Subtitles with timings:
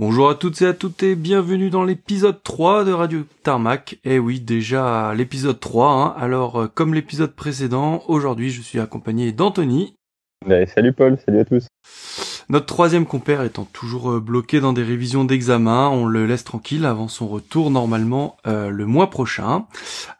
[0.00, 3.94] Bonjour à toutes et à toutes et bienvenue dans l'épisode 3 de Radio Tarmac.
[4.04, 5.90] Et eh oui, déjà l'épisode 3.
[5.90, 6.14] Hein.
[6.16, 9.96] Alors, euh, comme l'épisode précédent, aujourd'hui je suis accompagné d'Anthony.
[10.72, 11.66] salut Paul, salut à tous.
[12.48, 16.86] Notre troisième compère étant toujours euh, bloqué dans des révisions d'examen, on le laisse tranquille
[16.86, 19.66] avant son retour normalement euh, le mois prochain.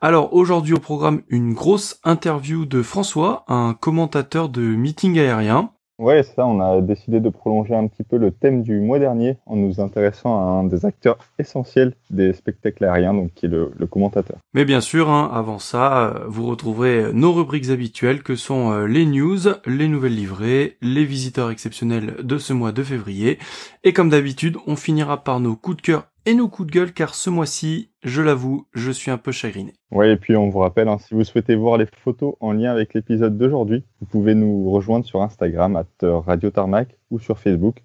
[0.00, 5.70] Alors aujourd'hui au programme une grosse interview de François, un commentateur de meeting aérien.
[5.98, 9.36] Ouais, ça, on a décidé de prolonger un petit peu le thème du mois dernier
[9.46, 13.68] en nous intéressant à un des acteurs essentiels des spectacles aériens, donc qui est le,
[13.90, 14.36] commentateur.
[14.54, 18.86] Mais bien sûr, hein, avant ça, euh, vous retrouverez nos rubriques habituelles que sont euh,
[18.86, 23.38] les news, les nouvelles livrées, les visiteurs exceptionnels de ce mois de février.
[23.82, 26.92] Et comme d'habitude, on finira par nos coups de cœur et nos coups de gueule
[26.92, 29.72] car ce mois-ci, je l'avoue, je suis un peu chagriné.
[29.90, 32.70] Ouais, et puis on vous rappelle, hein, si vous souhaitez voir les photos en lien
[32.70, 37.82] avec l'épisode d'aujourd'hui, vous pouvez nous rejoindre sur Instagram, à Radio Tarmac ou sur Facebook.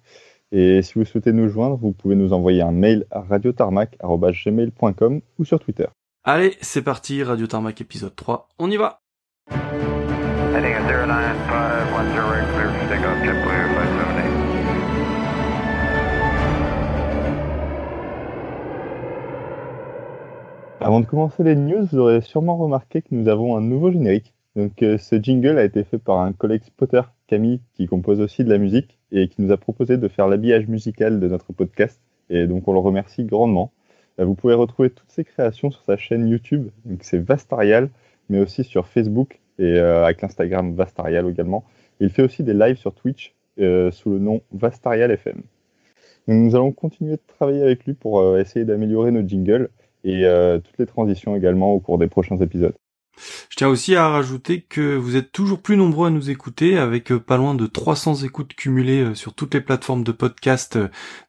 [0.52, 5.44] Et si vous souhaitez nous joindre, vous pouvez nous envoyer un mail à radiotarmac.gmail.com ou
[5.46, 5.86] sur Twitter.
[6.22, 9.00] Allez, c'est parti, Radio Tarmac épisode 3, on y va
[20.84, 24.34] Avant de commencer les news, vous aurez sûrement remarqué que nous avons un nouveau générique.
[24.54, 28.44] Donc, euh, ce jingle a été fait par un collègue spotter, Camille, qui compose aussi
[28.44, 32.02] de la musique et qui nous a proposé de faire l'habillage musical de notre podcast.
[32.28, 33.72] Et donc, on le remercie grandement.
[34.20, 36.68] Euh, vous pouvez retrouver toutes ses créations sur sa chaîne YouTube.
[36.84, 37.88] Donc, c'est Vastarial,
[38.28, 41.64] mais aussi sur Facebook et euh, avec l'Instagram Vastarial également.
[41.98, 45.44] il fait aussi des lives sur Twitch sous le nom Vastarial FM.
[46.26, 49.70] Nous allons continuer de travailler avec lui pour essayer d'améliorer nos jingles
[50.04, 52.74] et euh, toutes les transitions également au cours des prochains épisodes.
[53.48, 57.12] Je tiens aussi à rajouter que vous êtes toujours plus nombreux à nous écouter avec
[57.12, 60.78] euh, pas loin de 300 écoutes cumulées euh, sur toutes les plateformes de podcast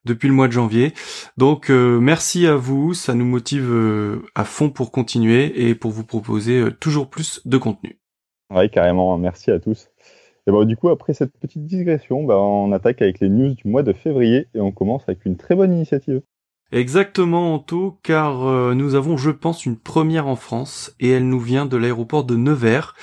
[0.04, 0.94] depuis le mois de janvier.
[1.38, 3.72] Donc merci à vous, ça nous motive
[4.36, 8.00] à fond pour continuer et pour vous proposer toujours plus de contenu.
[8.54, 9.90] Oui, carrément, merci à tous.
[10.48, 13.68] Et bon, du coup, après cette petite digression, bah, on attaque avec les news du
[13.68, 16.22] mois de février et on commence avec une très bonne initiative.
[16.76, 21.40] Exactement, Anto, car euh, nous avons, je pense, une première en France, et elle nous
[21.40, 22.96] vient de l'aéroport de Nevers,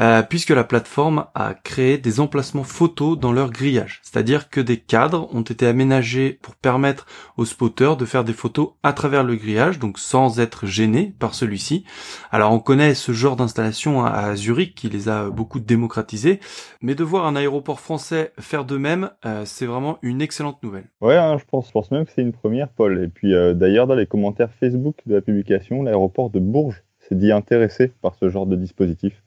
[0.00, 4.00] euh, puisque la plateforme a créé des emplacements photos dans leur grillage.
[4.02, 7.04] C'est-à-dire que des cadres ont été aménagés pour permettre
[7.36, 11.34] aux spotters de faire des photos à travers le grillage, donc sans être gênés par
[11.34, 11.84] celui-ci.
[12.30, 16.40] Alors on connaît ce genre d'installation à Zurich qui les a beaucoup démocratisés,
[16.80, 20.88] mais de voir un aéroport français faire de même, euh, c'est vraiment une excellente nouvelle.
[21.02, 23.10] Ouais, hein, je pense, je pense même que c'est une première, Paul.
[23.24, 27.92] Euh, d'ailleurs, dans les commentaires Facebook de la publication, l'aéroport de Bourges s'est dit intéressé
[28.02, 29.22] par ce genre de dispositif.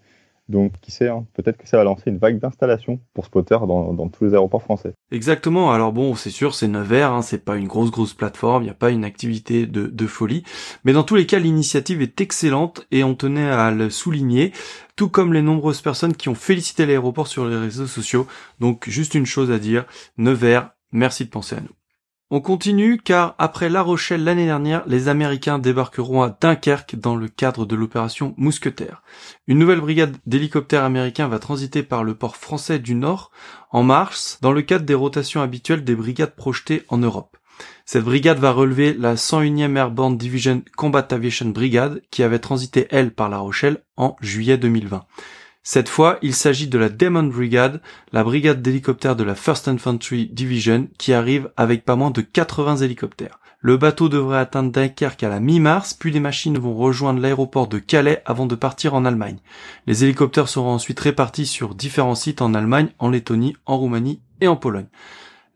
[0.49, 4.09] Donc, qui sait, hein, peut-être que ça va lancer une vague d'installation pour Spotter dans,
[4.09, 4.93] tous les aéroports français.
[5.11, 5.71] Exactement.
[5.71, 8.71] Alors bon, c'est sûr, c'est Nevers, hein, c'est pas une grosse grosse plateforme, il n'y
[8.71, 10.43] a pas une activité de, de folie,
[10.83, 14.51] mais dans tous les cas, l'initiative est excellente et on tenait à le souligner,
[14.97, 18.27] tout comme les nombreuses personnes qui ont félicité l'aéroport sur les réseaux sociaux.
[18.59, 19.85] Donc, juste une chose à dire,
[20.17, 21.80] Nevers, merci de penser à nous.
[22.33, 27.27] On continue car après La Rochelle l'année dernière, les Américains débarqueront à Dunkerque dans le
[27.27, 29.03] cadre de l'opération Mousquetaire.
[29.47, 33.31] Une nouvelle brigade d'hélicoptères américains va transiter par le port français du Nord
[33.69, 37.35] en mars dans le cadre des rotations habituelles des brigades projetées en Europe.
[37.83, 43.13] Cette brigade va relever la 101e Airborne Division Combat Aviation Brigade qui avait transité elle
[43.13, 45.03] par La Rochelle en juillet 2020.
[45.63, 50.27] Cette fois, il s'agit de la Demon Brigade, la brigade d'hélicoptères de la 1st Infantry
[50.33, 53.39] Division, qui arrive avec pas moins de 80 hélicoptères.
[53.59, 57.77] Le bateau devrait atteindre Dunkerque à la mi-mars, puis les machines vont rejoindre l'aéroport de
[57.77, 59.37] Calais avant de partir en Allemagne.
[59.85, 64.47] Les hélicoptères seront ensuite répartis sur différents sites en Allemagne, en Lettonie, en Roumanie et
[64.47, 64.87] en Pologne.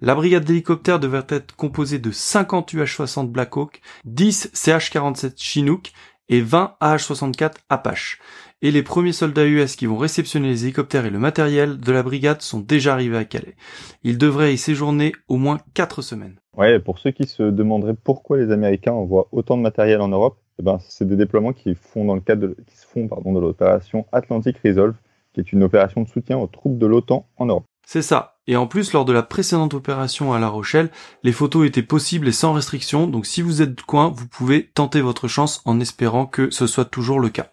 [0.01, 5.93] La brigade d'hélicoptères devrait être composée de 50 UH-60 Blackhawk, 10 CH-47 Chinook
[6.29, 8.19] et 20 AH-64 Apache
[8.61, 12.03] et les premiers soldats US qui vont réceptionner les hélicoptères et le matériel de la
[12.03, 13.55] brigade sont déjà arrivés à Calais.
[14.03, 16.35] Ils devraient y séjourner au moins 4 semaines.
[16.57, 20.37] Ouais, pour ceux qui se demanderaient pourquoi les Américains envoient autant de matériel en Europe,
[20.59, 23.33] eh ben, c'est des déploiements qui, font dans le cadre de, qui se font pardon,
[23.33, 24.95] de l'opération Atlantic Resolve,
[25.33, 27.65] qui est une opération de soutien aux troupes de l'OTAN en Europe.
[27.85, 28.37] C'est ça.
[28.47, 30.89] Et en plus, lors de la précédente opération à La Rochelle,
[31.23, 34.67] les photos étaient possibles et sans restriction, donc si vous êtes de coin, vous pouvez
[34.67, 37.51] tenter votre chance en espérant que ce soit toujours le cas.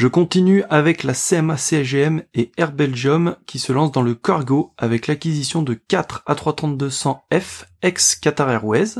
[0.00, 4.72] Je continue avec la CMA CGM et Air Belgium qui se lancent dans le cargo
[4.78, 8.94] avec l'acquisition de 4 A330-200F ex Qatar Airways.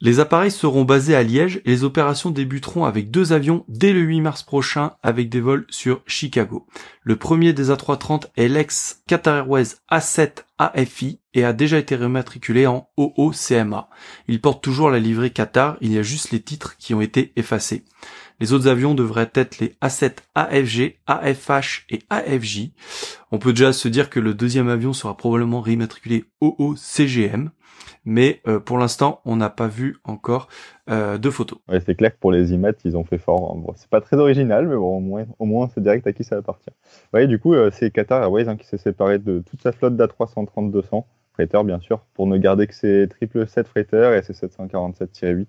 [0.00, 3.98] Les appareils seront basés à Liège et les opérations débuteront avec deux avions dès le
[3.98, 6.68] 8 mars prochain avec des vols sur Chicago.
[7.02, 12.68] Le premier des A330 est l'ex Qatar Airways A7 AFI et a déjà été rematriculé
[12.68, 13.88] en OOCMA.
[14.28, 17.32] Il porte toujours la livrée Qatar, il y a juste les titres qui ont été
[17.34, 17.84] effacés.
[18.40, 22.70] Les autres avions devraient être les A7 AFG, AFH et AFJ.
[23.32, 27.50] On peut déjà se dire que le deuxième avion sera probablement rématriculé OOCGM
[28.04, 30.48] mais euh, pour l'instant, on n'a pas vu encore
[30.88, 31.58] euh, de photos.
[31.84, 33.54] C'est clair que pour les IMAT, ils ont fait fort.
[33.54, 36.24] Bon, c'est pas très original, mais bon, au moins, au moins c'est direct à qui
[36.24, 36.70] ça appartient.
[37.12, 39.96] Ouais, du coup, euh, c'est Qatar Airways hein, qui s'est séparé de toute sa flotte
[39.96, 45.46] d'A330-200 freighter, bien sûr, pour ne garder que ses 777 freighter et ses 747-8.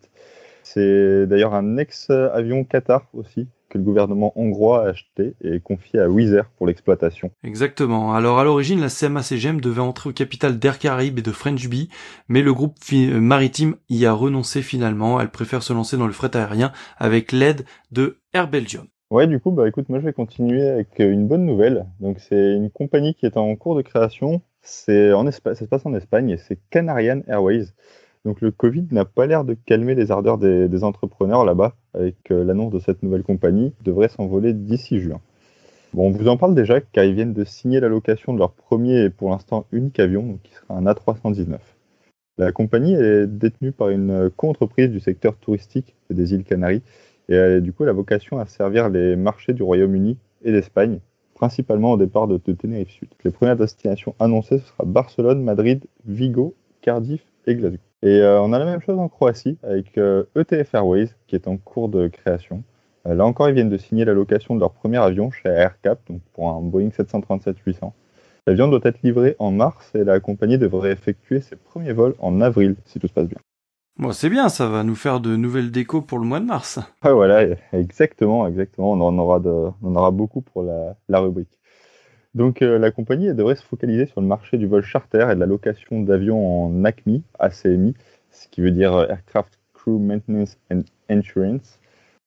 [0.73, 6.07] C'est d'ailleurs un ex-avion Qatar aussi, que le gouvernement hongrois a acheté et confié à
[6.07, 7.31] Wizz Air pour l'exploitation.
[7.43, 8.13] Exactement.
[8.13, 11.89] Alors à l'origine, la CMA-CGM devait entrer au capital d'Air Caraïbes et de French Bee,
[12.27, 15.19] mais le groupe euh, maritime y a renoncé finalement.
[15.19, 18.85] Elle préfère se lancer dans le fret aérien avec l'aide de Air Belgium.
[19.09, 21.87] Ouais, du coup, bah écoute, moi je vais continuer avec euh, une bonne nouvelle.
[21.99, 24.43] Donc c'est une compagnie qui est en cours de création.
[24.61, 27.69] C'est en Espagne, ça se passe en Espagne et c'est Canarian Airways.
[28.25, 32.43] Donc le Covid n'a pas l'air de calmer les ardeurs des, entrepreneurs là-bas, avec euh,
[32.43, 35.21] l'annonce de cette nouvelle compagnie, qui devrait s'envoler d'ici juin.
[35.93, 38.51] Bon, on vous en parle déjà car ils viennent de signer la location de leur
[38.51, 41.57] premier et pour l'instant unique avion, qui sera un A319.
[42.37, 46.83] La compagnie est détenue par une co-entreprise du secteur touristique des îles Canaries
[47.27, 50.99] et a du coup la vocation à servir les marchés du Royaume-Uni et d'Espagne,
[51.35, 53.09] principalement au départ de, Tenerife Sud.
[53.23, 57.88] Les premières destinations annoncées ce sera Barcelone, Madrid, Vigo, Cardiff et Glasgow.
[58.01, 61.35] Et euh, on a la même chose en Croatie avec ETF euh, e Airways qui
[61.35, 62.63] est en cours de création.
[63.05, 65.99] Euh, là encore, ils viennent de signer la location de leur premier avion chez AirCap,
[66.09, 67.91] donc pour un Boeing 737-800.
[68.47, 72.41] L'avion doit être livré en mars et la compagnie devrait effectuer ses premiers vols en
[72.41, 73.37] avril, si tout se passe bien.
[73.97, 76.79] Bon, c'est bien, ça va nous faire de nouvelles décos pour le mois de mars.
[77.01, 78.93] Ah voilà, exactement, exactement.
[78.93, 81.58] On en aura, de, on en aura beaucoup pour la, la rubrique.
[82.35, 85.39] Donc euh, la compagnie devrait se focaliser sur le marché du vol charter et de
[85.39, 87.95] la location d'avions en ACMI, ACMI,
[88.31, 91.79] ce qui veut dire euh, Aircraft Crew Maintenance and Insurance.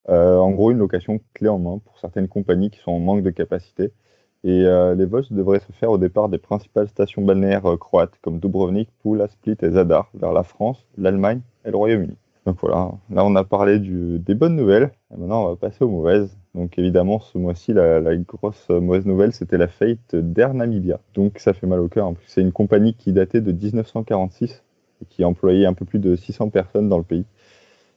[0.08, 3.22] Euh, en gros, une location clé en main pour certaines compagnies qui sont en manque
[3.22, 3.92] de capacité.
[4.44, 8.88] Et les vols devraient se faire au départ des principales stations balnéaires croates comme Dubrovnik,
[9.00, 12.16] Pula, Split et Zadar vers la France, l'Allemagne et le Royaume-Uni.
[12.44, 16.36] Donc voilà, là on a parlé des bonnes nouvelles, maintenant on va passer aux mauvaises.
[16.54, 20.98] Donc évidemment ce mois-ci la, grosse mauvaise nouvelle c'était la faillite d'Air Namibia.
[21.14, 24.64] Donc ça fait mal au cœur, c'est une compagnie qui datait de 1946
[25.02, 27.24] et qui employait un peu plus de 600 personnes dans le pays.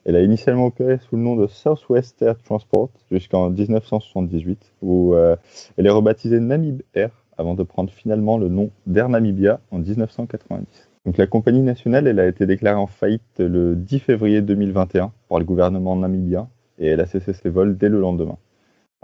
[0.04, 5.34] Elle a initialement opéré sous le nom de Southwest Air Transport jusqu'en 1978 où euh,
[5.76, 10.88] elle est rebaptisée Namib Air avant de prendre finalement le nom d'Air Namibia en 1990.
[11.06, 15.38] Donc la compagnie nationale, elle a été déclarée en faillite le 10 février 2021 par
[15.38, 16.48] le gouvernement namibien
[16.80, 18.36] et elle a cessé ses vols dès le lendemain.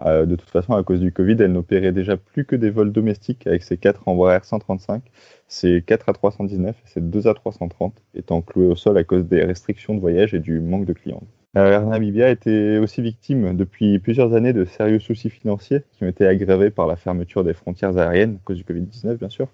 [0.05, 2.91] Euh, de toute façon, à cause du Covid, elle n'opérait déjà plus que des vols
[2.91, 5.01] domestiques avec ses 4 Embraer 135,
[5.47, 9.95] ses 4 A319 et ses 2 A330 étant cloués au sol à cause des restrictions
[9.95, 11.23] de voyage et du manque de clients.
[11.57, 16.09] Euh, Air Namibia était aussi victime depuis plusieurs années de sérieux soucis financiers qui ont
[16.09, 19.47] été aggravés par la fermeture des frontières aériennes à cause du Covid-19 bien sûr,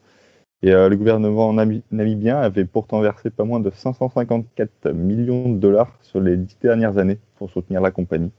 [0.62, 5.96] et euh, le gouvernement namibien avait pourtant versé pas moins de 554 millions de dollars
[6.02, 8.32] sur les dix dernières années pour soutenir la compagnie.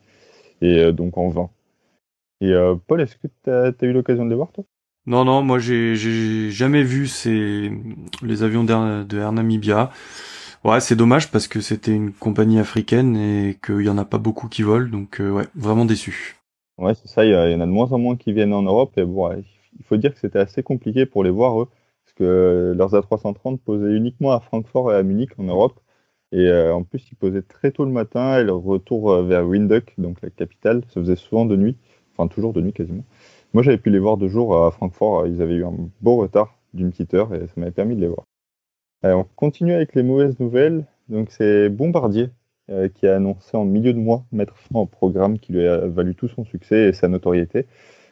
[0.62, 1.50] Et euh, donc en vain.
[2.42, 4.66] Et euh, Paul, est-ce que tu as, eu l'occasion de les voir, toi?
[5.06, 7.72] Non, non, moi j'ai jamais vu ces,
[8.22, 9.90] les avions de Air Namibia.
[10.66, 14.18] Ouais, c'est dommage parce que c'était une compagnie africaine et qu'il y en a pas
[14.18, 16.36] beaucoup qui volent, donc ouais, vraiment déçu.
[16.78, 18.92] Ouais, c'est ça, il y, en a de moins en moins qui viennent en Europe
[18.98, 21.70] et bon, il faut dire que c'était assez compliqué pour les voir, eux
[22.20, 25.80] leurs A330 posaient uniquement à Francfort et à Munich en Europe.
[26.32, 29.48] Et euh, en plus, ils posaient très tôt le matin et leur retour euh, vers
[29.48, 31.76] Windhoek, donc la capitale, se faisait souvent de nuit,
[32.14, 33.04] enfin toujours de nuit quasiment.
[33.54, 35.26] Moi, j'avais pu les voir deux jours à Francfort.
[35.28, 38.08] Ils avaient eu un beau retard d'une petite heure et ça m'avait permis de les
[38.08, 38.26] voir.
[39.04, 40.86] on continue avec les mauvaises nouvelles.
[41.10, 42.30] Donc, c'est Bombardier
[42.70, 45.88] euh, qui a annoncé en milieu de mois mettre fin au programme qui lui a
[45.88, 47.66] valu tout son succès et sa notoriété.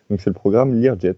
[0.10, 1.18] Donc, c'est le programme Learjet.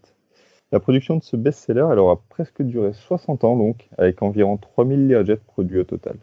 [0.72, 5.08] La production de ce best-seller, elle aura presque duré 60 ans donc, avec environ 3000
[5.08, 6.18] Learjet produits au total.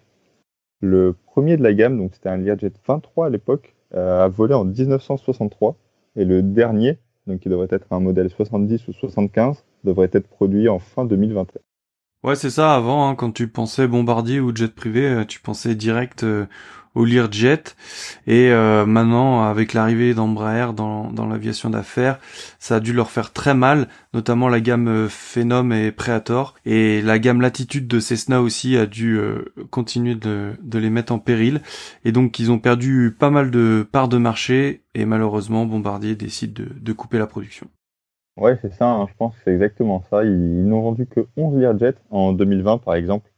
[0.80, 4.54] Le premier de la gamme, donc c'était un Learjet 23 à l'époque, euh, a volé
[4.54, 5.76] en 1963
[6.16, 10.68] et le dernier, donc qui devrait être un modèle 70 ou 75, devrait être produit
[10.68, 11.60] en fin 2021.
[12.22, 12.74] Ouais, c'est ça.
[12.74, 16.46] Avant, hein, quand tu pensais bombardier ou jet privé, euh, tu pensais direct euh,
[16.96, 17.62] au Learjet.
[18.26, 22.18] Et euh, maintenant, avec l'arrivée d'Embraer dans, dans l'aviation d'affaires,
[22.58, 26.54] ça a dû leur faire très mal, notamment la gamme euh, Phenom et Predator.
[26.64, 31.12] Et la gamme Latitude de Cessna aussi a dû euh, continuer de, de les mettre
[31.12, 31.60] en péril.
[32.04, 34.82] Et donc, ils ont perdu pas mal de parts de marché.
[34.94, 37.68] Et malheureusement, Bombardier décide de, de couper la production.
[38.38, 40.24] Ouais, c'est ça, hein, je pense que c'est exactement ça.
[40.24, 43.30] Ils, n'ont vendu que 11 Learjet en 2020, par exemple.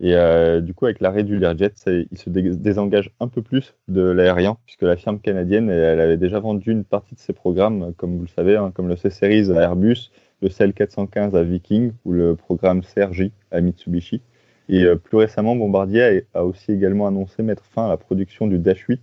[0.00, 4.02] Et euh, du coup, avec l'arrêt du Learjet, ils se désengagent un peu plus de
[4.02, 8.16] l'aérien, puisque la firme canadienne, elle, avait déjà vendu une partie de ses programmes, comme
[8.16, 12.12] vous le savez, hein, comme le C-Series à Airbus, le CL 415 à Viking ou
[12.12, 14.22] le programme CRJ à Mitsubishi.
[14.68, 18.58] Et euh, plus récemment, Bombardier a, aussi également annoncé mettre fin à la production du
[18.58, 19.00] Dash 8.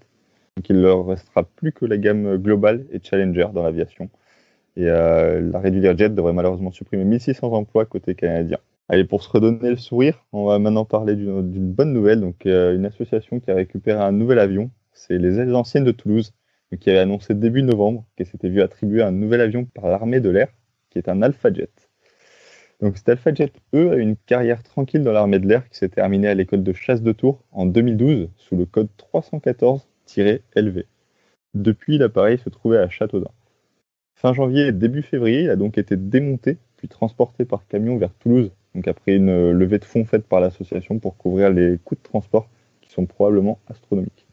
[0.58, 4.10] Donc il leur restera plus que la gamme Global et Challenger dans l'aviation.
[4.76, 8.58] Et euh, l'arrêt du Learjet devrait malheureusement supprimer 1600 emplois côté canadien.
[8.92, 12.22] Allez, pour se redonner le sourire, on va maintenant parler d'une bonne nouvelle.
[12.22, 15.92] Donc, euh, une association qui a récupéré un nouvel avion, c'est les ailes anciennes de
[15.92, 16.34] Toulouse,
[16.80, 20.30] qui avait annoncé début novembre qu'elle s'était vue attribuer un nouvel avion par l'armée de
[20.30, 20.48] l'air,
[20.90, 21.70] qui est un Alpha Jet.
[22.82, 25.90] Donc, cet Alpha Jet, eux, a une carrière tranquille dans l'armée de l'air qui s'est
[25.90, 30.86] terminée à l'école de chasse de Tours en 2012 sous le code 314-LV.
[31.54, 33.30] Depuis, l'appareil se trouvait à Châteaudun.
[34.16, 38.14] Fin janvier et début février, il a donc été démonté puis transporté par camion vers
[38.16, 42.04] Toulouse, donc après une levée de fonds faite par l'association pour couvrir les coûts de
[42.04, 42.48] transport
[42.82, 44.26] qui sont probablement astronomiques.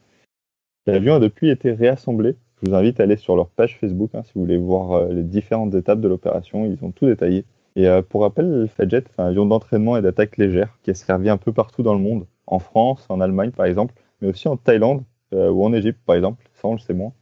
[0.87, 2.37] L'avion a depuis été réassemblé.
[2.63, 5.13] Je vous invite à aller sur leur page Facebook hein, si vous voulez voir euh,
[5.13, 6.65] les différentes étapes de l'opération.
[6.65, 7.45] Ils ont tout détaillé.
[7.75, 10.95] Et euh, pour rappel, le Fadjet, c'est un avion d'entraînement et d'attaque légère qui est
[10.95, 14.49] servi un peu partout dans le monde, en France, en Allemagne par exemple, mais aussi
[14.49, 15.03] en Thaïlande
[15.35, 16.49] euh, ou en Égypte par exemple.
[16.55, 17.13] Ça, on le sait moins.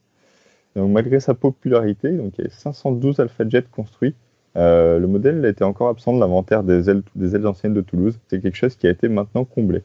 [0.76, 4.14] Donc, malgré sa popularité, donc, il y a 512 Alpha Jet construits.
[4.56, 8.18] Euh, le modèle était encore absent de l'inventaire des ailes, anciennes de Toulouse.
[8.28, 9.82] C'est quelque chose qui a été maintenant comblé.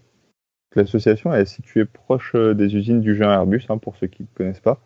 [0.75, 4.27] L'association est située proche euh, des usines du géant Airbus, hein, pour ceux qui ne
[4.35, 4.79] connaissent pas,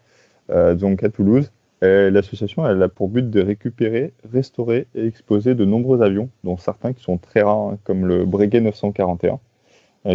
[0.50, 1.52] euh, donc à Toulouse.
[1.82, 7.04] L'association a pour but de récupérer, restaurer et exposer de nombreux avions, dont certains qui
[7.04, 9.40] sont très rares, hein, comme le Breguet 941,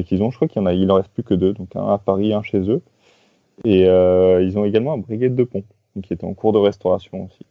[0.04, 0.30] qu'ils ont.
[0.30, 2.80] Je crois qu'il en reste plus que deux, donc un à Paris, un chez eux.
[3.66, 5.62] Et ils ont également un Breguet de pont
[6.02, 7.44] qui est en cours de restauration aussi.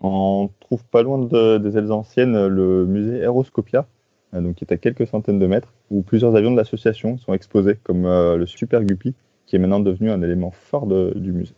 [0.00, 3.86] On trouve pas loin des ailes anciennes le musée Aeroscopia,
[4.34, 7.32] euh, donc qui est à quelques centaines de mètres, où plusieurs avions de l'association sont
[7.32, 9.14] exposés, comme euh, le Super Guppy,
[9.46, 11.54] qui est maintenant devenu un élément fort du musée.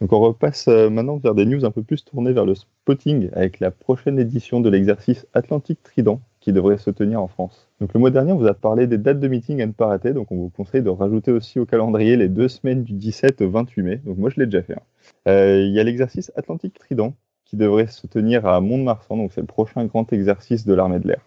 [0.00, 3.30] Donc on repasse euh, maintenant vers des news un peu plus tournées vers le spotting
[3.32, 7.68] avec la prochaine édition de l'exercice Atlantique Trident qui devrait se tenir en France.
[7.78, 9.84] Donc le mois dernier, on vous a parlé des dates de meeting à ne pas
[9.84, 13.42] rater, donc on vous conseille de rajouter aussi au calendrier les deux semaines du 17
[13.42, 13.96] au 28 mai.
[13.96, 14.72] Donc moi je l'ai déjà fait.
[14.72, 14.82] Hein.
[15.28, 17.12] Euh, il y a l'exercice Atlantique Trident
[17.44, 21.08] qui devrait se tenir à Mont-de-Marsan, donc c'est le prochain grand exercice de l'armée de
[21.08, 21.20] l'air.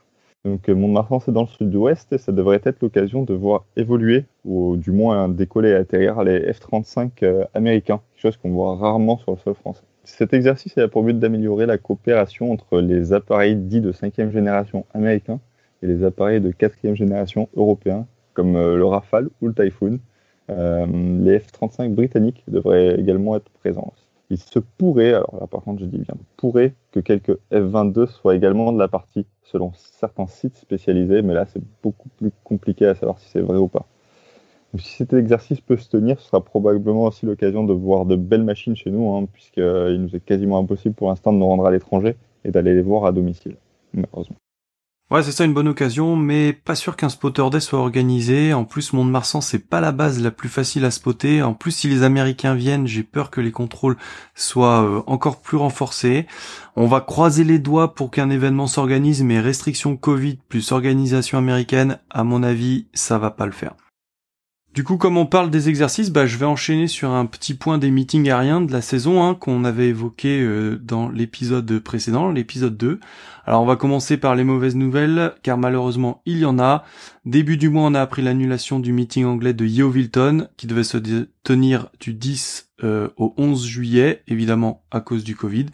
[0.44, 4.76] Donc euh, Mont-de-Marsan, c'est dans le sud-ouest ça devrait être l'occasion de voir évoluer, ou
[4.76, 9.38] du moins décoller et atterrir les F-35 euh, américains, chose qu'on voit rarement sur le
[9.38, 9.84] sol français.
[10.04, 14.86] Cet exercice a pour but d'améliorer la coopération entre les appareils dits de cinquième génération
[14.94, 15.40] américains
[15.84, 20.00] et les appareils de quatrième génération européens, comme euh, le Rafale ou le Typhoon.
[20.50, 23.94] les F-35 britanniques devraient également être présents
[24.32, 28.34] il se pourrait, alors là par contre je dis bien pourrait, que quelques F-22 soient
[28.34, 32.96] également de la partie, selon certains sites spécialisés, mais là c'est beaucoup plus compliqué à
[32.96, 33.86] savoir si c'est vrai ou pas.
[34.78, 38.44] Si cet exercice peut se tenir, ce sera probablement aussi l'occasion de voir de belles
[38.44, 41.72] machines chez nous, hein, puisqu'il nous est quasiment impossible pour l'instant de nous rendre à
[41.72, 43.58] l'étranger et d'aller les voir à domicile,
[43.94, 44.38] malheureusement.
[45.12, 48.54] Ouais, c'est ça une bonne occasion, mais pas sûr qu'un spotter day soit organisé.
[48.54, 51.44] En plus, Mont-de-Marsan, c'est pas la base la plus facile à spotter.
[51.44, 53.98] En plus, si les Américains viennent, j'ai peur que les contrôles
[54.36, 56.28] soient euh, encore plus renforcés.
[56.78, 62.00] On va croiser les doigts pour qu'un événement s'organise, mais restrictions Covid plus organisation américaine,
[62.10, 63.76] à mon avis, ça va pas le faire.
[64.74, 67.78] Du coup, comme on parle des exercices, bah, je vais enchaîner sur un petit point
[67.78, 72.78] des meetings aériens de la saison hein, qu'on avait évoqué euh, dans l'épisode précédent, l'épisode
[72.78, 73.02] 2.
[73.46, 76.86] Alors on va commencer par les mauvaises nouvelles, car malheureusement il y en a.
[77.26, 80.98] Début du mois, on a appris l'annulation du meeting anglais de Yeovilton, qui devait se
[81.44, 85.66] tenir du 10 euh, au 11 juillet, évidemment à cause du Covid.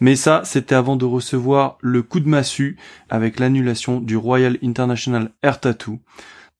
[0.00, 2.78] Mais ça, c'était avant de recevoir le coup de massue
[3.10, 6.00] avec l'annulation du Royal International Air Tattoo.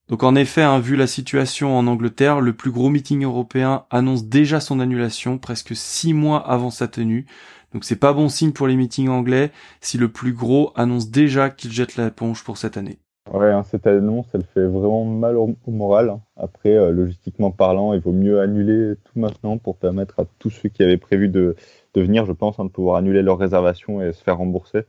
[0.09, 4.25] Donc en effet, hein, vu la situation en Angleterre, le plus gros meeting européen annonce
[4.25, 7.27] déjà son annulation presque six mois avant sa tenue.
[7.73, 9.51] Donc c'est pas bon signe pour les meetings anglais
[9.81, 12.97] si le plus gros annonce déjà qu'il jette la éponge pour cette année.
[13.31, 16.17] Ouais, hein, cette annonce, elle fait vraiment mal au, moral.
[16.35, 20.69] Après, euh, logistiquement parlant, il vaut mieux annuler tout maintenant pour permettre à tous ceux
[20.69, 21.55] qui avaient prévu de,
[21.95, 24.81] venir, je pense, hein, de pouvoir annuler leur réservation et se faire rembourser.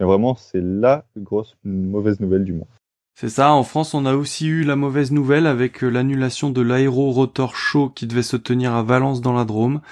[0.00, 2.66] Mais vraiment, c'est la grosse mauvaise nouvelle du mois.
[3.16, 6.60] C'est ça, en France on a aussi eu la mauvaise nouvelle avec euh, l'annulation de
[6.60, 9.82] l'Aéro Rotor Show qui devait se tenir à Valence dans la Drôme.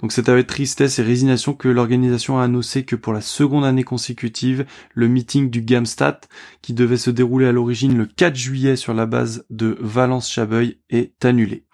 [0.00, 3.82] Donc c'est avec tristesse et résignation que l'organisation a annoncé que pour la seconde année
[3.82, 6.20] consécutive, le meeting du Gamstat,
[6.62, 11.24] qui devait se dérouler à l'origine le 4 juillet sur la base de Valence-Chabeuil, est
[11.24, 11.64] annulé.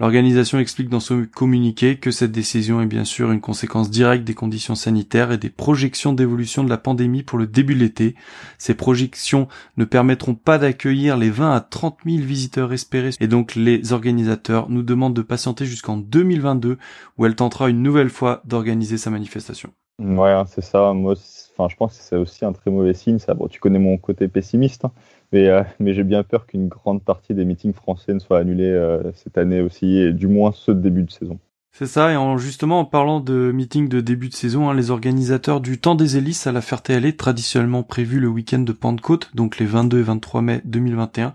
[0.00, 4.34] L'organisation explique dans son communiqué que cette décision est bien sûr une conséquence directe des
[4.34, 8.16] conditions sanitaires et des projections d'évolution de la pandémie pour le début de l'été.
[8.58, 9.46] Ces projections
[9.76, 14.68] ne permettront pas d'accueillir les 20 à 30 000 visiteurs espérés et donc les organisateurs
[14.68, 16.76] nous demandent de patienter jusqu'en 2022
[17.16, 19.70] où elle tentera une nouvelle fois d'organiser sa manifestation.
[20.00, 20.92] Ouais, hein, c'est ça.
[20.92, 21.14] Moi,
[21.56, 23.20] enfin, je pense que c'est aussi un très mauvais signe.
[23.20, 24.92] Ça, bon, tu connais mon côté pessimiste, hein.
[25.34, 28.70] Mais, euh, mais j'ai bien peur qu'une grande partie des meetings français ne soient annulés
[28.70, 31.40] euh, cette année aussi, et du moins ceux de début de saison.
[31.72, 34.92] C'est ça, et en, justement en parlant de meetings de début de saison, hein, les
[34.92, 39.58] organisateurs du Temps des Hélices à la Ferté-Alais, traditionnellement prévu le week-end de Pentecôte, donc
[39.58, 41.34] les 22 et 23 mai 2021,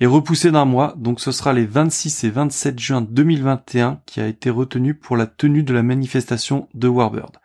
[0.00, 4.26] est repoussé d'un mois, donc ce sera les 26 et 27 juin 2021 qui a
[4.26, 7.38] été retenu pour la tenue de la manifestation de Warbird.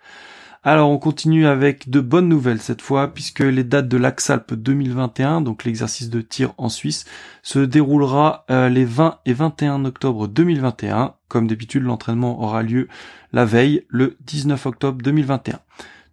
[0.67, 5.41] Alors on continue avec de bonnes nouvelles cette fois puisque les dates de l'Axalp 2021,
[5.41, 7.05] donc l'exercice de tir en Suisse,
[7.43, 11.13] se déroulera euh, les 20 et 21 octobre 2021.
[11.27, 12.87] Comme d'habitude, l'entraînement aura lieu
[13.31, 15.59] la veille, le 19 octobre 2021.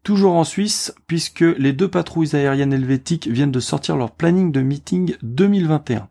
[0.02, 4.61] Toujours en Suisse, puisque les deux patrouilles aériennes helvétiques viennent de sortir leur planning de
[4.61, 6.09] meeting 2021.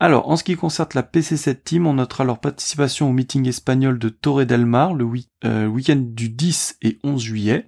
[0.00, 3.98] Alors, en ce qui concerne la PC7 Team, on notera leur participation au meeting espagnol
[3.98, 5.08] de Torre del Mar le
[5.44, 7.66] euh, week-end du 10 et 11 juillet.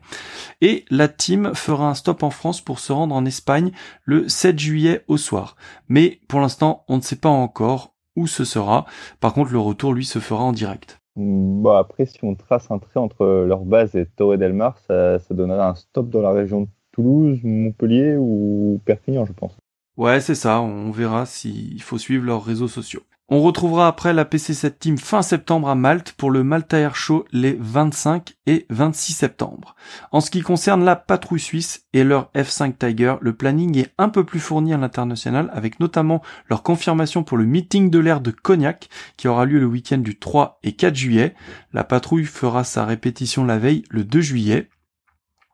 [0.60, 3.70] Et la team fera un stop en France pour se rendre en Espagne
[4.04, 5.54] le 7 juillet au soir.
[5.88, 8.86] Mais pour l'instant, on ne sait pas encore où ce sera.
[9.20, 11.00] Par contre, le retour, lui, se fera en direct.
[11.14, 15.20] Bah après, si on trace un trait entre leur base et Torre del Mar, ça,
[15.20, 19.56] ça donnerait un stop dans la région de Toulouse, Montpellier ou Perpignan, je pense.
[19.96, 23.02] Ouais, c'est ça, on verra s'il faut suivre leurs réseaux sociaux.
[23.28, 27.24] On retrouvera après la PC7 Team fin septembre à Malte pour le Malta Air Show
[27.32, 29.74] les 25 et 26 septembre.
[30.12, 34.10] En ce qui concerne la patrouille suisse et leur F5 Tiger, le planning est un
[34.10, 38.30] peu plus fourni à l'international avec notamment leur confirmation pour le meeting de l'air de
[38.30, 41.34] Cognac qui aura lieu le week-end du 3 et 4 juillet.
[41.72, 44.68] La patrouille fera sa répétition la veille le 2 juillet.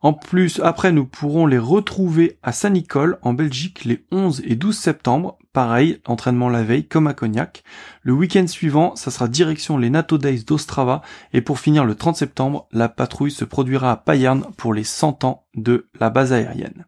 [0.03, 4.77] En plus, après, nous pourrons les retrouver à Saint-Nicole, en Belgique, les 11 et 12
[4.77, 5.37] septembre.
[5.53, 7.63] Pareil, entraînement la veille, comme à Cognac.
[8.01, 11.03] Le week-end suivant, ça sera direction les NATO Days d'Ostrava.
[11.31, 15.23] Et pour finir, le 30 septembre, la patrouille se produira à Payerne pour les 100
[15.23, 16.85] ans de la base aérienne.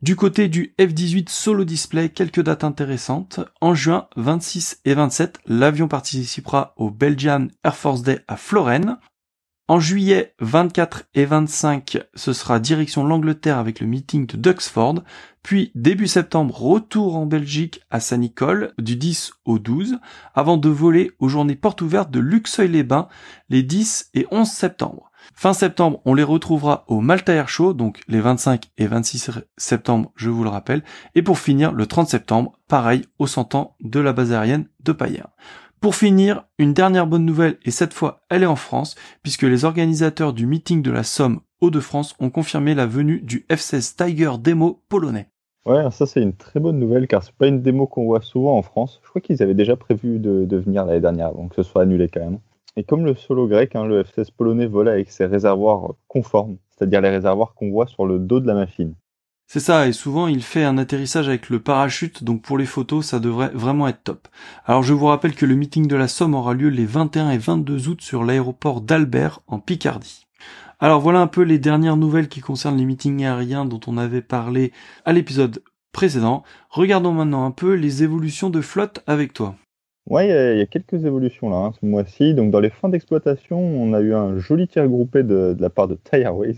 [0.00, 3.40] Du côté du F-18 Solo Display, quelques dates intéressantes.
[3.60, 8.96] En juin 26 et 27, l'avion participera au Belgian Air Force Day à Florène.
[9.70, 15.02] En juillet 24 et 25, ce sera direction l'Angleterre avec le meeting de Duxford,
[15.42, 19.98] puis début septembre, retour en Belgique à Saint-Nicole du 10 au 12,
[20.34, 23.08] avant de voler aux journées portes ouvertes de Luxeuil-les-Bains
[23.50, 25.10] les 10 et 11 septembre.
[25.34, 30.12] Fin septembre, on les retrouvera au Malta Air Show, donc les 25 et 26 septembre,
[30.16, 30.82] je vous le rappelle,
[31.14, 34.92] et pour finir, le 30 septembre, pareil, au 100 ans de la base aérienne de
[34.92, 35.28] Payerne.
[35.80, 39.64] Pour finir, une dernière bonne nouvelle, et cette fois elle est en France, puisque les
[39.64, 44.82] organisateurs du meeting de la Somme Hauts-de-France ont confirmé la venue du F16 Tiger démo
[44.88, 45.28] polonais.
[45.66, 48.56] Ouais, ça c'est une très bonne nouvelle car c'est pas une démo qu'on voit souvent
[48.56, 49.00] en France.
[49.04, 52.08] Je crois qu'ils avaient déjà prévu de, venir l'année dernière, donc que ce soit annulé
[52.08, 52.38] quand même.
[52.76, 57.00] Et comme le solo grec, hein, le F16 polonais vole avec ses réservoirs conformes, c'est-à-dire
[57.00, 58.94] les réservoirs qu'on voit sur le dos de la machine.
[59.50, 63.06] C'est ça, et souvent il fait un atterrissage avec le parachute, donc pour les photos
[63.06, 64.28] ça devrait vraiment être top.
[64.66, 67.38] Alors je vous rappelle que le meeting de la Somme aura lieu les 21 et
[67.38, 70.26] 22 août sur l'aéroport d'Albert en Picardie.
[70.80, 74.20] Alors voilà un peu les dernières nouvelles qui concernent les meetings aériens dont on avait
[74.20, 74.70] parlé
[75.06, 76.42] à l'épisode précédent.
[76.68, 79.54] Regardons maintenant un peu les évolutions de flotte avec toi.
[80.10, 82.34] Ouais, il y, a quelques évolutions là hein, ce mois-ci.
[82.34, 85.88] Donc dans les fins d'exploitation, on a eu un joli tir groupé de, la part
[85.88, 86.56] de Thai Airways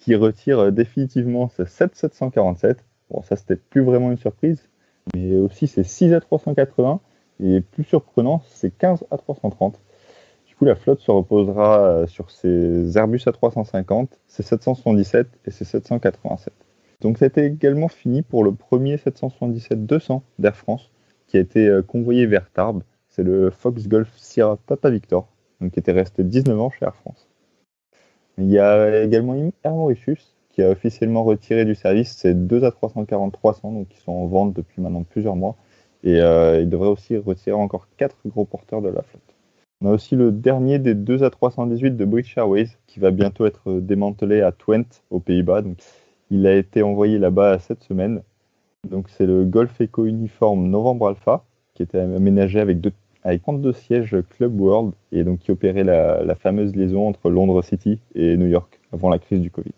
[0.00, 2.84] qui retire euh, définitivement ce 7747.
[3.10, 4.68] Bon, ça c'était plus vraiment une surprise,
[5.14, 7.00] mais aussi c'est 6 à 380
[7.42, 9.78] et plus surprenant, c'est 15 à 330.
[10.46, 15.64] Du coup, la flotte se reposera euh, sur ces Airbus A350, ces 777 et ces
[15.64, 16.52] 787.
[17.00, 20.90] Donc, été également fini pour le premier 777-200 d'Air France
[21.28, 22.82] qui a été euh, convoyé vers Tarbes.
[23.08, 25.28] C'est le Fox Golf Sierra Papa Victor,
[25.60, 27.29] donc qui était resté 19 ans chez Air France.
[28.40, 32.70] Il y a également Air Mauritius qui a officiellement retiré du service ses 2 à
[32.70, 35.56] 340 300 donc qui sont en vente depuis maintenant plusieurs mois
[36.04, 39.22] et euh, il devrait aussi retirer encore 4 gros porteurs de la flotte.
[39.82, 43.44] On a aussi le dernier des 2 à 318 de British Airways qui va bientôt
[43.44, 45.62] être démantelé à Twente aux Pays-Bas.
[46.30, 48.22] Il a été envoyé là-bas cette semaine
[48.88, 53.72] Donc c'est le Golf Eco Uniform Novembre Alpha qui était aménagé avec, deux, avec 32
[53.72, 58.46] sièges Club World et donc qui opérait la, fameuse liaison entre Londres City et New
[58.46, 59.72] York avant la crise du Covid.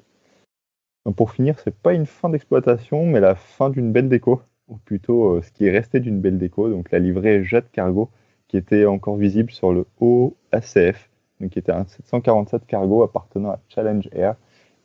[1.16, 5.35] Pour finir, c'est pas une fin d'exploitation, mais la fin d'une belle déco, ou plutôt
[5.35, 8.09] euh, ce qui est resté d'une belle déco, donc la livrée Jet Cargo
[8.52, 11.09] qui était encore visible sur le haut ACF,
[11.40, 14.37] donc qui était un 747 cargo appartenant à Challenge Air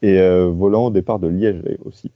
[0.02, 2.12] et euh, volant au départ de Liège aussi.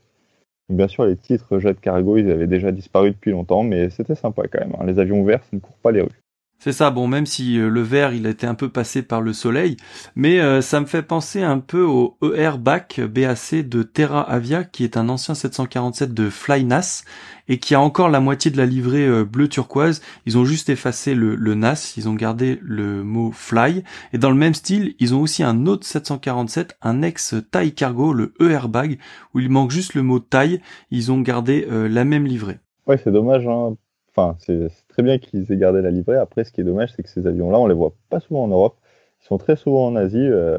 [0.69, 4.43] bien sûr, les titres Jet Cargo, ils avaient déjà disparu depuis longtemps, mais c'était sympa
[4.47, 4.75] quand même.
[4.79, 4.85] Hein.
[4.85, 6.20] Les avions verts, ça ne court pas les rues.
[6.63, 9.19] C'est ça, bon, même si euh, le vert, il a été un peu passé par
[9.19, 9.77] le soleil,
[10.15, 14.83] mais euh, ça me fait penser un peu au ER BAC, de Terra Avia, qui
[14.83, 17.03] est un ancien 747 de Flynas,
[17.47, 20.03] et qui a encore la moitié de la livrée euh, bleu turquoise.
[20.27, 24.29] Ils ont juste effacé le, le, NAS, ils ont gardé le mot Fly, et dans
[24.29, 28.67] le même style, ils ont aussi un autre 747, un ex Thai Cargo, le ER
[28.69, 28.99] BAG,
[29.33, 32.59] où il manque juste le mot Thai, ils ont gardé la même livrée.
[32.85, 33.75] Ouais, c'est dommage, hein.
[34.13, 36.17] Enfin, c'est très bien qu'ils aient gardé la livrée.
[36.17, 38.47] Après, ce qui est dommage, c'est que ces avions-là, on les voit pas souvent en
[38.47, 38.77] Europe.
[39.21, 40.57] Ils sont très souvent en Asie, euh,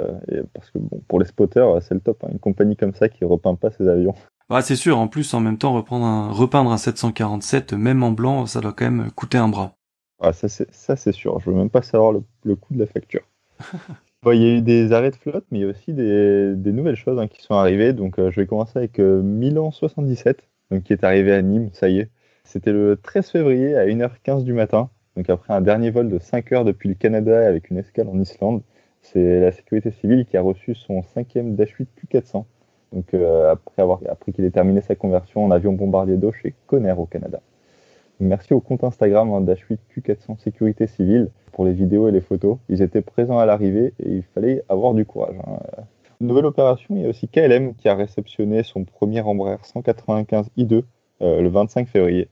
[0.55, 2.25] parce que bon, pour les spotters, c'est le top.
[2.25, 2.29] Hein.
[2.33, 4.15] Une compagnie comme ça qui repeint pas ses avions.
[4.51, 4.99] Bah, c'est sûr.
[4.99, 8.75] En plus, en même temps, reprendre un, repeindre un 747, même en blanc, ça doit
[8.75, 9.77] quand même coûter un bras.
[10.21, 11.41] Ah, ça, c'est sûr.
[11.41, 13.23] Je veux même pas savoir le, coût de la facture.
[14.27, 16.97] il y a eu des arrêts de flotte, mais il y a aussi des, nouvelles
[16.97, 17.95] choses hein, qui sont arrivées.
[17.95, 21.71] Donc, euh, je vais commencer avec euh, Milan 77, donc, qui est arrivé à Nîmes,
[21.73, 22.11] ça y est.
[22.45, 24.91] C'était le 13 février à 1h15 du matin.
[25.17, 28.19] Donc après un dernier vol de 5 heures depuis le Canada avec une escale en
[28.19, 28.63] Islande,
[29.01, 32.45] c'est la sécurité civile qui a reçu son cinquième Dash 8 Q400.
[32.93, 36.55] Donc euh, après avoir après qu'il ait terminé sa conversion en avion bombardier d'eau chez
[36.67, 37.41] Conner au Canada.
[38.21, 42.59] merci au compte Instagram Dash 8 Q400 Sécurité Civile pour les vidéos et les photos.
[42.69, 45.37] Ils étaient présents à l'arrivée et il fallait avoir du courage.
[45.47, 45.85] Hein.
[46.21, 50.75] Nouvelle opération, il y a aussi KLM qui a réceptionné son premier Embraer 195 I2
[50.75, 50.83] euh,
[51.23, 52.29] le 25 février.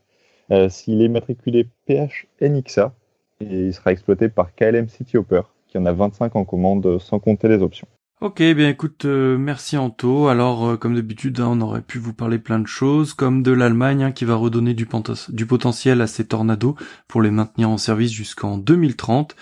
[0.52, 2.92] Euh, s'il est matriculé PHNXA,
[3.40, 7.20] et il sera exploité par KLM City Hopper, qui en a 25 en commande sans
[7.20, 7.86] compter les options.
[8.22, 10.28] Ok, bien écoute, euh, merci Anto.
[10.28, 13.50] Alors, euh, comme d'habitude, hein, on aurait pu vous parler plein de choses, comme de
[13.50, 14.86] l'Allemagne hein, qui va redonner du,
[15.30, 16.76] du, potentiel à ses tornados
[17.08, 19.34] pour les maintenir en service jusqu'en 2030.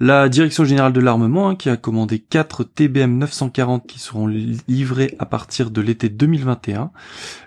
[0.00, 5.14] La Direction Générale de l'Armement hein, qui a commandé 4 TBM 940 qui seront livrés
[5.18, 6.92] à partir de l'été 2021.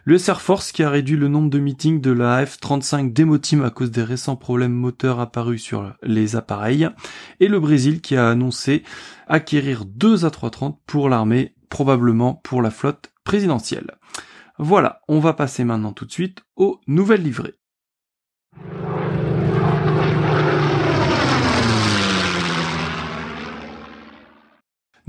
[0.05, 3.63] Le Air Force qui a réduit le nombre de meetings de la F-35 Demo Team
[3.63, 6.87] à cause des récents problèmes moteurs apparus sur les appareils.
[7.39, 8.83] Et le Brésil qui a annoncé
[9.27, 13.97] acquérir deux A330 pour l'armée, probablement pour la flotte présidentielle.
[14.57, 17.55] Voilà, on va passer maintenant tout de suite aux nouvelles livrées.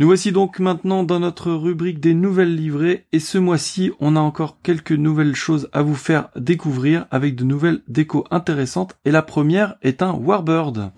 [0.00, 4.20] Nous voici donc maintenant dans notre rubrique des nouvelles livrées et ce mois-ci on a
[4.20, 9.22] encore quelques nouvelles choses à vous faire découvrir avec de nouvelles décos intéressantes et la
[9.22, 10.92] première est un Warbird.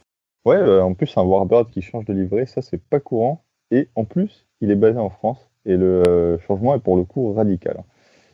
[0.47, 3.45] Ouais, euh, en plus, un Warbird qui change de livret, ça, c'est pas courant.
[3.71, 5.51] Et en plus, il est basé en France.
[5.67, 7.85] Et le euh, changement est pour le coup radical.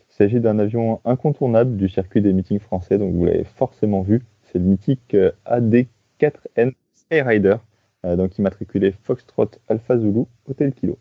[0.09, 4.23] Il s'agit d'un avion incontournable du circuit des meetings français, donc vous l'avez forcément vu.
[4.43, 7.57] C'est le mythique euh, AD4N Skyrider,
[8.03, 10.97] donc immatriculé Foxtrot Alpha Zulu Hotel Kilo.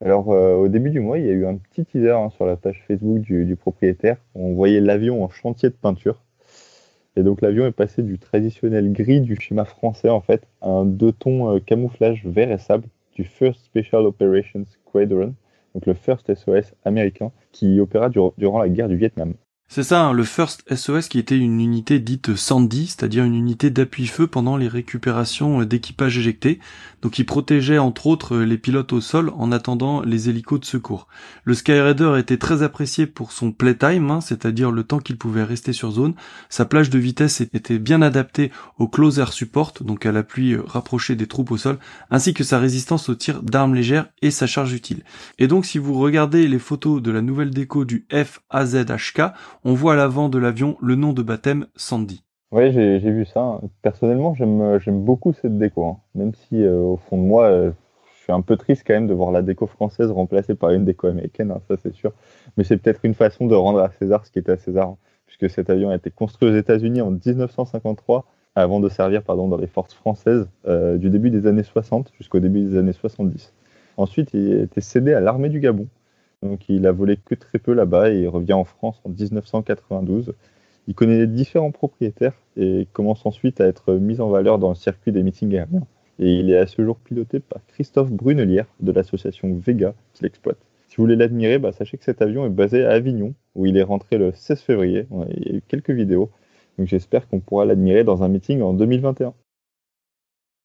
[0.00, 2.56] Alors, au début du mois, il y a eu un petit teaser hein, sur la
[2.56, 4.16] page Facebook du propriétaire.
[4.34, 6.22] On voyait l'avion en chantier de peinture.
[7.16, 10.84] Et donc l'avion est passé du traditionnel gris du schéma français en fait à un
[10.86, 15.34] deux tons euh, camouflage vert et sable du First Special Operations Squadron,
[15.74, 19.34] donc le First SOS américain qui opéra durant la guerre du Vietnam.
[19.74, 23.70] C'est ça, hein, le First SOS qui était une unité dite Sandy, c'est-à-dire une unité
[23.70, 26.60] d'appui-feu pendant les récupérations d'équipage éjectés,
[27.00, 31.08] donc il protégeait entre autres les pilotes au sol en attendant les hélicos de secours.
[31.44, 35.72] Le Skyraider était très apprécié pour son playtime, hein, c'est-à-dire le temps qu'il pouvait rester
[35.72, 36.12] sur zone.
[36.50, 41.16] Sa plage de vitesse était bien adaptée au close air support, donc à l'appui rapproché
[41.16, 41.78] des troupes au sol,
[42.10, 45.02] ainsi que sa résistance au tir d'armes légères et sa charge utile.
[45.38, 49.32] Et donc si vous regardez les photos de la nouvelle déco du FAZHK,
[49.64, 52.22] on voit à l'avant de l'avion le nom de baptême Sandy.
[52.50, 53.60] Oui, j'ai vu ça.
[53.80, 55.86] Personnellement, j'aime beaucoup cette déco.
[55.86, 55.96] Hein.
[56.14, 57.70] Même si, euh, au fond de moi, euh,
[58.14, 60.84] je suis un peu triste quand même de voir la déco française remplacée par une
[60.84, 62.12] déco américaine, hein, ça c'est sûr.
[62.56, 64.96] Mais c'est peut-être une façon de rendre à César ce qui était à César, hein,
[65.26, 69.56] puisque cet avion a été construit aux États-Unis en 1953 avant de servir pardon, dans
[69.56, 73.54] les forces françaises euh, du début des années 60 jusqu'au début des années 70.
[73.96, 75.86] Ensuite, il a été cédé à l'armée du Gabon.
[76.42, 80.34] Donc il a volé que très peu là-bas et revient en France en 1992
[80.88, 85.12] il connaît différents propriétaires et commence ensuite à être mis en valeur dans le circuit
[85.12, 85.86] des meetings aériens.
[86.18, 90.58] Et il est à ce jour piloté par Christophe Brunelière de l'association Vega qui l'exploite.
[90.88, 93.78] Si vous voulez l'admirer, bah, sachez que cet avion est basé à Avignon, où il
[93.78, 95.06] est rentré le 16 février.
[95.36, 96.30] Il y a eu quelques vidéos,
[96.78, 99.32] donc j'espère qu'on pourra l'admirer dans un meeting en 2021.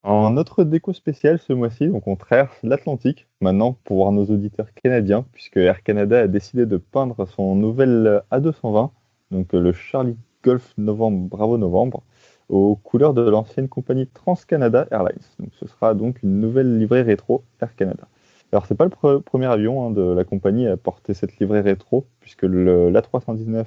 [0.08, 4.74] En autre déco spéciale ce mois-ci, donc on traverse l'Atlantique maintenant pour voir nos auditeurs
[4.74, 8.92] canadiens, puisque Air Canada a décidé de peindre son nouvel A220,
[9.32, 10.16] donc le Charlie
[10.46, 12.04] Golf Novembre Bravo Novembre,
[12.48, 15.20] aux couleurs de l'ancienne compagnie TransCanada Airlines.
[15.52, 18.08] Ce sera donc une nouvelle livrée rétro Air Canada.
[18.54, 22.06] Alors c'est pas le premier avion hein, de la compagnie à porter cette livrée rétro,
[22.22, 23.66] puisque l'A319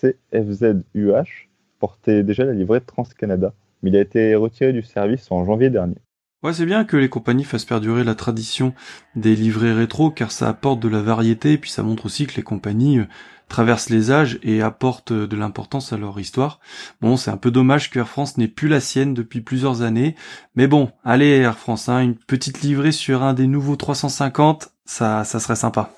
[0.00, 5.70] CFZ-UH portait déjà la livrée TransCanada, mais il a été retiré du service en janvier
[5.70, 5.96] dernier.
[6.42, 8.74] Ouais, c'est bien que les compagnies fassent perdurer la tradition
[9.16, 12.36] des livrets rétro, car ça apporte de la variété, et puis ça montre aussi que
[12.36, 13.06] les compagnies euh,
[13.48, 16.60] traversent les âges et apportent euh, de l'importance à leur histoire.
[17.00, 20.14] Bon, c'est un peu dommage que Air France n'ait plus la sienne depuis plusieurs années,
[20.54, 25.24] mais bon, allez Air France, hein, une petite livrée sur un des nouveaux 350, ça,
[25.24, 25.90] ça serait sympa.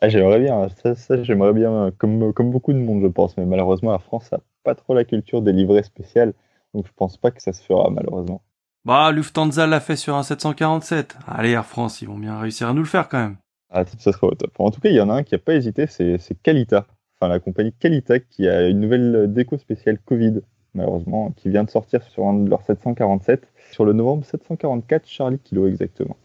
[0.00, 3.46] Ah, j'aimerais bien, ça, ça j'aimerais bien, comme, comme beaucoup de monde, je pense, mais
[3.46, 6.34] malheureusement, Air France n'a pas trop la culture des livrets spéciales,
[6.74, 8.42] donc je pense pas que ça se fera, malheureusement.
[8.84, 11.16] Bah, Lufthansa l'a fait sur un 747.
[11.26, 13.36] Allez, Air France, ils vont bien réussir à nous le faire quand même.
[13.70, 14.52] Ah, ça serait au top.
[14.58, 16.86] En tout cas, il y en a un qui n'a pas hésité, c'est Calita.
[17.16, 20.42] Enfin, la compagnie Calita qui a une nouvelle déco spéciale Covid,
[20.74, 25.38] malheureusement, qui vient de sortir sur un de leurs 747, sur le novembre 744 Charlie
[25.38, 26.16] Kilo exactement.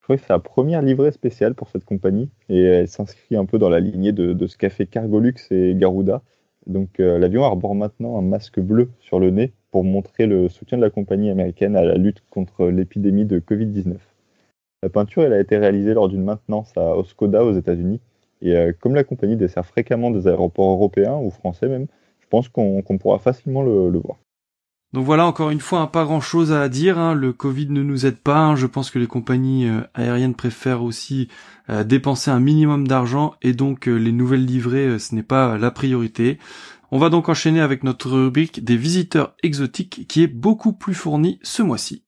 [0.00, 3.44] Je crois que c'est la première livrée spéciale pour cette compagnie et elle s'inscrit un
[3.44, 6.22] peu dans la lignée de, de ce qu'a fait Cargolux et Garuda.
[6.68, 10.76] Donc euh, l'avion arbore maintenant un masque bleu sur le nez pour montrer le soutien
[10.76, 13.96] de la compagnie américaine à la lutte contre l'épidémie de Covid-19.
[14.82, 18.00] La peinture elle a été réalisée lors d'une maintenance à Oscoda aux États-Unis.
[18.42, 21.86] Et euh, comme la compagnie dessert fréquemment des aéroports européens ou français même,
[22.20, 24.18] je pense qu'on pourra facilement le, voir.
[24.94, 26.98] Donc voilà, encore une fois, pas grand chose à dire.
[26.98, 27.14] Hein.
[27.14, 28.38] Le Covid ne nous aide pas.
[28.38, 28.56] Hein.
[28.56, 31.28] Je pense que les compagnies euh, aériennes préfèrent aussi
[31.68, 36.38] euh, dépenser un minimum d'argent et donc les nouvelles livrées, ce n'est pas la priorité.
[36.90, 41.38] On va donc enchaîner avec notre rubrique des visiteurs exotiques qui est beaucoup plus fournie
[41.42, 42.04] ce mois-ci.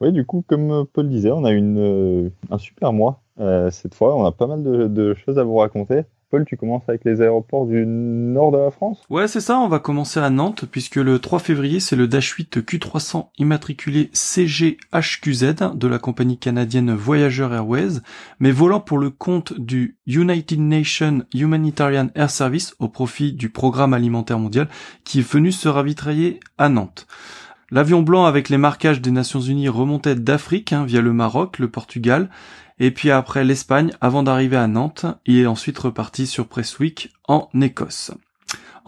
[0.00, 3.94] Oui, du coup, comme Paul disait, on a une, euh, un super mois euh, cette
[3.94, 4.16] fois.
[4.16, 6.02] On a pas mal de choses à vous raconter.
[6.28, 9.04] Paul, tu commences avec les aéroports du nord de la France?
[9.10, 12.30] Ouais, c'est ça, on va commencer à Nantes, puisque le 3 février, c'est le Dash
[12.30, 18.00] 8 Q300 immatriculé CGHQZ de la compagnie canadienne Voyager Airways,
[18.40, 23.94] mais volant pour le compte du United Nations Humanitarian Air Service au profit du Programme
[23.94, 24.68] alimentaire mondial,
[25.04, 27.06] qui est venu se ravitailler à Nantes.
[27.70, 31.68] L'avion blanc avec les marquages des Nations Unies remontait d'Afrique hein, via le Maroc, le
[31.68, 32.30] Portugal
[32.78, 35.06] et puis après l'Espagne avant d'arriver à Nantes.
[35.26, 38.12] Il est ensuite reparti sur Presswick en Écosse.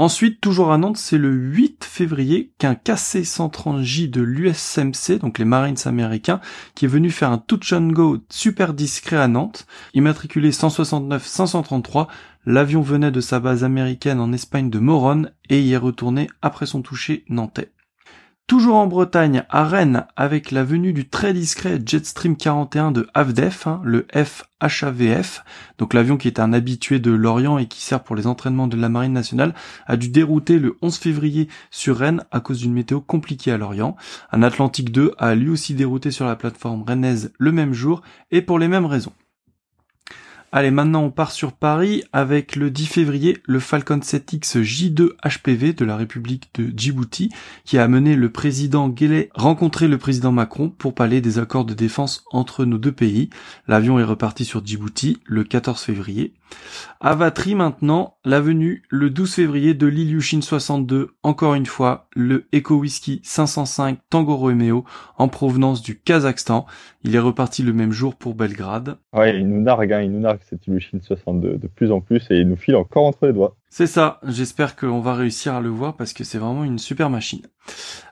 [0.01, 5.77] Ensuite, toujours à Nantes, c'est le 8 février qu'un KC-130J de l'USMC, donc les Marines
[5.87, 6.41] américains,
[6.77, 12.07] qui est venu faire un touch and go super discret à Nantes, immatriculé 169-533,
[12.47, 16.67] l'avion venait de sa base américaine en Espagne de Moronne et y est retourné après
[16.67, 17.73] son toucher nantais.
[18.49, 23.67] Toujours en Bretagne, à Rennes, avec la venue du très discret Jetstream 41 de Avdef,
[23.67, 25.45] hein, le FHAVF,
[25.77, 28.79] donc l'avion qui est un habitué de l'Orient et qui sert pour les entraînements de
[28.79, 29.53] la Marine nationale,
[29.87, 33.97] a dû dérouter le 11 février sur Rennes à cause d'une météo compliquée à l'Orient.
[34.33, 38.41] Un Atlantique 2 a lui aussi dérouté sur la plateforme rennaise le même jour et
[38.41, 39.13] pour les mêmes raisons.
[40.51, 45.75] Allez, maintenant on part sur Paris avec le 10 février le Falcon 7X J2 HPV
[45.75, 47.29] de la République de Djibouti
[47.67, 51.75] qui a amené le président Guélé rencontrer le président Macron pour parler des accords de
[51.75, 53.29] défense entre nos deux pays.
[53.67, 56.33] L'avion est reparti sur Djibouti le 14 février.
[57.01, 62.75] Avatri maintenant, la venue le 12 février de l'Ilyushin 62, encore une fois, le Eco
[62.75, 64.85] Whisky 505 Tango Romeo
[65.17, 66.67] en provenance du Kazakhstan.
[67.05, 68.99] Il est reparti le même jour pour Belgrade.
[69.13, 72.27] Ouais, il nous nargue, hein, il nous nargue cet Ilyushin 62 de plus en plus
[72.31, 73.57] et il nous file encore entre les doigts.
[73.69, 77.11] C'est ça, j'espère qu'on va réussir à le voir parce que c'est vraiment une super
[77.11, 77.43] machine.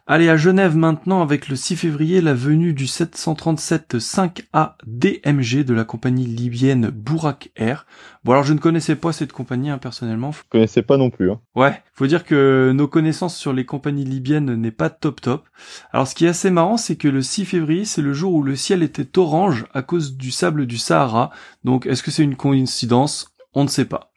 [0.08, 5.74] Allez à Genève maintenant avec le 6 février la venue du 737 5A DMG de
[5.74, 7.86] la compagnie libyenne Bourak Air.
[8.22, 10.30] Bon alors je ne connaissais pas cette compagnie hein, personnellement.
[10.30, 11.32] Je connaissais pas non plus.
[11.32, 11.40] Hein.
[11.56, 15.48] Ouais, faut dire que nos connaissances sur les compagnies libyennes n'est pas top top.
[15.92, 18.44] Alors ce qui est assez marrant c'est que le 6 février c'est le jour où
[18.44, 21.32] le ciel était orange à cause du sable du Sahara.
[21.64, 23.34] Donc est-ce que c'est une coïncidence?
[23.54, 24.12] On ne sait pas.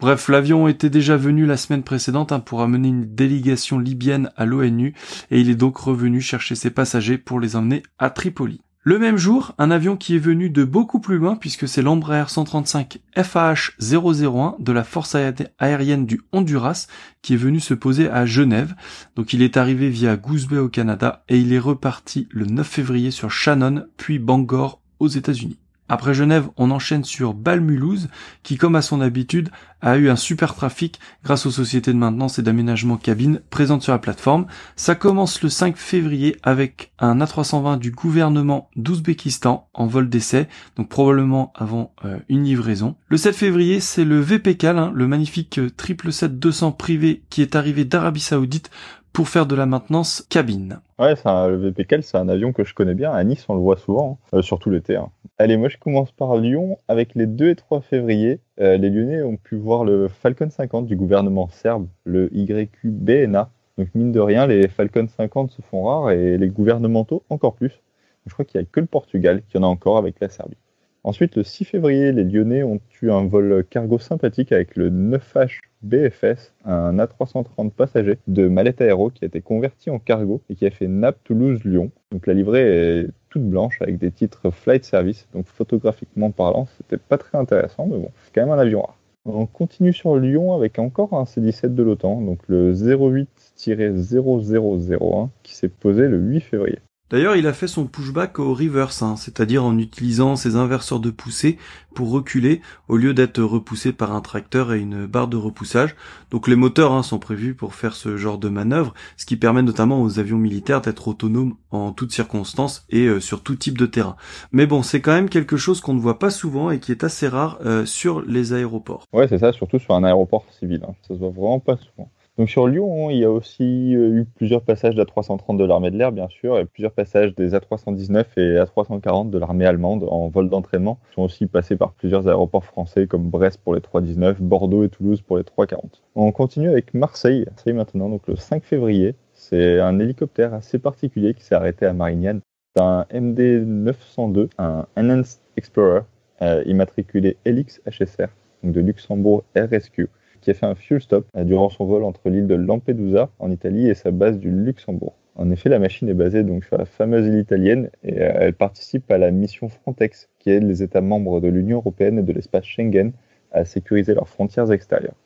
[0.00, 4.44] Bref, l'avion était déjà venu la semaine précédente hein, pour amener une délégation libyenne à
[4.44, 4.92] l'ONU
[5.30, 8.60] et il est donc revenu chercher ses passagers pour les emmener à Tripoli.
[8.86, 12.28] Le même jour, un avion qui est venu de beaucoup plus loin puisque c'est l'Embraer
[12.28, 15.16] 135 FAH 001 de la force
[15.58, 16.86] aérienne du Honduras
[17.22, 18.74] qui est venu se poser à Genève.
[19.16, 22.66] Donc il est arrivé via Goose Bay au Canada et il est reparti le 9
[22.66, 25.58] février sur Shannon puis Bangor aux États-Unis.
[25.88, 28.08] Après Genève, on enchaîne sur Balmulhouse,
[28.42, 29.50] qui, comme à son habitude,
[29.82, 33.92] a eu un super trafic grâce aux sociétés de maintenance et d'aménagement cabine présentes sur
[33.92, 34.46] la plateforme.
[34.76, 40.88] Ça commence le 5 février avec un A320 du gouvernement d'Ouzbékistan en vol d'essai, donc
[40.88, 42.96] probablement avant euh, une livraison.
[43.08, 48.20] Le 7 février, c'est le VPCAL, hein, le magnifique 777-200 privé qui est arrivé d'Arabie
[48.20, 48.70] Saoudite
[49.14, 50.80] pour faire de la maintenance cabine.
[50.98, 53.12] Ouais, un, le VPCAL, c'est un avion que je connais bien.
[53.12, 54.96] À Nice, on le voit souvent, hein, euh, surtout l'été.
[54.96, 55.08] Hein.
[55.38, 56.78] Allez, moi je commence par Lyon.
[56.88, 60.86] Avec les 2 et 3 février, euh, les Lyonnais ont pu voir le Falcon 50
[60.86, 63.50] du gouvernement serbe, le YQBNA.
[63.78, 67.80] Donc mine de rien, les Falcon 50 se font rares et les gouvernementaux encore plus.
[68.26, 70.56] Je crois qu'il n'y a que le Portugal qui en a encore avec la Serbie.
[71.04, 75.58] Ensuite, le 6 février, les Lyonnais ont eu un vol cargo sympathique avec le 9H
[75.82, 80.64] BFS, un A330 passagers de Mallette Aéro qui a été converti en cargo et qui
[80.64, 81.90] a fait Naples-Toulouse-Lyon.
[82.10, 86.96] Donc la livrée est toute blanche avec des titres Flight Service, donc photographiquement parlant, c'était
[86.96, 88.96] pas très intéressant, mais bon, c'est quand même un avion rare.
[89.26, 95.68] On continue sur Lyon avec encore un C-17 de l'OTAN, donc le 08-0001 qui s'est
[95.68, 96.78] posé le 8 février.
[97.10, 101.10] D'ailleurs, il a fait son pushback au reverse, hein, c'est-à-dire en utilisant ses inverseurs de
[101.10, 101.58] poussée
[101.94, 105.94] pour reculer au lieu d'être repoussé par un tracteur et une barre de repoussage.
[106.30, 109.62] Donc les moteurs hein, sont prévus pour faire ce genre de manœuvre, ce qui permet
[109.62, 113.86] notamment aux avions militaires d'être autonomes en toutes circonstances et euh, sur tout type de
[113.86, 114.16] terrain.
[114.50, 117.04] Mais bon, c'est quand même quelque chose qu'on ne voit pas souvent et qui est
[117.04, 119.06] assez rare euh, sur les aéroports.
[119.12, 120.82] Ouais, c'est ça, surtout sur un aéroport civil.
[120.88, 120.94] Hein.
[121.02, 122.08] Ça se voit vraiment pas souvent.
[122.36, 125.96] Donc sur Lyon, il y a aussi euh, eu plusieurs passages d'A330 de l'armée de
[125.96, 130.48] l'air, bien sûr, et plusieurs passages des A319 et A340 de l'armée allemande en vol
[130.48, 130.98] d'entraînement.
[131.14, 135.22] Sont aussi passés par plusieurs aéroports français comme Brest pour les 319, Bordeaux et Toulouse
[135.22, 136.02] pour les 340.
[136.16, 139.14] On continue avec Marseille, Marseille maintenant, donc le 5 février.
[139.32, 142.40] C'est un hélicoptère assez particulier qui s'est arrêté à Marignane.
[142.74, 146.00] C'est un MD-902, un Enhanced Explorer,
[146.42, 148.26] euh, immatriculé Helix HSR,
[148.64, 150.08] donc de Luxembourg RSQ
[150.44, 153.88] qui a fait un fuel stop durant son vol entre l'île de Lampedusa en Italie
[153.88, 155.14] et sa base du Luxembourg.
[155.36, 158.52] En effet, la machine est basée donc sur la fameuse île italienne et euh, elle
[158.52, 162.32] participe à la mission Frontex qui aide les États membres de l'Union européenne et de
[162.32, 163.12] l'espace Schengen
[163.50, 165.16] à sécuriser leurs frontières extérieures.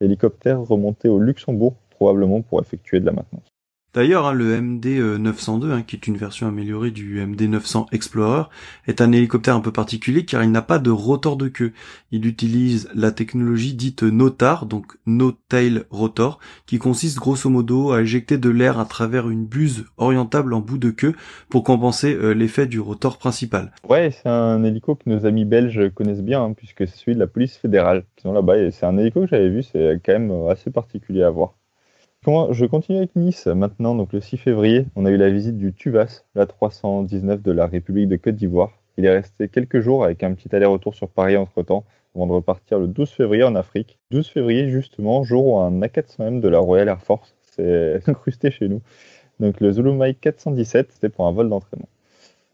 [0.00, 3.51] L'hélicoptère remontait au Luxembourg probablement pour effectuer de la maintenance.
[3.94, 4.86] D'ailleurs, hein, le MD
[5.18, 8.44] 902, hein, qui est une version améliorée du MD 900 Explorer,
[8.86, 11.72] est un hélicoptère un peu particulier car il n'a pas de rotor de queue.
[12.10, 18.00] Il utilise la technologie dite NOTAR, donc No Tail Rotor, qui consiste grosso modo à
[18.00, 21.14] éjecter de l'air à travers une buse orientable en bout de queue
[21.50, 23.72] pour compenser euh, l'effet du rotor principal.
[23.86, 27.20] Ouais, c'est un hélico que nos amis belges connaissent bien, hein, puisque c'est celui de
[27.20, 28.70] la police fédérale sont là-bas.
[28.70, 31.52] C'est un hélico que j'avais vu, c'est quand même assez particulier à voir.
[32.24, 35.72] Je continue avec Nice maintenant, donc le 6 février, on a eu la visite du
[35.72, 38.70] Tuvas, la 319 de la République de Côte d'Ivoire.
[38.96, 41.82] Il est resté quelques jours avec un petit aller-retour sur Paris entre-temps,
[42.14, 43.98] avant de repartir le 12 février en Afrique.
[44.12, 48.68] 12 février justement, jour où un A400M de la Royal Air Force s'est incrusté chez
[48.68, 48.82] nous.
[49.40, 51.88] Donc le Zulu Mike 417, c'était pour un vol d'entraînement.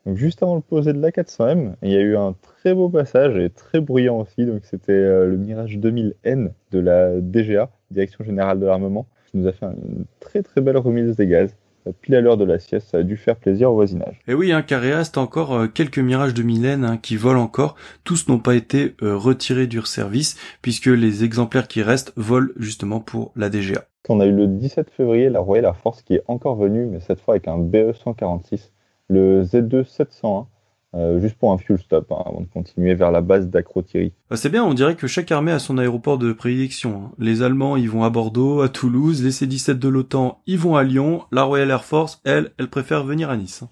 [0.07, 3.37] Donc juste avant le poser de l'A400M, il y a eu un très beau passage
[3.37, 4.47] et très bruyant aussi.
[4.47, 9.47] Donc c'était euh, le Mirage 2000N de la DGA, Direction Générale de l'Armement qui nous
[9.47, 11.55] a fait une très très belle remise des gaz.
[12.03, 14.21] Pile à l'heure de la sieste, ça a dû faire plaisir au voisinage.
[14.27, 17.41] Et oui, hein, car il reste encore euh, quelques mirages de Mylène hein, qui volent
[17.41, 17.77] encore.
[18.05, 23.01] Tous n'ont pas été euh, retirés du service puisque les exemplaires qui restent volent justement
[23.01, 23.85] pour la DGA.
[24.11, 27.01] On a eu le 17 février la Royal Air Force qui est encore venue, mais
[27.01, 28.73] cette fois avec un BE 146,
[29.09, 30.47] le Z2 701
[30.95, 34.13] euh, juste pour un fuel stop hein, avant de continuer vers la base d'Acrotiri.
[34.31, 37.03] Bah, c'est bien, on dirait que chaque armée a son aéroport de prédilection.
[37.05, 37.13] Hein.
[37.19, 40.85] Les Allemands, ils vont à Bordeaux, à Toulouse, les C-17 de l'OTAN, ils vont à
[40.85, 43.63] Lyon, la Royal Air Force, elle, elle préfère venir à Nice.
[43.63, 43.69] Hein.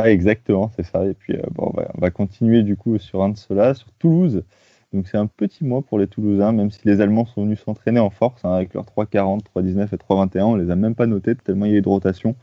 [0.00, 1.04] Ouais, exactement, c'est ça.
[1.04, 4.42] Et puis, euh, bon, on va continuer du coup sur un de ceux-là, sur Toulouse.
[4.92, 8.00] Donc c'est un petit mois pour les Toulousains, même si les Allemands sont venus s'entraîner
[8.00, 11.64] en force avec leurs 340, 319 et 321, on les a même pas notés tellement
[11.64, 12.36] il y a eu de rotation.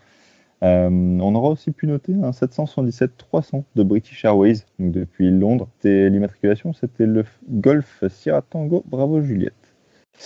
[0.61, 5.69] Euh, on aura aussi pu noter un 777-300 de British Airways, donc depuis Londres.
[5.83, 9.53] L'immatriculation, c'était le Golf Sierra Tango Bravo Juliette.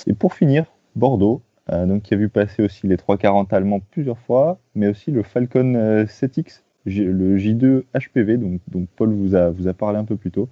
[0.08, 0.65] Et pour finir,
[0.96, 1.41] Bordeaux,
[1.72, 5.24] euh, donc qui a vu passer aussi les 340 allemands plusieurs fois, mais aussi le
[5.24, 8.62] Falcon 7X, euh, le J2 HPV, donc,
[8.96, 10.50] Paul vous a, vous a parlé un peu plus tôt,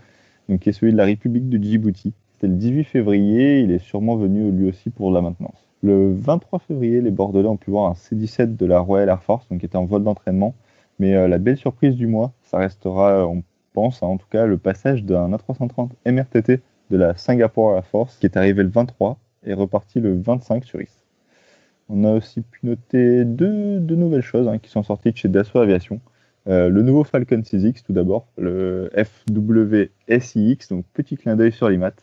[0.48, 2.14] donc qui est celui de la République de Djibouti.
[2.34, 5.71] C'était le 18 février, il est sûrement venu lui aussi pour la maintenance.
[5.84, 9.48] Le 23 février, les Bordelais ont pu voir un C-17 de la Royal Air Force,
[9.50, 10.56] donc qui était en vol d'entraînement,
[11.00, 14.58] Mais la belle surprise du mois, ça restera, on pense hein, en tout cas, le
[14.58, 19.54] passage d'un A330 MRTT de la Singapore Air Force qui est arrivé le 23 et
[19.54, 21.06] reparti le 25 sur IS.
[21.90, 25.60] On a aussi pu noter deux, nouvelles choses hein, qui sont sorties de chez Dassault
[25.60, 26.00] Aviation.
[26.48, 31.94] Euh, le nouveau Falcon 6X tout d'abord, le FWSIX, donc petit clin d'œil sur l'IMAT,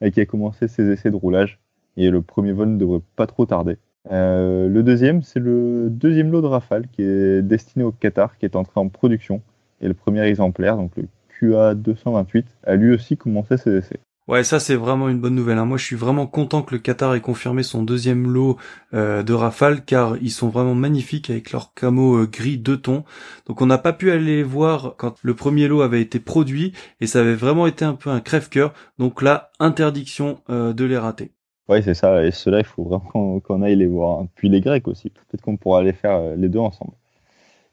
[0.00, 1.58] et qui a commencé ses essais de roulage.
[1.98, 3.76] Et le premier vol ne devrait pas trop tarder.
[4.12, 8.46] Euh, le deuxième, c'est le deuxième lot de Rafale qui est destiné au Qatar, qui
[8.46, 9.42] est entré en production.
[9.80, 11.08] Et le premier exemplaire, donc le
[11.40, 13.98] QA228, a lui aussi commencé ses essais.
[14.28, 15.58] Ouais, ça c'est vraiment une bonne nouvelle.
[15.58, 15.64] Hein.
[15.64, 18.58] Moi, je suis vraiment content que le Qatar ait confirmé son deuxième lot
[18.94, 23.04] euh, de Rafale, car ils sont vraiment magnifiques avec leur camo euh, gris deux tons.
[23.46, 27.06] Donc, on n'a pas pu aller voir quand le premier lot avait été produit, et
[27.06, 28.74] ça avait vraiment été un peu un crève-cœur.
[28.98, 31.32] Donc là, interdiction euh, de les rater.
[31.68, 32.24] Ouais, c'est ça.
[32.24, 34.24] Et ceux-là, il faut vraiment qu'on aille les voir.
[34.34, 35.10] Puis les Grecs aussi.
[35.10, 36.92] Peut-être qu'on pourra aller faire les deux ensemble.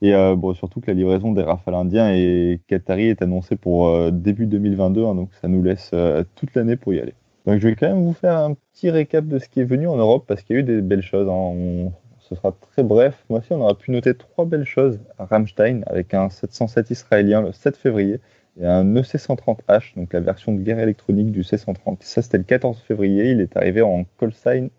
[0.01, 4.11] Et euh, surtout que la livraison des Rafales indiens et Qatari est annoncée pour euh,
[4.11, 7.13] début 2022, hein, donc ça nous laisse euh, toute l'année pour y aller.
[7.45, 9.87] Donc je vais quand même vous faire un petit récap de ce qui est venu
[9.87, 11.27] en Europe parce qu'il y a eu des belles choses.
[11.29, 11.91] Hein.
[12.19, 13.23] Ce sera très bref.
[13.29, 17.41] Moi aussi, on aura pu noter trois belles choses à Ramstein avec un 707 israélien
[17.41, 18.19] le 7 février
[18.59, 21.97] et un EC130H, donc la version de guerre électronique du C130.
[22.01, 23.31] Ça, c'était le 14 février.
[23.31, 24.31] Il est arrivé en call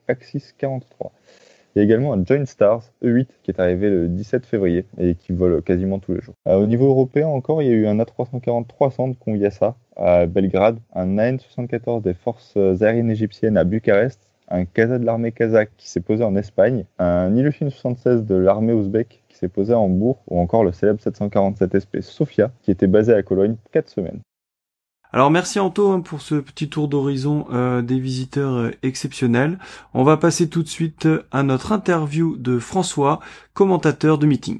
[0.08, 1.12] Axis 43.
[1.74, 5.14] Il y a également un Joint Stars E8 qui est arrivé le 17 février et
[5.14, 6.34] qui vole quasiment tous les jours.
[6.48, 10.78] Euh, au niveau européen encore, il y a eu un A340-300 de Conviasa à Belgrade,
[10.94, 16.00] un AN-74 des forces aériennes égyptiennes à Bucarest, un Casa de l'armée kazakh qui s'est
[16.00, 20.64] posé en Espagne, un Ilyushin 76 de l'armée ouzbek s'est posé à Hambourg, ou encore
[20.64, 24.20] le célèbre 747 SP Sofia qui était basé à Cologne 4 semaines.
[25.12, 29.58] Alors merci Anto hein, pour ce petit tour d'horizon euh, des visiteurs euh, exceptionnels.
[29.94, 33.20] On va passer tout de suite euh, à notre interview de François,
[33.54, 34.58] commentateur de meeting.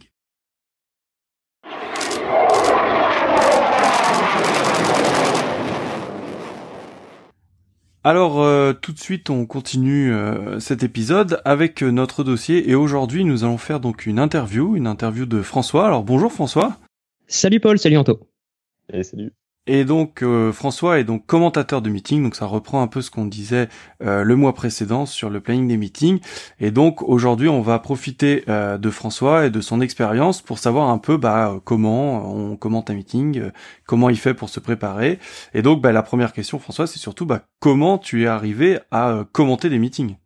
[8.07, 8.37] Alors
[8.83, 10.13] tout de suite on continue
[10.61, 15.27] cet épisode avec notre dossier et aujourd'hui nous allons faire donc une interview, une interview
[15.27, 15.89] de François.
[15.89, 16.77] Alors bonjour François.
[17.27, 18.21] Salut Paul, salut Anto.
[18.93, 19.33] Et salut.
[19.67, 23.11] Et donc euh, François est donc commentateur de meeting, donc ça reprend un peu ce
[23.11, 23.69] qu'on disait
[24.03, 26.21] euh, le mois précédent sur le planning des meetings.
[26.61, 30.89] Et donc aujourd'hui on va profiter euh, de François et de son expérience pour savoir
[30.89, 33.51] un peu bah, comment on commente un meeting,
[33.87, 35.19] comment il fait pour se préparer.
[35.53, 39.25] Et donc bah, la première question François c'est surtout bah, comment tu es arrivé à
[39.33, 40.17] commenter des meetings?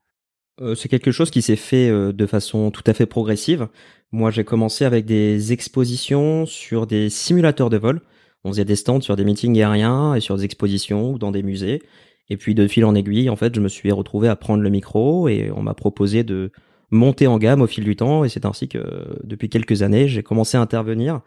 [0.77, 3.69] c'est quelque chose qui s'est fait de façon tout à fait progressive.
[4.13, 8.03] Moi j'ai commencé avec des expositions sur des simulateurs de vol
[8.45, 11.43] on faisait des stands sur des meetings aériens et sur des expositions ou dans des
[11.43, 11.83] musées.
[12.29, 14.71] Et puis de fil en aiguille, en fait, je me suis retrouvé à prendre le
[14.71, 16.53] micro et on m'a proposé de
[16.91, 18.25] monter en gamme au fil du temps.
[18.25, 21.21] Et c'est ainsi que depuis quelques années, j'ai commencé à intervenir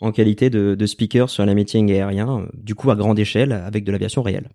[0.00, 3.92] en qualité de, speaker sur les meetings aériens, du coup à grande échelle avec de
[3.92, 4.48] l'aviation réelle.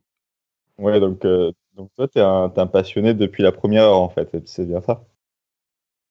[0.77, 1.51] Ouais, donc, euh,
[1.95, 5.03] toi, tu es, un passionné depuis la première heure, en fait, c'est bien ça?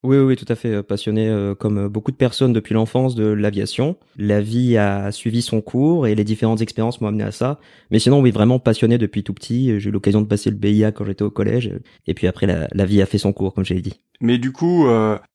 [0.04, 0.74] Oui, oui, tout à fait.
[0.74, 3.96] Euh, passionné euh, comme euh, beaucoup de personnes depuis l'enfance de l'aviation.
[4.16, 7.60] La vie a suivi son cours et les différentes expériences m'ont amené à ça.
[7.92, 9.78] Mais sinon, oui, vraiment passionné depuis tout petit.
[9.78, 11.70] J'ai eu l'occasion de passer le BIA quand j'étais au collège.
[12.08, 14.00] Et puis après, la, vie a fait son cours, comme j'ai dit.
[14.20, 14.86] Mais du coup,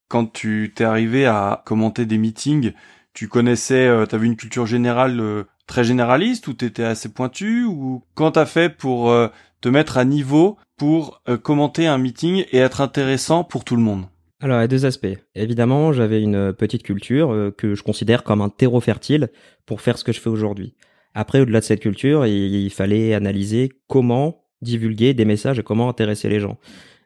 [0.09, 2.73] quand tu t'es arrivé à commenter des meetings,
[3.13, 8.31] tu connaissais, tu t'avais une culture générale très généraliste ou t'étais assez pointu ou quand
[8.31, 9.13] t'as fait pour
[9.61, 14.05] te mettre à niveau pour commenter un meeting et être intéressant pour tout le monde?
[14.39, 15.17] Alors, il y a deux aspects.
[15.33, 19.29] Évidemment, j'avais une petite culture euh, que je considère comme un terreau fertile
[19.65, 20.75] pour faire ce que je fais aujourd'hui.
[21.15, 26.29] Après, au-delà de cette culture, il, fallait analyser comment divulguer des messages et comment intéresser
[26.29, 26.59] les gens.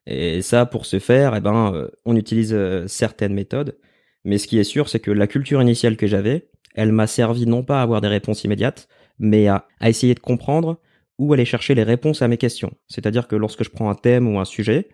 [0.08, 3.78] Et ça, pour ce faire, eh ben, euh, on utilise euh, certaines méthodes.
[4.26, 7.46] Mais ce qui est sûr, c'est que la culture initiale que j'avais, elle m'a servi
[7.46, 10.82] non pas à avoir des réponses immédiates, mais à, à essayer de comprendre
[11.18, 12.74] où aller chercher les réponses à mes questions.
[12.88, 14.90] C'est-à-dire que lorsque je prends un thème ou un sujet,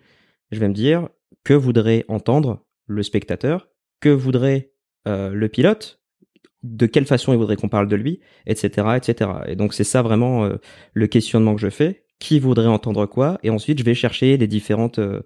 [0.52, 1.10] je vais me dire,
[1.48, 3.70] que voudrait entendre le spectateur,
[4.02, 4.74] que voudrait
[5.08, 6.02] euh, le pilote,
[6.62, 9.32] de quelle façon il voudrait qu'on parle de lui, etc., etc.
[9.48, 10.58] Et donc c'est ça vraiment euh,
[10.94, 12.04] le questionnement que je fais.
[12.20, 13.38] Qui voudrait entendre quoi?
[13.44, 15.22] Et ensuite je vais chercher les différentes euh,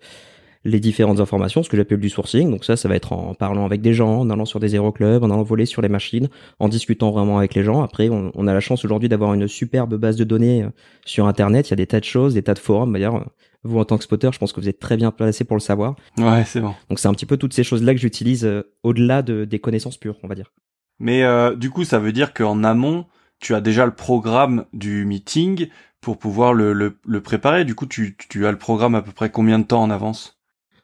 [0.64, 2.52] les différentes informations, ce que j'appelle du sourcing.
[2.52, 5.24] Donc ça, ça va être en parlant avec des gens, en allant sur des aéroclubs,
[5.24, 7.82] en allant voler sur les machines, en discutant vraiment avec les gens.
[7.82, 10.68] Après, on, on a la chance aujourd'hui d'avoir une superbe base de données
[11.04, 11.70] sur Internet.
[11.70, 12.94] Il y a des tas de choses, des tas de forums.
[12.94, 13.26] D'ailleurs,
[13.64, 15.62] vous, en tant que spotter, je pense que vous êtes très bien placé pour le
[15.62, 15.96] savoir.
[16.18, 16.74] Ouais, c'est bon.
[16.90, 19.98] Donc c'est un petit peu toutes ces choses-là que j'utilise euh, au-delà de, des connaissances
[19.98, 20.52] pures, on va dire.
[21.00, 23.06] Mais euh, du coup, ça veut dire qu'en amont,
[23.40, 25.68] tu as déjà le programme du meeting
[26.00, 27.66] pour pouvoir le, le, le préparer.
[27.66, 30.40] Du coup, tu, tu as le programme à peu près combien de temps en avance?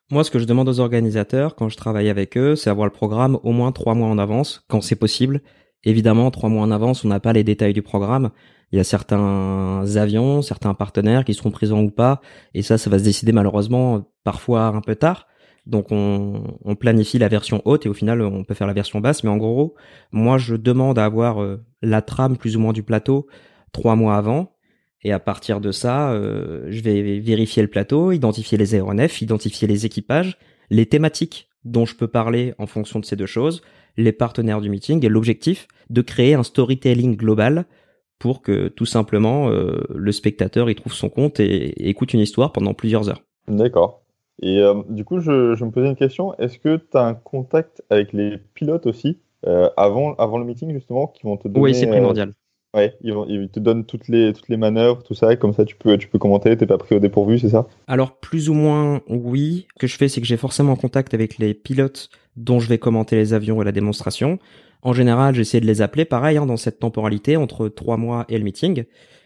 [0.10, 2.94] Moi, ce que je demande aux organisateurs quand je travaille avec eux, c'est avoir le
[2.94, 5.42] programme au moins trois mois en avance, quand c'est possible.
[5.84, 8.32] Évidemment, trois mois en avance, on n'a pas les détails du programme.
[8.72, 12.22] Il y a certains avions, certains partenaires qui seront présents ou pas,
[12.54, 15.28] et ça, ça va se décider malheureusement parfois un peu tard.
[15.66, 19.02] Donc on, on, planifie la version haute et au final on peut faire la version
[19.02, 19.24] basse.
[19.24, 19.76] Mais en gros,
[20.12, 23.28] moi je demande à avoir euh, la trame plus ou moins du plateau
[23.74, 24.54] trois mois avant.
[25.04, 29.68] Et à partir de ça, euh, je vais vérifier le plateau, identifier les aéronefs, identifier
[29.68, 30.38] les équipages,
[30.70, 33.62] les thématiques dont je peux parler en fonction de ces deux choses,
[33.98, 37.66] les partenaires du meeting et l'objectif de créer un storytelling global
[38.20, 42.20] pour que tout simplement euh, le spectateur y trouve son compte et, et écoute une
[42.20, 43.24] histoire pendant plusieurs heures.
[43.48, 44.02] D'accord.
[44.42, 46.36] Et euh, du coup, je, je, me posais une question.
[46.38, 50.74] Est-ce que tu as un contact avec les pilotes aussi euh, avant, avant le meeting,
[50.74, 51.60] justement, qui vont te donner.
[51.60, 52.34] Oui, c'est primordial.
[52.76, 55.54] Ouais, ils, vont, ils, te donnent toutes les, toutes les manœuvres, tout ça, et comme
[55.54, 57.66] ça, tu peux, tu peux commenter, t'es pas pris au dépourvu, c'est ça?
[57.88, 59.68] Alors, plus ou moins, oui.
[59.76, 62.78] Ce que je fais, c'est que j'ai forcément contact avec les pilotes dont je vais
[62.78, 64.40] commenter les avions et la démonstration.
[64.82, 68.38] En général, j'essaie de les appeler, pareil, hein, dans cette temporalité, entre trois mois et
[68.38, 68.86] le meeting.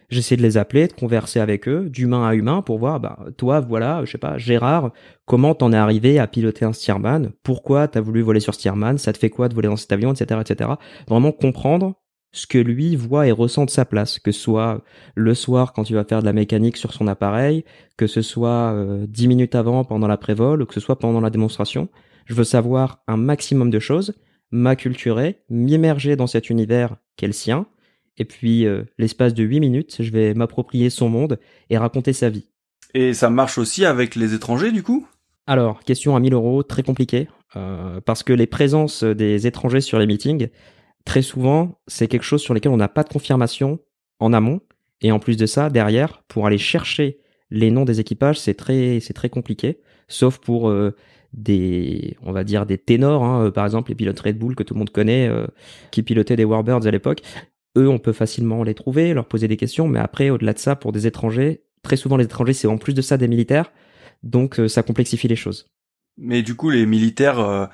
[0.09, 3.61] J'essaie de les appeler, de converser avec eux, d'humain à humain, pour voir, bah, toi,
[3.61, 4.91] voilà, je sais pas, Gérard,
[5.25, 7.31] comment t'en es arrivé à piloter un Stearman?
[7.43, 8.97] Pourquoi t'as voulu voler sur Stearman?
[8.97, 10.71] Ça te fait quoi de voler dans cet avion, etc., etc.
[11.07, 11.95] Vraiment comprendre
[12.33, 14.81] ce que lui voit et ressent de sa place, que ce soit
[15.15, 17.65] le soir quand il va faire de la mécanique sur son appareil,
[17.97, 21.29] que ce soit euh, dix minutes avant pendant la prévol, que ce soit pendant la
[21.29, 21.89] démonstration.
[22.31, 24.13] Je veux savoir un maximum de choses,
[24.51, 27.65] m'acculturer, m'immerger dans cet univers qu'est le sien,
[28.15, 32.29] et puis, euh, l'espace de 8 minutes, je vais m'approprier son monde et raconter sa
[32.29, 32.47] vie.
[32.93, 35.05] Et ça marche aussi avec les étrangers, du coup?
[35.45, 37.27] Alors, question à 1000 euros, très compliqué,
[37.57, 40.47] euh, parce que les présences des étrangers sur les meetings,
[41.03, 43.79] très souvent, c'est quelque chose sur lequel on n'a pas de confirmation
[44.19, 44.61] en amont.
[45.01, 47.19] Et en plus de ça, derrière, pour aller chercher
[47.49, 50.95] les noms des équipages, c'est très, c'est très compliqué, sauf pour euh,
[51.33, 54.73] des, on va dire des ténors, hein, par exemple les pilotes Red Bull que tout
[54.73, 55.47] le monde connaît, euh,
[55.91, 57.21] qui pilotaient des Warbirds à l'époque
[57.77, 60.75] eux, on peut facilement les trouver, leur poser des questions, mais après, au-delà de ça,
[60.75, 63.71] pour des étrangers, très souvent les étrangers, c'est en plus de ça des militaires,
[64.23, 65.69] donc euh, ça complexifie les choses.
[66.17, 67.65] Mais du coup, les militaires, euh,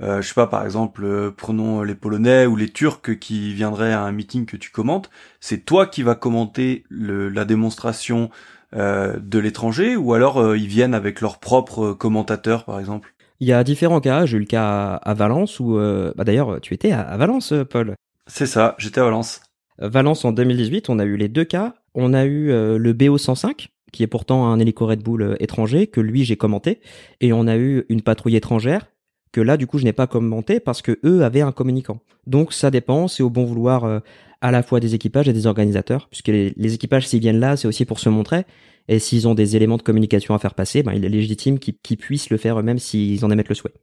[0.00, 4.02] euh, je sais pas, par exemple, prenons les Polonais ou les Turcs qui viendraient à
[4.02, 8.30] un meeting que tu commentes, c'est toi qui vas commenter le, la démonstration
[8.72, 13.14] de l'étranger, ou alors ils viennent avec leurs propres commentateurs, par exemple?
[13.40, 14.26] Il y a différents cas.
[14.26, 17.94] J'ai eu le cas à Valence où, bah d'ailleurs, tu étais à Valence, Paul.
[18.26, 19.40] C'est ça, j'étais à Valence.
[19.80, 21.74] Valence en 2018, on a eu les deux cas.
[21.94, 25.36] On a eu euh, le BO 105, qui est pourtant un hélico Red Bull euh,
[25.40, 26.80] étranger, que lui j'ai commenté,
[27.20, 28.86] et on a eu une patrouille étrangère,
[29.32, 32.00] que là du coup je n'ai pas commenté parce que eux avaient un communicant.
[32.26, 34.00] Donc ça dépend, c'est au bon vouloir euh,
[34.40, 37.68] à la fois des équipages et des organisateurs, puisque les, équipages s'ils viennent là, c'est
[37.68, 38.44] aussi pour se montrer,
[38.88, 41.96] et s'ils ont des éléments de communication à faire passer, ben, il est légitime qu'ils
[41.98, 43.74] puissent le faire eux-mêmes s'ils en émettent le souhait.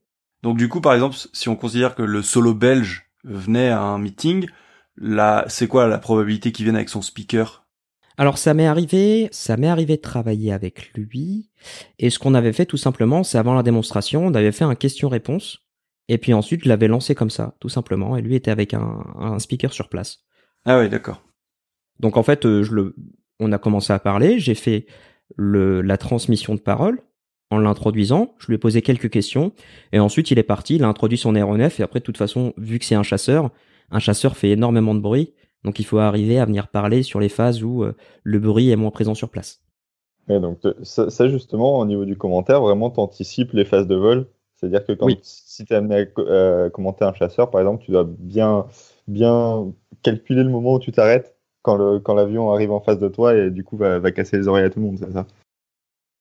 [0.43, 3.99] Donc du coup, par exemple, si on considère que le solo belge venait à un
[3.99, 4.47] meeting,
[4.95, 7.66] là, c'est quoi la probabilité qu'il vienne avec son speaker?
[8.17, 11.49] Alors ça m'est arrivé, ça m'est arrivé de travailler avec lui.
[11.99, 14.75] Et ce qu'on avait fait tout simplement, c'est avant la démonstration, on avait fait un
[14.75, 15.59] question-réponse.
[16.09, 18.17] Et puis ensuite, je l'avais lancé comme ça, tout simplement.
[18.17, 20.19] Et lui était avec un, un speaker sur place.
[20.65, 21.23] Ah oui, d'accord.
[21.99, 22.95] Donc en fait, euh, je le,
[23.39, 24.39] on a commencé à parler.
[24.39, 24.85] J'ai fait
[25.35, 27.01] le, la transmission de parole
[27.49, 29.53] en l'introduisant, je lui ai posé quelques questions,
[29.93, 32.53] et ensuite il est parti, il a introduit son aéronef, et après de toute façon,
[32.57, 33.51] vu que c'est un chasseur,
[33.89, 35.33] un chasseur fait énormément de bruit,
[35.63, 38.75] donc il faut arriver à venir parler sur les phases où euh, le bruit est
[38.75, 39.61] moins présent sur place.
[40.29, 44.85] Et donc ça, justement, au niveau du commentaire, vraiment t'anticipes les phases de vol, c'est-à-dire
[44.85, 48.65] que quand, si tu es amené à commenter un chasseur, par exemple, tu dois bien,
[49.07, 49.71] bien
[50.03, 53.51] calculer le moment où tu t'arrêtes quand l'avion quand arrive en face de toi et
[53.51, 55.27] du coup va, va casser les oreilles à tout le monde, c'est ça?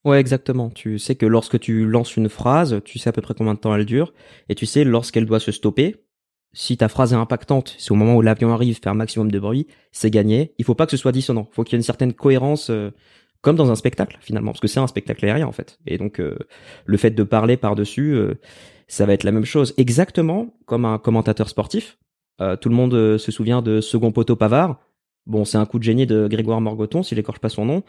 [0.04, 0.70] Ouais, exactement.
[0.70, 3.58] Tu sais que lorsque tu lances une phrase, tu sais à peu près combien de
[3.58, 4.12] temps elle dure,
[4.48, 6.05] et tu sais lorsqu'elle doit se stopper.
[6.52, 9.38] Si ta phrase est impactante, c'est au moment où l'avion arrive, faire un maximum de
[9.38, 10.54] bruit, c'est gagné.
[10.58, 11.46] Il faut pas que ce soit dissonant.
[11.50, 12.90] Il faut qu'il y ait une certaine cohérence, euh,
[13.42, 15.78] comme dans un spectacle finalement, parce que c'est un spectacle aérien en fait.
[15.86, 16.38] Et donc euh,
[16.86, 18.40] le fait de parler par dessus, euh,
[18.88, 21.98] ça va être la même chose, exactement comme un commentateur sportif.
[22.60, 24.78] tout le monde se souvient de Second Poteau Pavard.
[25.26, 27.82] Bon, c'est un coup de génie de Grégoire Morgoton, s'il écorche pas son nom.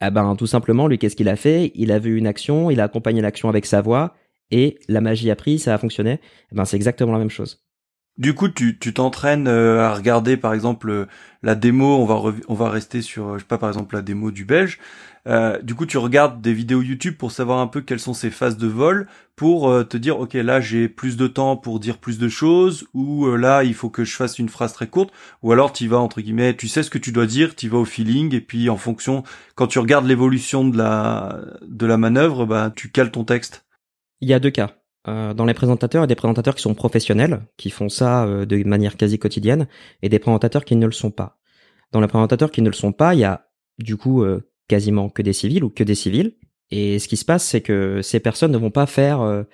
[0.00, 1.72] Ah ben tout simplement, lui, qu'est-ce qu'il a fait?
[1.74, 4.14] Il a vu une action, il a accompagné l'action avec sa voix,
[4.50, 6.20] et la magie a pris, ça a fonctionné.
[6.52, 7.67] Eh ben c'est exactement la même chose.
[8.18, 11.06] Du coup, tu tu t'entraînes euh, à regarder par exemple euh,
[11.42, 11.96] la démo.
[11.96, 14.78] On va on va rester sur je sais pas par exemple la démo du Belge.
[15.28, 18.30] Euh, du coup, tu regardes des vidéos YouTube pour savoir un peu quelles sont ces
[18.30, 19.06] phases de vol,
[19.36, 22.86] pour euh, te dire ok là j'ai plus de temps pour dire plus de choses,
[22.94, 25.12] ou euh, là il faut que je fasse une phrase très courte,
[25.42, 27.78] ou alors tu vas entre guillemets, tu sais ce que tu dois dire, tu vas
[27.78, 29.22] au feeling, et puis en fonction,
[29.54, 33.66] quand tu regardes l'évolution de la de la manœuvre, bah tu cales ton texte.
[34.20, 34.77] Il y a deux cas.
[35.06, 38.24] Euh, dans les présentateurs, il y a des présentateurs qui sont professionnels, qui font ça
[38.24, 39.68] euh, de manière quasi quotidienne,
[40.02, 41.38] et des présentateurs qui ne le sont pas.
[41.92, 43.46] Dans les présentateurs qui ne le sont pas, il y a
[43.78, 46.34] du coup euh, quasiment que des civils ou que des civils.
[46.70, 49.46] Et ce qui se passe, c'est que ces personnes ne vont pas faire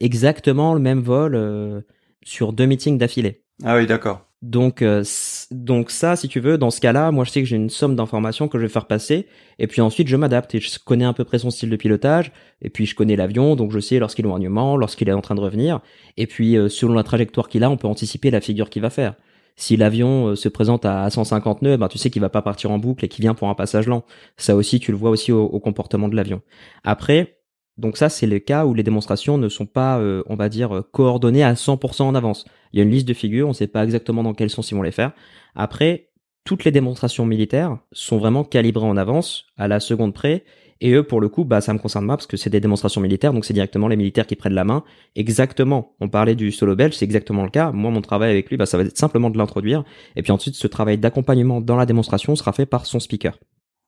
[0.00, 1.82] exactement le même vol
[2.22, 3.42] sur deux meetings d'affilée.
[3.64, 4.30] Ah oui, d'accord.
[4.42, 5.04] Donc, euh,
[5.52, 7.94] donc ça, si tu veux, dans ce cas-là, moi je sais que j'ai une somme
[7.94, 9.28] d'informations que je vais faire passer,
[9.60, 12.32] et puis ensuite je m'adapte et je connais à peu près son style de pilotage,
[12.60, 15.20] et puis je connais l'avion, donc je sais lorsqu'il est en éloignement, lorsqu'il est en
[15.20, 15.80] train de revenir,
[16.16, 18.90] et puis euh, selon la trajectoire qu'il a, on peut anticiper la figure qu'il va
[18.90, 19.14] faire.
[19.54, 22.72] Si l'avion euh, se présente à 150 nœuds, ben tu sais qu'il va pas partir
[22.72, 24.04] en boucle et qu'il vient pour un passage lent.
[24.36, 26.42] Ça aussi, tu le vois aussi au comportement de l'avion.
[26.82, 27.41] Après,
[27.82, 30.72] donc ça, c'est le cas où les démonstrations ne sont pas, euh, on va dire,
[30.72, 32.44] euh, coordonnées à 100% en avance.
[32.72, 34.70] Il y a une liste de figures, on ne sait pas exactement dans quel sens
[34.70, 35.10] ils vont les faire.
[35.56, 36.10] Après,
[36.44, 40.44] toutes les démonstrations militaires sont vraiment calibrées en avance, à la seconde près.
[40.80, 43.00] Et eux, pour le coup, bah, ça me concerne pas parce que c'est des démonstrations
[43.00, 44.84] militaires, donc c'est directement les militaires qui prennent la main.
[45.16, 45.96] Exactement.
[45.98, 47.72] On parlait du solo belge, c'est exactement le cas.
[47.72, 49.82] Moi, mon travail avec lui, bah, ça va être simplement de l'introduire.
[50.14, 53.40] Et puis ensuite, ce travail d'accompagnement dans la démonstration sera fait par son speaker.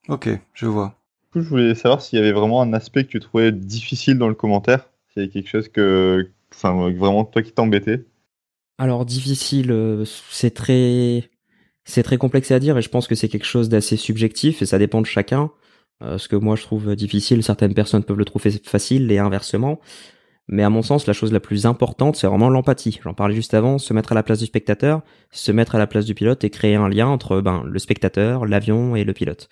[0.09, 1.04] Ok, je vois
[1.43, 4.35] je voulais savoir s'il y avait vraiment un aspect que tu trouvais difficile dans le
[4.35, 8.05] commentaire, s'il y avait quelque chose que, enfin, vraiment toi qui t'embêtait.
[8.79, 11.31] Alors difficile, euh, c'est très,
[11.85, 14.67] c'est très complexe à dire et je pense que c'est quelque chose d'assez subjectif et
[14.67, 15.51] ça dépend de chacun.
[16.03, 19.81] Euh, ce que moi je trouve difficile, certaines personnes peuvent le trouver facile et inversement.
[20.47, 23.01] Mais à mon sens, la chose la plus importante, c'est vraiment l'empathie.
[23.03, 25.87] J'en parlais juste avant, se mettre à la place du spectateur, se mettre à la
[25.87, 29.49] place du pilote et créer un lien entre ben, le spectateur, l'avion et le pilote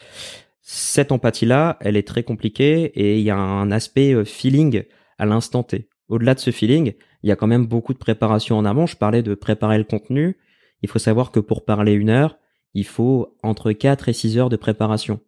[0.62, 4.84] cette empathie-là, elle est très compliquée et il y a un aspect euh, feeling
[5.18, 5.88] à l'instant T.
[6.08, 8.86] Au-delà de ce feeling, il y a quand même beaucoup de préparation en amont.
[8.86, 10.38] Je parlais de préparer le contenu.
[10.82, 12.38] Il faut savoir que pour parler une heure,
[12.74, 15.20] il faut entre 4 et 6 heures de préparation.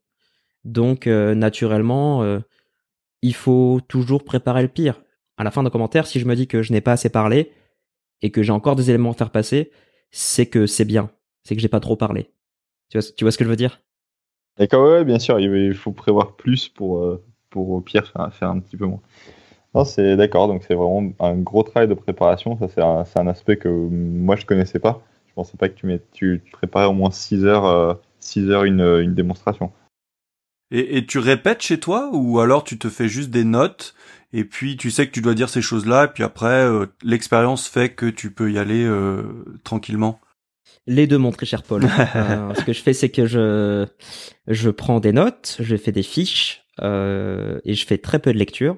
[0.65, 2.39] Donc, euh, naturellement, euh,
[3.23, 5.03] il faut toujours préparer le pire.
[5.37, 7.51] À la fin d'un commentaire, si je me dis que je n'ai pas assez parlé
[8.23, 9.73] et que j'ai encore des éléments à faire passer,
[10.11, 11.11] c'est que c'est bien.
[11.43, 12.31] C'est que j'ai pas trop parlé.
[12.89, 13.81] Tu vois, tu vois ce que je veux dire?
[14.59, 18.61] D'accord, ouais, bien sûr, il faut prévoir plus pour, euh, pour au pire faire, un
[18.61, 19.01] petit peu moins.
[19.75, 22.57] Non, c'est d'accord, donc c'est vraiment un gros travail de préparation.
[22.59, 25.03] Ça, c'est un, un, aspect que moi je connaissais pas.
[25.27, 28.81] Je pensais pas que tu, tu préparais au moins 6 heures, 6 euh, heures une,
[28.81, 29.73] une démonstration.
[30.71, 33.95] Et, et, tu répètes chez toi ou alors tu te fais juste des notes
[34.33, 37.69] et puis tu sais que tu dois dire ces choses-là et puis après euh, l'expérience
[37.69, 38.89] fait que tu peux y aller
[39.65, 40.21] tranquillement?
[40.87, 41.85] Les deux, mon très cher Paul.
[42.17, 43.87] Euh, ce que je fais, c'est que je
[44.47, 48.39] je prends des notes, je fais des fiches euh, et je fais très peu de
[48.39, 48.77] lecture.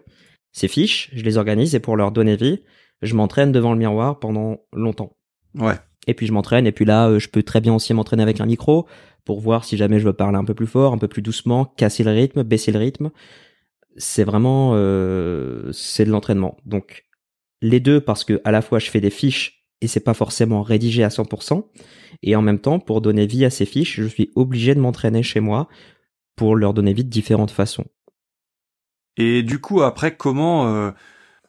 [0.53, 2.63] Ces fiches, je les organise et pour leur donner vie,
[3.03, 5.17] je m'entraîne devant le miroir pendant longtemps.
[5.55, 5.75] Ouais.
[6.07, 8.41] Et puis je m'entraîne et puis là, euh, je peux très bien aussi m'entraîner avec
[8.41, 8.87] un micro
[9.25, 11.65] pour voir si jamais je veux parler un peu plus fort, un peu plus doucement,
[11.65, 13.11] casser le rythme, baisser le rythme.
[13.97, 16.57] C'est vraiment euh, c'est de l'entraînement.
[16.65, 17.05] Donc
[17.61, 20.63] les deux parce que à la fois je fais des fiches et c'est pas forcément
[20.63, 21.65] rédigé à 100%.
[22.23, 25.23] Et en même temps, pour donner vie à ces fiches, je suis obligé de m'entraîner
[25.23, 25.69] chez moi
[26.35, 27.85] pour leur donner vie de différentes façons.
[29.17, 30.91] Et du coup, après, comment euh,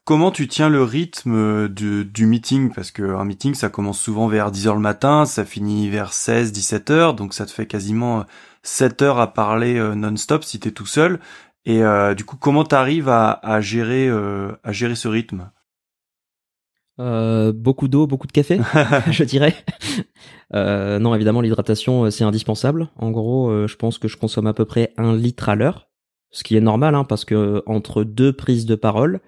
[0.05, 2.73] comment tu tiens le rythme du, du meeting?
[2.73, 6.51] Parce qu'un meeting, ça commence souvent vers 10 heures le matin, ça finit vers 16,
[6.51, 8.25] 17 heures, donc ça te fait quasiment
[8.63, 11.19] 7 heures à parler euh, non-stop si t'es tout seul.
[11.65, 15.49] Et euh, du coup, comment t'arrives à, à gérer à gérer ce rythme?
[17.00, 18.60] Euh, beaucoup d'eau, beaucoup de café,
[19.12, 19.56] je dirais.
[20.54, 22.89] Euh, non, évidemment, l'hydratation, euh, c'est indispensable.
[22.98, 25.89] En gros, euh, je pense que je consomme à peu près un litre à l'heure,
[26.32, 29.20] ce qui est normal, hein, parce que entre deux prises de parole,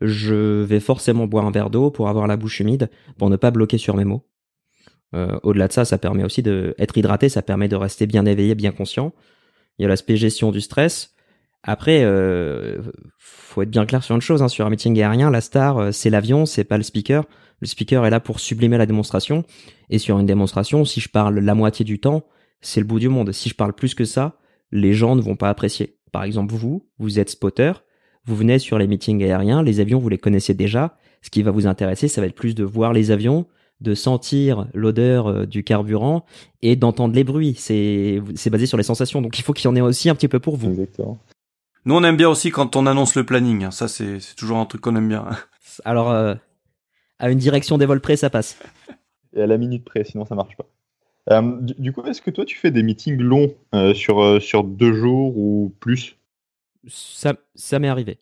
[0.00, 3.50] je vais forcément boire un verre d'eau pour avoir la bouche humide, pour ne pas
[3.50, 4.26] bloquer sur mes mots.
[5.44, 8.70] Au-delà de ça, ça permet aussi d'être hydraté, ça permet de rester bien éveillé, bien
[8.70, 9.14] conscient.
[9.78, 11.15] Il y a l'aspect gestion du stress.
[11.66, 12.78] Après, euh,
[13.18, 15.92] faut être bien clair sur une chose, hein, sur un meeting aérien, la star, euh,
[15.92, 17.24] c'est l'avion, c'est pas le speaker.
[17.60, 19.44] Le speaker est là pour sublimer la démonstration.
[19.90, 22.24] Et sur une démonstration, si je parle la moitié du temps,
[22.60, 23.32] c'est le bout du monde.
[23.32, 24.38] Si je parle plus que ça,
[24.70, 25.96] les gens ne vont pas apprécier.
[26.12, 27.72] Par exemple, vous, vous êtes spotter,
[28.24, 30.96] vous venez sur les meetings aériens, les avions, vous les connaissez déjà.
[31.22, 33.46] Ce qui va vous intéresser, ça va être plus de voir les avions,
[33.80, 36.24] de sentir l'odeur euh, du carburant
[36.62, 37.54] et d'entendre les bruits.
[37.56, 39.20] C'est basé sur les sensations.
[39.22, 40.86] Donc il faut qu'il y en ait aussi un petit peu pour vous.
[41.86, 43.62] Nous, on aime bien aussi quand on annonce le planning.
[43.62, 43.70] Hein.
[43.70, 45.28] Ça, c'est toujours un truc qu'on aime bien.
[45.84, 46.34] Alors, euh,
[47.20, 48.58] à une direction des vols près, ça passe.
[49.36, 50.66] Et à la minute près, sinon ça marche pas.
[51.30, 54.94] Euh, du, coup, est-ce que toi, tu fais des meetings longs euh, sur, sur deux
[54.94, 56.16] jours ou plus?
[56.88, 58.18] Ça, ça m'est arrivé.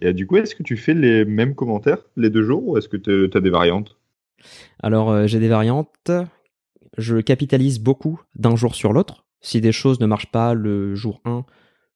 [0.00, 2.88] Et du coup, est-ce que tu fais les mêmes commentaires les deux jours ou est-ce
[2.88, 3.96] que tu as des variantes?
[4.80, 6.12] Alors, j'ai des variantes.
[6.96, 9.26] Je capitalise beaucoup d'un jour sur l'autre.
[9.40, 11.44] Si des choses ne marchent pas le jour 1,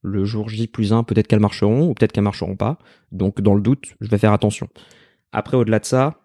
[0.03, 2.79] Le jour J plus 1, peut-être qu'elles marcheront ou peut-être qu'elles marcheront pas.
[3.13, 4.69] Donc dans le doute, je vais faire attention.
[5.33, 6.23] Après, au-delà de ça,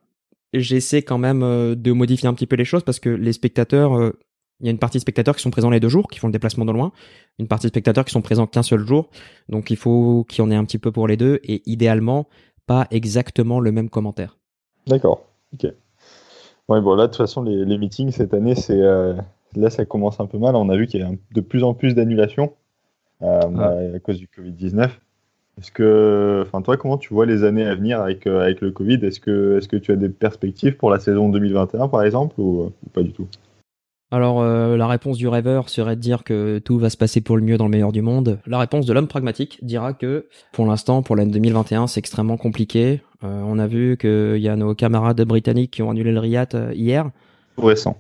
[0.53, 3.97] j'essaie quand même euh, de modifier un petit peu les choses parce que les spectateurs,
[3.97, 4.19] euh,
[4.59, 6.27] il y a une partie de spectateurs qui sont présents les deux jours, qui font
[6.27, 6.91] le déplacement de loin,
[7.37, 9.09] une partie de spectateurs qui sont présents qu'un seul jour.
[9.49, 12.27] Donc il faut qu'il y en ait un petit peu pour les deux et idéalement
[12.65, 14.37] pas exactement le même commentaire.
[14.87, 15.25] D'accord.
[15.53, 15.71] Ok.
[16.69, 19.13] Ouais, bon là de toute façon les, meetings cette année c'est euh,
[19.55, 20.55] là ça commence un peu mal.
[20.55, 22.53] On a vu qu'il y a de plus en plus d'annulations
[23.21, 23.49] ah.
[23.95, 24.99] à cause du Covid 19.
[25.59, 28.71] Est-ce que, enfin toi, comment tu vois les années à venir avec, euh, avec le
[28.71, 28.99] Covid?
[29.03, 32.71] Est-ce que, est-ce que tu as des perspectives pour la saison 2021, par exemple, ou,
[32.93, 33.27] pas du tout?
[34.09, 37.35] Alors euh, la réponse du rêveur serait de dire que tout va se passer pour
[37.35, 38.39] le mieux dans le meilleur du monde.
[38.45, 43.01] La réponse de l'homme pragmatique dira que pour l'instant, pour l'année 2021, c'est extrêmement compliqué.
[43.23, 46.71] Euh, on a vu qu'il y a nos camarades britanniques qui ont annulé le RIAT
[46.73, 47.09] hier.
[47.57, 47.97] Récent.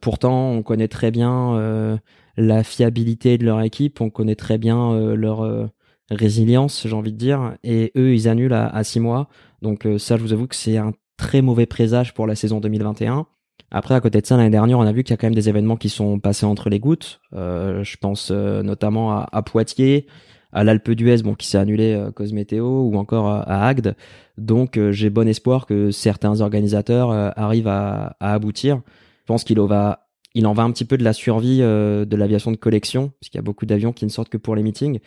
[0.00, 2.00] pourtant, on connaît très bien
[2.40, 5.70] la fiabilité de leur équipe, on connaît très bien leur
[6.10, 7.54] résilience, j'ai envie de dire.
[7.62, 9.28] Et eux, ils annulent à, six mois.
[9.62, 12.60] Donc euh, ça, je vous avoue que c'est un très mauvais présage pour la saison
[12.60, 13.26] 2021.
[13.70, 15.34] Après, à côté de ça, l'année dernière, on a vu qu'il y a quand même
[15.34, 17.20] des événements qui sont passés entre les gouttes.
[17.34, 20.06] Euh, je pense euh, notamment à, Poitiers,
[20.52, 23.94] à l'Alpe d'Huez, bon, qui s'est annulé à cause météo, ou encore à, Agde.
[24.38, 28.80] Donc, j'ai bon espoir que certains organisateurs arrivent à, aboutir.
[29.20, 32.50] Je pense qu'il va, il en va un petit peu de la survie de l'aviation
[32.50, 35.00] de collection, parce qu'il y a beaucoup d'avions qui ne sortent que pour les meetings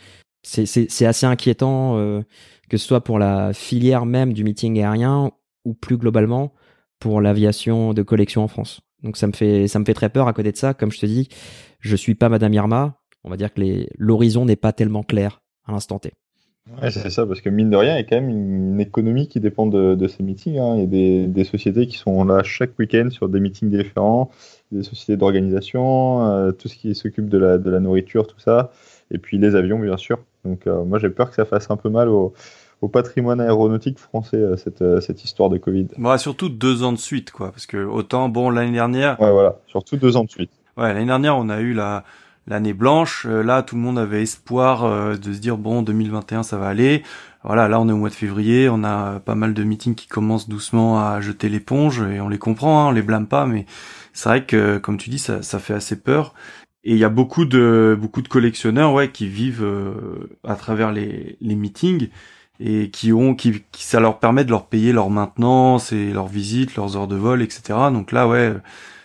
[0.44, 2.22] c'est assez inquiétant euh,
[2.70, 5.32] que ce soit pour la filière même du meeting aérien
[5.66, 6.54] ou plus globalement
[7.00, 8.82] pour l'aviation de collection en France.
[9.04, 10.74] Donc ça me fait ça me fait très peur à côté de ça.
[10.74, 11.30] Comme je te dis,
[11.80, 13.00] je suis pas Madame Irma.
[13.24, 13.62] On va dire que
[13.98, 16.14] l'horizon n'est pas tellement clair à l'instant T.
[16.82, 19.28] Ouais, c'est ça, parce que mine de rien, il y a quand même une économie
[19.28, 20.58] qui dépend de, de ces meetings.
[20.58, 20.76] Hein.
[20.76, 24.32] Il y a des, des, sociétés qui sont là chaque week-end sur des meetings différents,
[24.74, 28.72] des sociétés d'organisation, euh, tout ce qui s'occupe de la, de la nourriture, tout ça,
[29.12, 30.20] et puis les avions, bien sûr.
[30.46, 32.34] Donc euh, moi j'ai peur que ça fasse un peu mal au,
[32.92, 35.88] patrimoine aéronautique français euh, cette, cette histoire de Covid.
[36.18, 39.18] Surtout deux ans de suite quoi, parce que autant bon l'année dernière.
[39.22, 40.52] Ouais voilà, surtout deux ans de suite.
[40.76, 42.04] Ouais l'année dernière on a eu la
[42.48, 43.26] l'année blanche.
[43.26, 47.04] là tout le monde avait espoir de se dire bon 2021 ça va aller.
[47.44, 50.08] Voilà là on est au mois de février, on a pas mal de meetings qui
[50.08, 53.66] commencent doucement à jeter l'éponge et on les comprend, hein, on les blâme pas, mais
[54.14, 56.34] c'est vrai que comme tu dis ça, ça fait assez peur.
[56.86, 60.92] Et il y a beaucoup de beaucoup de collectionneurs ouais qui vivent euh, à travers
[60.92, 62.10] les, les meetings
[62.60, 66.28] et qui ont qui, qui, ça leur permet de leur payer leur maintenance et leurs
[66.28, 67.62] visites, leurs heures de vol, etc.
[67.92, 68.54] Donc là ouais,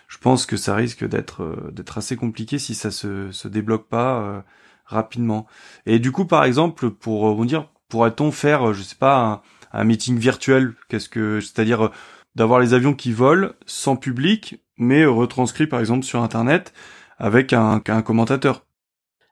[0.08, 3.88] je pense que ça risque d'être euh, d'être assez compliqué si ça se se débloque
[3.88, 4.40] pas euh,
[4.84, 5.46] rapidement.
[5.86, 9.42] Et du coup par exemple pour rebondir, pourrait-on faire je sais pas
[9.72, 10.74] un, meeting virtuel?
[10.88, 11.90] Qu'est-ce que c'est-à-dire
[12.34, 16.72] d'avoir les avions qui volent sans public mais retranscrits par exemple sur internet
[17.18, 18.64] avec un, commentateur?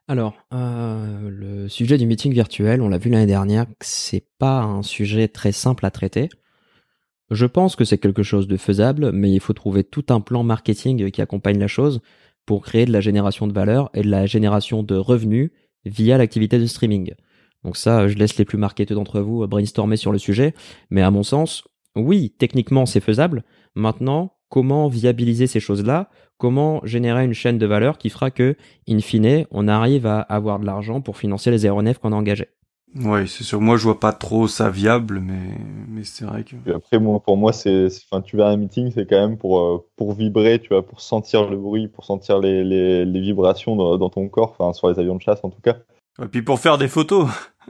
[0.09, 4.81] Alors, euh, le sujet du meeting virtuel, on l'a vu l'année dernière, c'est pas un
[4.81, 6.29] sujet très simple à traiter.
[7.29, 10.43] Je pense que c'est quelque chose de faisable, mais il faut trouver tout un plan
[10.43, 12.01] marketing qui accompagne la chose
[12.45, 15.51] pour créer de la génération de valeur et de la génération de revenus
[15.85, 17.13] via l'activité de streaming.
[17.63, 20.53] Donc ça, je laisse les plus marketeux d'entre vous brainstormer sur le sujet,
[20.89, 21.65] mais à mon sens,
[21.97, 23.43] oui, techniquement c'est faisable.
[23.75, 26.09] Maintenant, comment viabiliser ces choses-là?
[26.37, 28.55] Comment générer une chaîne de valeur qui fera que,
[28.87, 32.47] in fine, on arrive à avoir de l'argent pour financer les aéronefs qu'on a engagés?
[32.95, 33.61] Oui, c'est sûr.
[33.61, 35.57] Moi, je vois pas trop ça viable, mais,
[35.89, 36.55] mais c'est vrai que.
[36.73, 39.59] après, moi, pour moi, c'est, enfin, tu vas à un meeting, c'est quand même pour,
[39.59, 43.75] euh, pour vibrer, tu vois, pour sentir le bruit, pour sentir les, les, les vibrations
[43.75, 45.77] dans, ton corps, enfin, sur les avions de chasse, en tout cas.
[46.23, 47.27] Et puis pour faire des photos.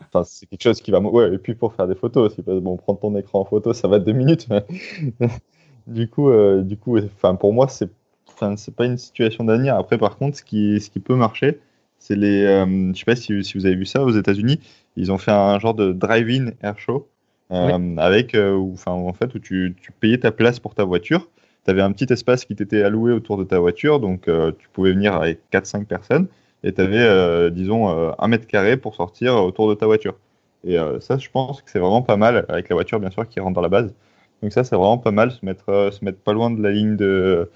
[0.07, 2.77] Enfin, c'est quelque chose qui va, ouais, et puis pour faire des photos aussi, bon,
[2.77, 4.47] prendre ton écran en photo, ça va deux minutes,
[5.87, 7.89] du coup, euh, du coup, enfin, pour moi, c'est
[8.37, 9.75] enfin, c'est pas une situation d'avenir.
[9.75, 11.59] Après, par contre, ce qui, ce qui peut marcher,
[11.99, 12.43] c'est les.
[12.43, 14.59] Euh, je sais pas si, si, vous avez vu ça aux États-Unis.
[14.97, 17.07] Ils ont fait un genre de drive-in air show
[17.51, 21.29] euh, avec, euh, enfin, en fait, où tu, tu, payais ta place pour ta voiture.
[21.65, 24.91] Tu avais un petit espace qui t'était alloué autour de ta voiture, donc tu pouvais
[24.91, 26.27] venir avec 4-5 personnes
[26.63, 30.15] et tu avais, disons, un mètre carré pour sortir autour de ta voiture.
[30.63, 33.41] Et ça, je pense que c'est vraiment pas mal avec la voiture, bien sûr, qui
[33.41, 33.93] rentre dans la base.
[34.41, 36.95] Donc ça, c'est vraiment pas mal, se mettre, se mettre pas loin de la ligne
[36.95, 37.49] de,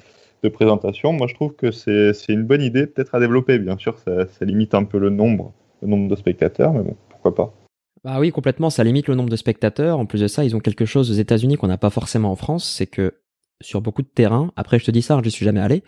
[0.44, 1.14] de présentation.
[1.14, 3.60] Moi, je trouve que c'est une bonne idée, peut-être à développer.
[3.60, 6.96] Bien sûr, ça, ça, limite un peu le nombre, le nombre de spectateurs, mais bon,
[7.22, 7.54] pourquoi.
[8.04, 10.00] Bah oui, complètement, ça limite le nombre de spectateurs.
[10.00, 12.36] En plus de ça, ils ont quelque chose aux États-Unis qu'on n'a pas forcément en
[12.36, 13.16] France, c'est que
[13.62, 15.84] sur beaucoup de terrains, après je te dis ça, je ne suis jamais allé,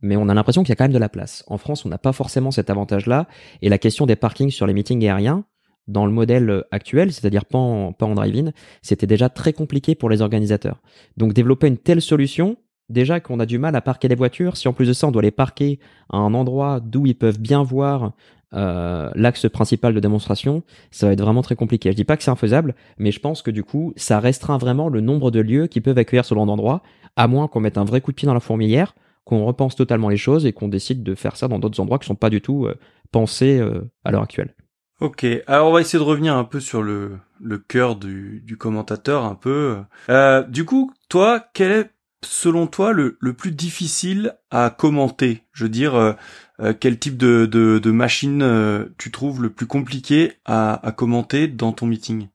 [0.00, 1.44] mais on a l'impression qu'il y a quand même de la place.
[1.48, 3.26] En France, on n'a pas forcément cet avantage-là,
[3.62, 5.44] et la question des parkings sur les meetings aériens,
[5.88, 10.20] dans le modèle actuel, c'est-à-dire pas en, pas drive-in, c'était déjà très compliqué pour les
[10.20, 10.80] organisateurs.
[11.16, 12.56] Donc développer une telle solution,
[12.88, 15.12] déjà qu'on a du mal à parquer les voitures, si en plus de ça on
[15.12, 15.78] doit les parquer
[16.10, 18.12] à un endroit d'où ils peuvent bien voir
[18.54, 21.90] euh, l'axe principal de démonstration, ça va être vraiment très compliqué.
[21.90, 24.88] Je dis pas que c'est infaisable, mais je pense que du coup, ça restreint vraiment
[24.88, 26.82] le nombre de lieux qui peuvent accueillir ce genre d'endroit,
[27.16, 28.94] à moins qu'on mette un vrai coup de pied dans la fourmilière,
[29.24, 32.06] qu'on repense totalement les choses et qu'on décide de faire ça dans d'autres endroits qui
[32.06, 32.76] sont pas du tout euh,
[33.10, 34.54] pensés euh, à l'heure actuelle.
[35.00, 38.56] Ok, alors on va essayer de revenir un peu sur le, le cœur du, du
[38.56, 39.76] commentateur, un peu.
[40.08, 41.90] Euh, du coup, toi, quel est
[42.24, 45.42] selon toi le, plus difficile à commenter?
[45.52, 46.12] Je veux dire, euh,
[46.60, 51.72] euh, quel type de, machine euh, tu trouves le plus compliqué à, à commenter dans
[51.72, 52.28] ton meeting?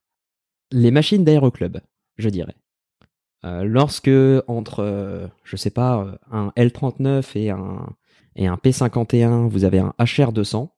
[0.71, 1.79] Les machines d'aéroclub,
[2.17, 2.55] je dirais.
[3.43, 4.11] lorsque
[4.47, 7.89] entre, je sais pas, un L39 et un,
[8.35, 10.69] et un P51, vous avez un HR200,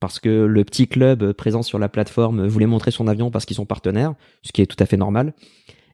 [0.00, 3.56] parce que le petit club présent sur la plateforme voulait montrer son avion parce qu'ils
[3.56, 5.34] sont partenaires, ce qui est tout à fait normal,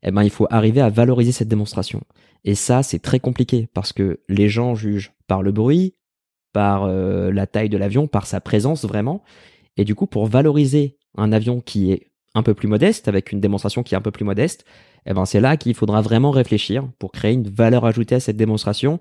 [0.04, 2.02] eh ben, il faut arriver à valoriser cette démonstration.
[2.44, 5.94] Et ça, c'est très compliqué parce que les gens jugent par le bruit,
[6.52, 9.22] par euh, la taille de l'avion, par sa présence vraiment.
[9.76, 13.40] Et du coup, pour valoriser un avion qui est un peu plus modeste, avec une
[13.40, 14.64] démonstration qui est un peu plus modeste,
[15.06, 18.36] eh ben, c'est là qu'il faudra vraiment réfléchir pour créer une valeur ajoutée à cette
[18.36, 19.00] démonstration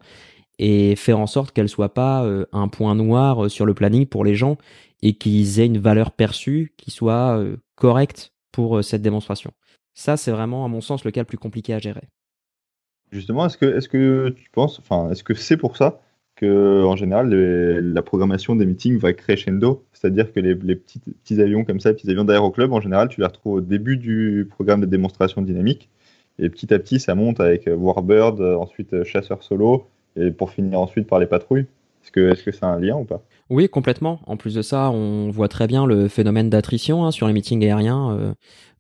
[0.60, 4.06] et faire en sorte qu'elle soit pas euh, un point noir euh, sur le planning
[4.06, 4.58] pour les gens
[5.01, 7.43] et qu'ils aient une valeur perçue qui soit
[7.76, 9.51] correcte pour cette démonstration.
[9.94, 12.08] Ça, c'est vraiment, à mon sens, le cas le plus compliqué à gérer.
[13.12, 16.02] Justement, est-ce que, est-ce que tu penses, enfin, est-ce que c'est pour ça
[16.36, 19.86] que, en général, la programmation des meetings va crescendo?
[19.94, 23.22] C'est-à-dire que les, petits, petits, avions comme ça, les petits avions d'aéroclub, en général, tu
[23.22, 25.89] les retrouves au début du programme de démonstration dynamique.
[26.39, 31.08] Et petit à petit, ça monte avec Warbird, ensuite Chasseur Solo, et pour finir ensuite
[31.08, 31.68] par les patrouilles.
[32.04, 33.24] Est-ce que est-ce que c'est un lien ou pas?
[33.50, 34.20] Oui, complètement.
[34.26, 37.64] En plus de ça, on voit très bien le phénomène d'attrition hein, sur les meetings
[37.64, 38.34] aériens euh,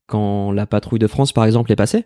[0.07, 2.05] quand la patrouille de France, par exemple, est passée.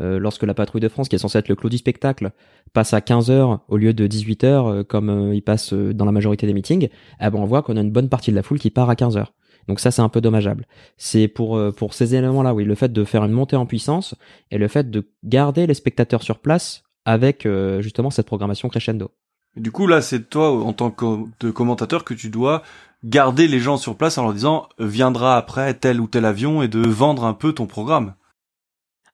[0.00, 2.30] Euh, lorsque la patrouille de France, qui est censée être le clou du spectacle,
[2.72, 6.12] passe à 15 heures au lieu de 18 heures, euh, comme il passe dans la
[6.12, 6.88] majorité des meetings,
[7.20, 8.94] eh ben on voit qu'on a une bonne partie de la foule qui part à
[8.94, 9.34] 15 heures.
[9.66, 10.66] Donc ça, c'est un peu dommageable.
[10.96, 14.14] C'est pour pour ces éléments-là, oui, le fait de faire une montée en puissance
[14.50, 19.10] et le fait de garder les spectateurs sur place avec euh, justement cette programmation crescendo.
[19.56, 22.62] Du coup, là, c'est toi, en tant que commentateur, que tu dois
[23.04, 26.62] garder les gens sur place en leur disant euh, viendra après tel ou tel avion
[26.62, 28.14] et de vendre un peu ton programme.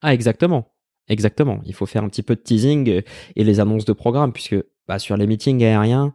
[0.02, 0.70] Ah, exactement.
[1.08, 1.60] Exactement.
[1.66, 3.02] Il faut faire un petit peu de teasing euh,
[3.36, 4.56] et les annonces de programme, puisque
[4.88, 6.14] bah, sur les meetings aériens,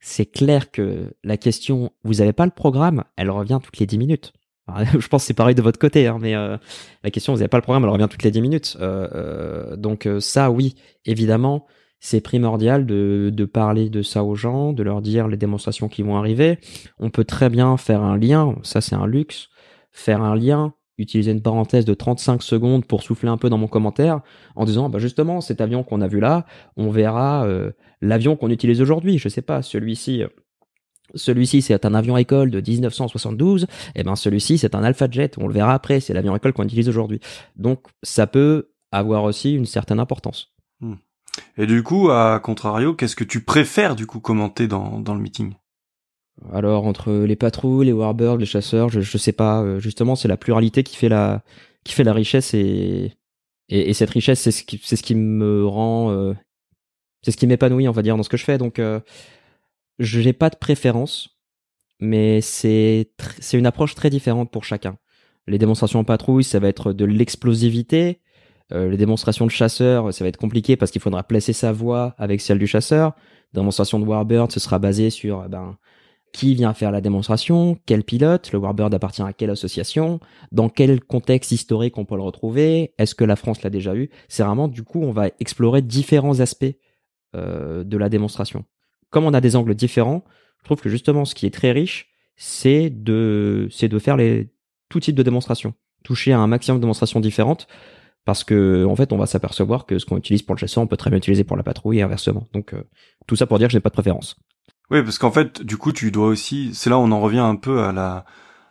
[0.00, 3.98] c'est clair que la question vous avez pas le programme, elle revient toutes les 10
[3.98, 4.32] minutes.
[4.98, 6.56] je pense que c'est pareil de votre côté, hein, mais euh,
[7.02, 8.76] la question, vous n'avez pas le programme, elle revient toutes les 10 minutes.
[8.80, 10.74] Euh, euh, donc ça, oui,
[11.04, 11.66] évidemment,
[12.00, 16.02] c'est primordial de, de, parler de ça aux gens, de leur dire les démonstrations qui
[16.02, 16.58] vont arriver.
[16.98, 19.48] On peut très bien faire un lien, ça c'est un luxe,
[19.90, 23.68] faire un lien, utiliser une parenthèse de 35 secondes pour souffler un peu dans mon
[23.68, 24.20] commentaire
[24.56, 26.46] en disant bah justement cet avion qu'on a vu là,
[26.76, 27.46] on verra
[28.00, 30.24] l'avion qu'on utilise aujourd'hui, je sais pas, celui-ci
[31.14, 33.64] celui-ci, c'est un avion école de 1972.
[33.64, 35.36] Et eh ben, celui-ci, c'est un Alpha Jet.
[35.38, 36.00] On le verra après.
[36.00, 37.20] C'est l'avion école qu'on utilise aujourd'hui.
[37.56, 40.54] Donc, ça peut avoir aussi une certaine importance.
[41.58, 45.20] Et du coup, à contrario, qu'est-ce que tu préfères du coup commenter dans, dans le
[45.20, 45.54] meeting?
[46.52, 49.60] Alors, entre les patrouilles, les warbirds, les chasseurs, je, je sais pas.
[49.62, 51.42] Euh, justement, c'est la pluralité qui fait la,
[51.82, 53.12] qui fait la richesse et,
[53.68, 56.34] et, cette richesse, c'est ce qui, c'est ce qui me rend, euh,
[57.22, 58.56] c'est ce qui m'épanouit, on va dire, dans ce que je fais.
[58.56, 59.00] Donc, euh,
[59.98, 61.40] je n'ai pas de préférence,
[61.98, 64.96] mais c'est c'est une approche très différente pour chacun.
[65.48, 68.20] Les démonstrations en patrouille, ça va être de l'explosivité.
[68.72, 72.14] Euh, les démonstrations de chasseurs, ça va être compliqué parce qu'il faudra placer sa voix
[72.18, 73.14] avec celle du chasseur.
[73.54, 75.76] Démonstration de Warbird, ce sera basé sur eh ben
[76.34, 80.20] qui vient faire la démonstration, quel pilote, le Warbird appartient à quelle association,
[80.52, 84.10] dans quel contexte historique on peut le retrouver, est-ce que la France l'a déjà eu.
[84.28, 86.76] C'est vraiment du coup on va explorer différents aspects
[87.34, 88.66] euh, de la démonstration
[89.10, 90.24] comme on a des angles différents,
[90.58, 94.48] je trouve que justement ce qui est très riche, c'est de, c'est de faire les,
[94.88, 97.66] tout type de démonstrations, toucher à un maximum de démonstrations différentes,
[98.28, 100.86] parce que en fait, on va s'apercevoir que ce qu'on utilise pour le chasseur, on
[100.86, 102.46] peut très bien utiliser pour la patrouille et inversement.
[102.52, 102.82] Donc euh,
[103.26, 104.36] tout ça pour dire que j'ai pas de préférence.
[104.90, 107.38] Oui, parce qu'en fait, du coup, tu dois aussi, c'est là où on en revient
[107.38, 108.26] un peu à la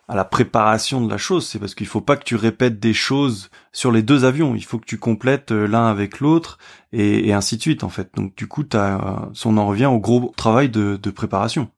[0.07, 1.47] à la préparation de la chose.
[1.47, 4.53] C'est parce qu'il faut pas que tu répètes des choses sur les deux avions.
[4.53, 6.59] Il faut que tu complètes euh, l'un avec l'autre
[6.93, 8.11] et, ainsi de suite, en fait.
[8.15, 11.69] Donc, du coup, as, on en revient au gros travail de, préparation.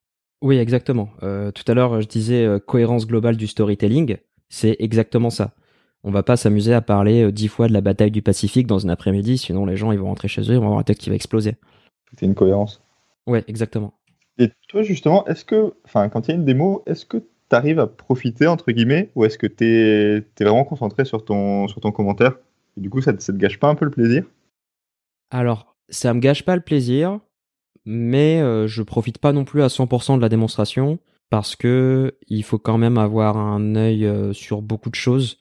[0.42, 1.12] Oui, exactement.
[1.24, 4.18] Euh, tout à l'heure, je disais euh, cohérence globale du storytelling.
[4.50, 5.54] C'est exactement ça.
[6.04, 8.90] On va pas s'amuser à parler dix fois de la bataille du Pacifique dans un
[8.90, 11.10] après-midi, sinon les gens ils vont rentrer chez eux, ils vont avoir la tête qui
[11.10, 11.56] va exploser.
[12.18, 12.82] C'est une cohérence.
[13.28, 13.94] Ouais, exactement.
[14.38, 17.18] Et toi justement, est-ce que, enfin, quand il y a une démo, est-ce que
[17.50, 21.82] t'arrives à profiter, entre guillemets, ou est-ce que tu es, vraiment concentré sur ton, sur
[21.82, 22.38] ton commentaire?
[22.78, 24.24] Et Du coup, ça, ça te gâche pas un peu le plaisir?
[25.32, 27.20] Alors, ça me gâche pas le plaisir,
[27.86, 31.00] mais euh, je profite pas non plus à 100% de la démonstration.
[31.30, 35.40] parce que il faut quand même avoir un œil euh, sur beaucoup de choses,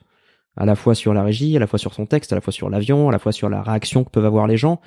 [0.58, 2.52] à la fois sur la régie, à la fois sur son texte, à la fois
[2.52, 4.80] sur l'avion, à la fois sur la réaction que peuvent avoir les gens.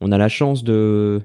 [0.00, 1.22] On a la chance de,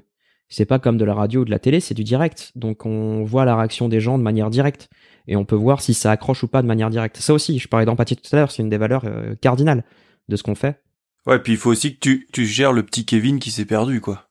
[0.48, 2.52] c'est pas comme de la radio ou de la télé, c'est du direct.
[2.56, 4.88] Donc on voit la réaction des gens de manière directe
[5.28, 7.18] et on peut voir si ça accroche ou pas de manière directe.
[7.18, 9.84] Ça aussi, je parlais d'empathie tout à l'heure, c'est une des valeurs euh, cardinales
[10.28, 10.82] de ce qu'on fait.
[11.26, 14.00] Ouais, puis il faut aussi que tu, tu gères le petit Kevin qui s'est perdu,
[14.00, 14.29] quoi.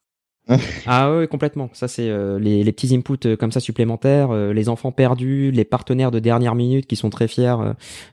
[0.85, 1.69] Ah oui, complètement.
[1.73, 5.51] Ça, c'est euh, les, les, petits inputs euh, comme ça supplémentaires, euh, les enfants perdus,
[5.51, 7.55] les partenaires de dernière minute qui sont très fiers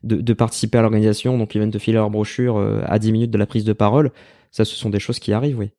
[0.02, 3.30] de, de, participer à l'organisation, donc ils viennent te filer leur brochure à 10 minutes
[3.30, 4.12] de la prise de parole.
[4.50, 5.70] Ça, ce sont des choses qui arrivent, oui.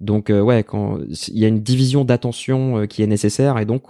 [0.00, 0.98] Donc ouais, quand
[1.28, 3.84] il y a une division d'attention qui est nécessaire et donc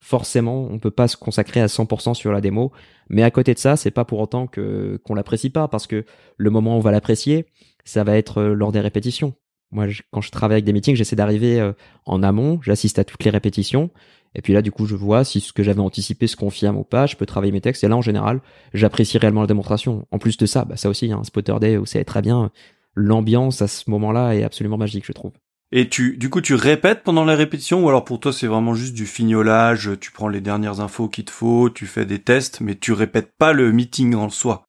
[0.00, 2.72] forcément, on peut pas se consacrer à 100% sur la démo.
[3.10, 6.04] Mais à côté de ça, c'est pas pour autant que qu'on l'apprécie pas, parce que
[6.36, 7.46] le moment où on va l'apprécier,
[7.84, 9.34] ça va être lors des répétitions.
[9.74, 11.72] Moi, quand je travaille avec des meetings, j'essaie d'arriver euh,
[12.06, 13.90] en amont, j'assiste à toutes les répétitions,
[14.34, 16.84] et puis là, du coup, je vois si ce que j'avais anticipé se confirme ou
[16.84, 17.06] pas.
[17.06, 18.40] Je peux travailler mes textes, et là, en général,
[18.72, 20.06] j'apprécie réellement la démonstration.
[20.10, 22.50] En plus de ça, bah, ça aussi, un hein, spotter day où c'est très bien.
[22.94, 25.32] L'ambiance à ce moment-là est absolument magique, je trouve.
[25.72, 28.74] Et tu, du coup, tu répètes pendant les répétitions ou alors pour toi c'est vraiment
[28.74, 32.60] juste du fignolage, tu prends les dernières infos qu'il te faut, tu fais des tests,
[32.60, 34.66] mais tu répètes pas le meeting en soi?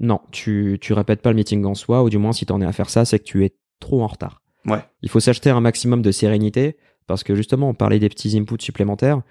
[0.00, 2.66] Non, tu, tu répètes pas le meeting en soi, ou du moins si t'en es
[2.66, 4.42] à faire ça, c'est que tu es trop en retard.
[4.64, 4.84] Ouais.
[5.02, 8.62] Il faut s'acheter un maximum de sérénité parce que justement, on parlait des petits inputs
[8.62, 9.22] supplémentaires.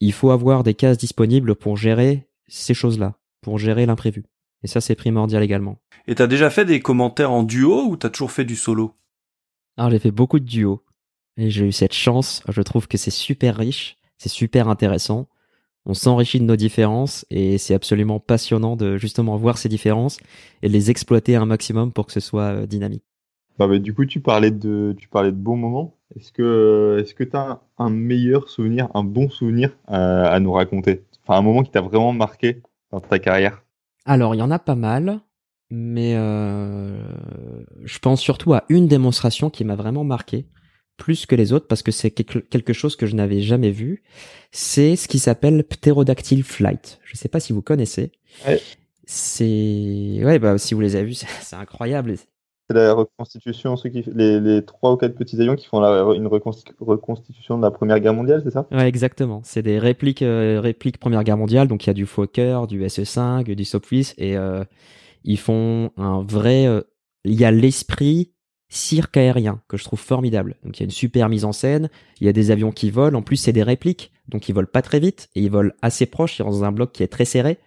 [0.00, 4.24] Il faut avoir des cases disponibles pour gérer ces choses-là, pour gérer l'imprévu.
[4.62, 5.78] Et ça, c'est primordial également.
[6.06, 8.94] Et t'as déjà fait des commentaires en duo ou t'as toujours fait du solo?
[9.76, 10.82] Alors, j'ai fait beaucoup de duos.
[11.36, 12.42] Et j'ai eu cette chance.
[12.48, 15.28] Je trouve que c'est super riche, c'est super intéressant.
[15.86, 20.18] On s'enrichit de nos différences et c'est absolument passionnant de justement voir ces différences
[20.62, 22.66] et de les exploiter un maximum pour que ce soit euh,
[23.66, 23.80] dynamique.
[23.80, 25.96] Bah, du coup, tu parlais de, tu parlais de bons moments.
[26.16, 31.04] Est-ce que, est-ce que tu as un, meilleur souvenir, un bon souvenir à, nous raconter?
[31.22, 33.62] Enfin, un moment qui t'a vraiment marqué dans ta carrière?
[34.04, 35.20] Alors, il y en a pas mal,
[35.70, 37.00] mais euh,
[37.84, 40.46] je pense surtout à une démonstration qui m'a vraiment marqué
[41.00, 44.02] plus que les autres parce que c'est quelque chose que je n'avais jamais vu.
[44.52, 47.00] C'est ce qui s'appelle Pterodactyl Flight.
[47.04, 48.12] Je ne sais pas si vous connaissez.
[49.06, 52.14] C'est ouais bah si vous les avez vus, c'est incroyable.
[52.70, 53.74] C'est la reconstitution,
[54.14, 58.42] les, trois ou quatre petits avions qui font une reconstitution de la Première Guerre mondiale,
[58.44, 58.68] c'est ça?
[58.70, 59.40] Exactement.
[59.42, 61.66] C'est des répliques, euh, répliques Première Guerre mondiale.
[61.66, 64.62] Donc il y a du Fokker, du SE5, du Sopwith, et euh,
[65.24, 66.68] ils font un vrai.
[66.68, 66.82] Euh,
[67.24, 68.34] il y a l'esprit
[68.68, 70.54] cirque aérien que je trouve formidable.
[70.62, 71.90] Donc il y a une super mise en scène.
[72.20, 73.18] Il y a des avions qui volent.
[73.18, 76.06] En plus, c'est des répliques, donc ils volent pas très vite et ils volent assez
[76.06, 76.34] proche.
[76.34, 77.58] Ils sont dans un bloc qui est très serré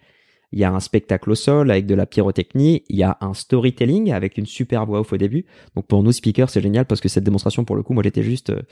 [0.54, 3.34] il y a un spectacle au sol avec de la pyrotechnie, il y a un
[3.34, 5.46] storytelling avec une super voix off au début.
[5.74, 8.22] Donc pour nous speakers, c'est génial parce que cette démonstration, pour le coup, moi j'étais
[8.22, 8.62] juste, euh,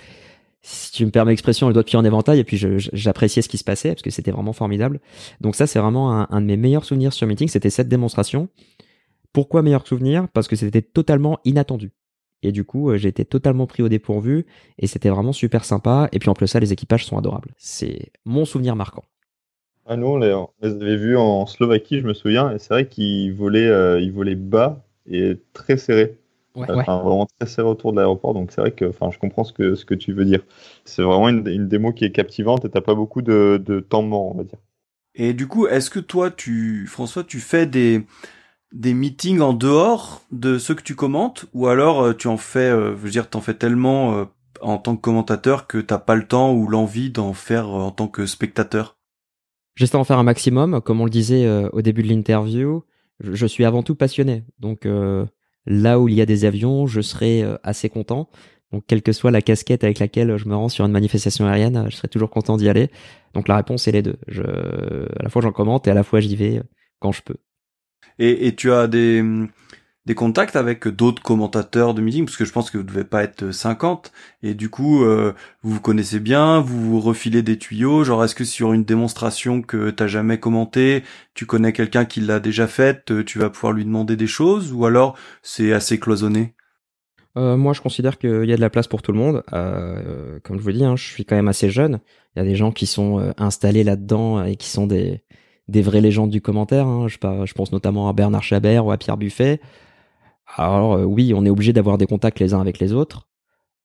[0.63, 3.49] si tu me permets l'expression, le doigt de pied en éventail, et puis j'appréciais ce
[3.49, 5.01] qui se passait parce que c'était vraiment formidable.
[5.41, 8.49] Donc ça, c'est vraiment un, de mes meilleurs souvenirs sur meeting, c'était cette démonstration.
[9.33, 10.29] Pourquoi meilleur souvenir?
[10.29, 11.91] Parce que c'était totalement inattendu.
[12.45, 14.47] Et du coup, euh, j'ai été totalement pris au dépourvu
[14.79, 16.09] et c'était vraiment super sympa.
[16.13, 17.55] Et puis en plus ça, les équipages sont adorables.
[17.57, 19.03] C'est mon souvenir marquant.
[19.93, 20.33] Ah nous, on les,
[20.63, 24.83] avait vus en Slovaquie, je me souviens, et c'est vrai qu'ils volaient, euh, volaient bas
[25.07, 26.17] et très serrés.
[26.55, 29.53] Ouais, Vraiment très serré autour de l'aéroport, donc c'est vrai que enfin, je comprends ce
[29.53, 30.41] que, ce que tu veux dire.
[30.87, 34.01] C'est vraiment une, une, démo qui est captivante et t'as pas beaucoup de, de temps
[34.01, 34.59] mort, on va dire.
[35.15, 38.07] Et du coup, est-ce que toi, tu, François, tu fais des,
[38.73, 42.71] des meetings en dehors de ceux que tu commentes, ou alors euh, tu en fais,
[42.71, 44.25] euh, je veux dire, t'en fais tellement euh,
[44.63, 48.09] en tant que commentateur que t'as pas le temps ou l'envie d'en faire en tant
[48.09, 48.97] que spectateur?
[49.75, 50.81] J'essaie d'en faire un maximum.
[50.81, 52.85] Comme on le disait euh, au début de l'interview,
[53.21, 54.45] je, suis avant tout passionné.
[54.59, 55.25] Donc euh,
[55.67, 58.29] là où il y a des avions, je serai euh, assez content.
[58.73, 61.87] Donc quelle que soit la casquette avec laquelle je me rends sur une manifestation aérienne,
[61.91, 62.91] je serai toujours content d'y aller.
[63.35, 64.17] Donc la réponse est les deux.
[64.29, 66.63] Je, à la fois j'en commente et à la fois j'y vais
[66.99, 67.37] quand je peux.
[68.19, 69.23] Et, et tu as des
[70.07, 73.23] des contacts avec d'autres commentateurs de meeting parce que je pense que vous devez pas
[73.23, 74.11] être 50
[74.43, 75.33] et du coup euh,
[75.63, 79.63] vous vous connaissez bien, vous vous refilez des tuyaux, genre est-ce que sur une démonstration
[79.63, 83.73] que t'as jamais commenté, tu connais quelqu'un qui l'a déjà faite, euh, tu vas pouvoir
[83.73, 86.55] lui demander des choses ou alors c'est assez cloisonné?
[87.39, 89.43] Euh, moi, je considère qu'il y a de la place pour tout le monde.
[89.55, 92.01] Euh, comme je vous dis, hein, je suis quand même assez jeune.
[92.37, 95.23] Il y a des gens qui sont installés là-dedans et qui sont des,
[95.69, 96.87] des vraies légendes du commentaire.
[96.87, 97.09] Hein.
[97.09, 99.61] Je, pense notamment à Bernard Chabert ou à Pierre Buffet.
[100.57, 103.29] Alors euh, oui, on est obligé d'avoir des contacts les uns avec les autres.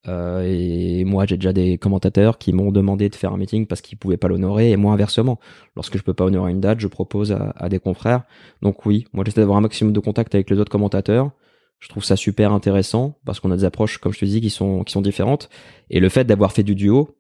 [0.07, 3.81] Euh, et moi, j'ai déjà des commentateurs qui m'ont demandé de faire un meeting parce
[3.81, 5.39] qu'ils pouvaient pas l'honorer, et moi inversement.
[5.75, 8.23] Lorsque je peux pas honorer une date, je propose à, des confrères.
[8.61, 11.31] Donc oui, moi j'essaie d'avoir un maximum de contacts avec les autres commentateurs.
[11.79, 14.49] Je trouve ça super intéressant parce qu'on a des approches, comme je te dis, qui
[14.49, 15.49] sont qui sont différentes.
[15.89, 17.17] Et le fait d'avoir fait du duo,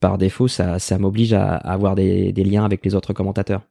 [0.00, 3.62] par défaut, ça, ça m'oblige à, avoir des, des, liens avec les autres commentateurs.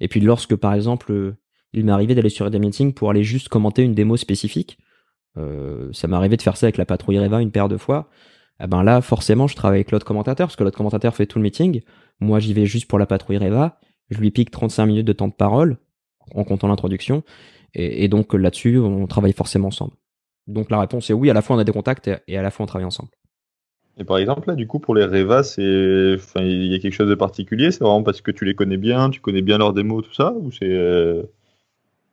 [0.00, 1.36] Et puis lorsque, par exemple,
[1.72, 4.78] il m'est arrivé d'aller sur des meetings pour aller juste commenter une démo spécifique,
[5.38, 8.08] euh, ça m'est arrivé de faire ça avec la patrouille Reva une paire de fois.
[8.60, 11.38] Eh ben là, forcément, je travaille avec l'autre commentateur, parce que l'autre commentateur fait tout
[11.38, 11.82] le meeting.
[12.20, 13.78] Moi, j'y vais juste pour la patrouille Reva.
[14.10, 15.76] Je lui pique 35 minutes de temps de parole,
[16.34, 17.22] en comptant l'introduction.
[17.74, 19.92] Et, et, donc là-dessus, on travaille forcément ensemble.
[20.46, 22.50] Donc la réponse est oui, à la fois on a des contacts et à la
[22.50, 23.10] fois on travaille ensemble.
[23.98, 26.94] Et par exemple, là, du coup, pour les Reva, c'est, enfin, il y a quelque
[26.94, 27.70] chose de particulier?
[27.70, 30.32] C'est vraiment parce que tu les connais bien, tu connais bien leurs démos, tout ça,
[30.32, 31.24] ou c'est, euh,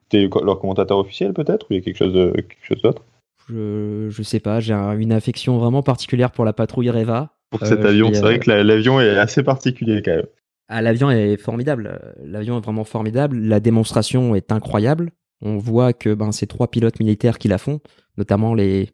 [0.10, 3.03] t'es leur commentateur officiel peut-être, ou il y a quelque chose, de, quelque chose d'autre?
[3.49, 7.32] Je, je sais pas, j'ai une affection vraiment particulière pour la patrouille Reva.
[7.51, 10.26] Pour cet euh, avion, c'est vrai euh, que l'avion est assez particulier quand même.
[10.68, 12.16] Ah, l'avion est formidable.
[12.24, 13.38] L'avion est vraiment formidable.
[13.38, 15.12] La démonstration est incroyable.
[15.41, 17.82] On voit que ben, c'est trois pilotes militaires qui la font,
[18.18, 18.89] notamment les,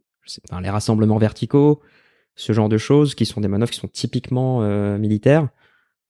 [0.61, 1.81] les rassemblements verticaux,
[2.35, 5.47] ce genre de choses qui sont des manœuvres qui sont typiquement euh, militaires.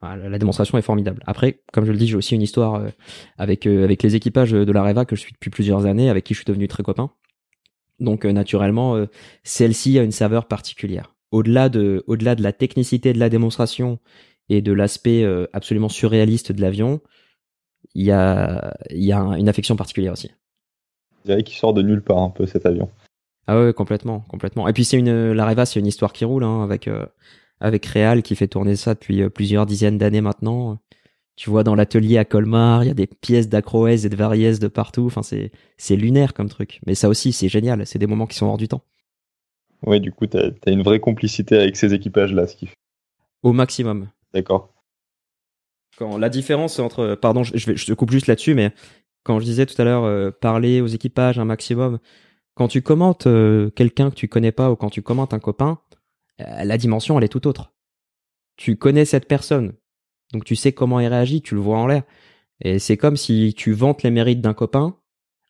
[0.01, 1.21] La démonstration est formidable.
[1.27, 2.89] Après, comme je le dis, j'ai aussi une histoire euh,
[3.37, 6.23] avec euh, avec les équipages de la Reva que je suis depuis plusieurs années, avec
[6.23, 7.11] qui je suis devenu très copain.
[7.99, 9.05] Donc naturellement,
[9.43, 11.13] celle-ci a une saveur particulière.
[11.29, 13.99] Au-delà de au-delà de la technicité de la démonstration
[14.49, 15.23] et de l'aspect
[15.53, 16.99] absolument surréaliste de l'avion,
[17.93, 20.31] il y a il y a une affection particulière aussi.
[21.23, 22.89] Je dirais qu'il sort de nulle part un peu cet avion.
[23.47, 24.67] Ah ouais, complètement, complètement.
[24.67, 27.05] Et puis c'est une la Reva, c'est une histoire qui roule hein, avec euh,
[27.61, 30.79] avec Real qui fait tourner ça depuis euh, plusieurs dizaines d'années maintenant.
[31.37, 34.59] Tu vois dans l'atelier à Colmar, il y a des pièces d'acroèse et de varièse
[34.59, 35.05] de partout.
[35.05, 36.81] Enfin c'est c'est lunaire comme truc.
[36.85, 37.85] Mais ça aussi c'est génial.
[37.87, 38.83] C'est des moments qui sont hors du temps.
[39.85, 42.75] Ouais, du coup t'as as une vraie complicité avec ces équipages là, ce qui fait.
[43.43, 44.09] Au maximum.
[44.33, 44.73] D'accord.
[45.97, 48.71] Quand la différence entre, pardon, je, je te coupe juste là-dessus, mais
[49.23, 51.99] quand je disais tout à l'heure euh, parler aux équipages un maximum,
[52.55, 55.79] quand tu commentes euh, quelqu'un que tu connais pas ou quand tu commentes un copain,
[56.39, 57.73] la dimension elle est tout autre.
[58.57, 59.73] Tu connais cette personne,
[60.33, 62.03] donc tu sais comment il réagit, tu le vois en l'air.
[62.63, 64.97] Et c'est comme si tu vantes les mérites d'un copain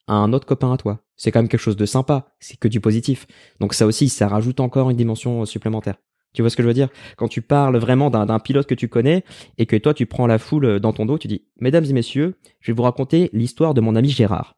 [0.07, 1.03] à un autre copain à toi.
[1.15, 3.27] C'est quand même quelque chose de sympa, c'est que du positif.
[3.59, 5.95] Donc ça aussi, ça rajoute encore une dimension supplémentaire.
[6.33, 6.89] Tu vois ce que je veux dire?
[7.17, 9.23] Quand tu parles vraiment d'un pilote que tu connais
[9.57, 12.37] et que toi tu prends la foule dans ton dos, tu dis Mesdames et messieurs,
[12.61, 14.55] je vais vous raconter l'histoire de mon ami Gérard.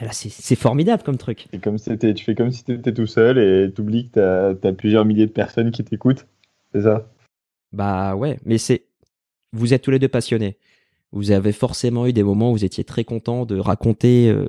[0.00, 1.46] Là, c'est formidable comme truc.
[1.54, 4.52] Et comme c'était, tu fais comme si tu étais tout seul et tu oublies que
[4.52, 6.26] tu as, plusieurs milliers de personnes qui t'écoutent.
[6.74, 7.08] C'est ça?
[7.72, 8.84] Bah ouais, mais c'est.
[9.52, 10.58] Vous êtes tous les deux passionnés.
[11.12, 14.46] Vous avez forcément eu des moments où vous étiez très content de raconter euh,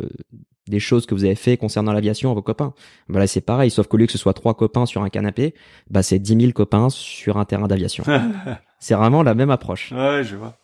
[0.67, 2.73] des choses que vous avez fait concernant l'aviation à vos copains.
[3.07, 5.53] Bah là, c'est pareil, sauf qu'au lieu que ce soit trois copains sur un canapé,
[5.89, 8.03] bah c'est dix mille copains sur un terrain d'aviation.
[8.79, 9.93] c'est vraiment la même approche.
[9.93, 10.57] Ouais, je vois.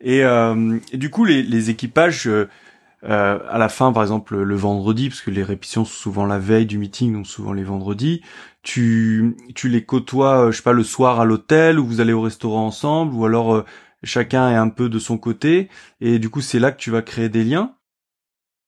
[0.00, 2.28] Et, euh, et du coup, les, les équipages.
[2.28, 2.48] Euh,
[3.04, 6.38] euh, à la fin, par exemple, le vendredi, parce que les répétitions sont souvent la
[6.38, 8.22] veille du meeting, donc souvent les vendredis,
[8.62, 12.12] tu, tu les côtoies, euh, je sais pas, le soir à l'hôtel, ou vous allez
[12.12, 13.64] au restaurant ensemble, ou alors euh,
[14.02, 15.68] chacun est un peu de son côté,
[16.00, 17.74] et du coup c'est là que tu vas créer des liens?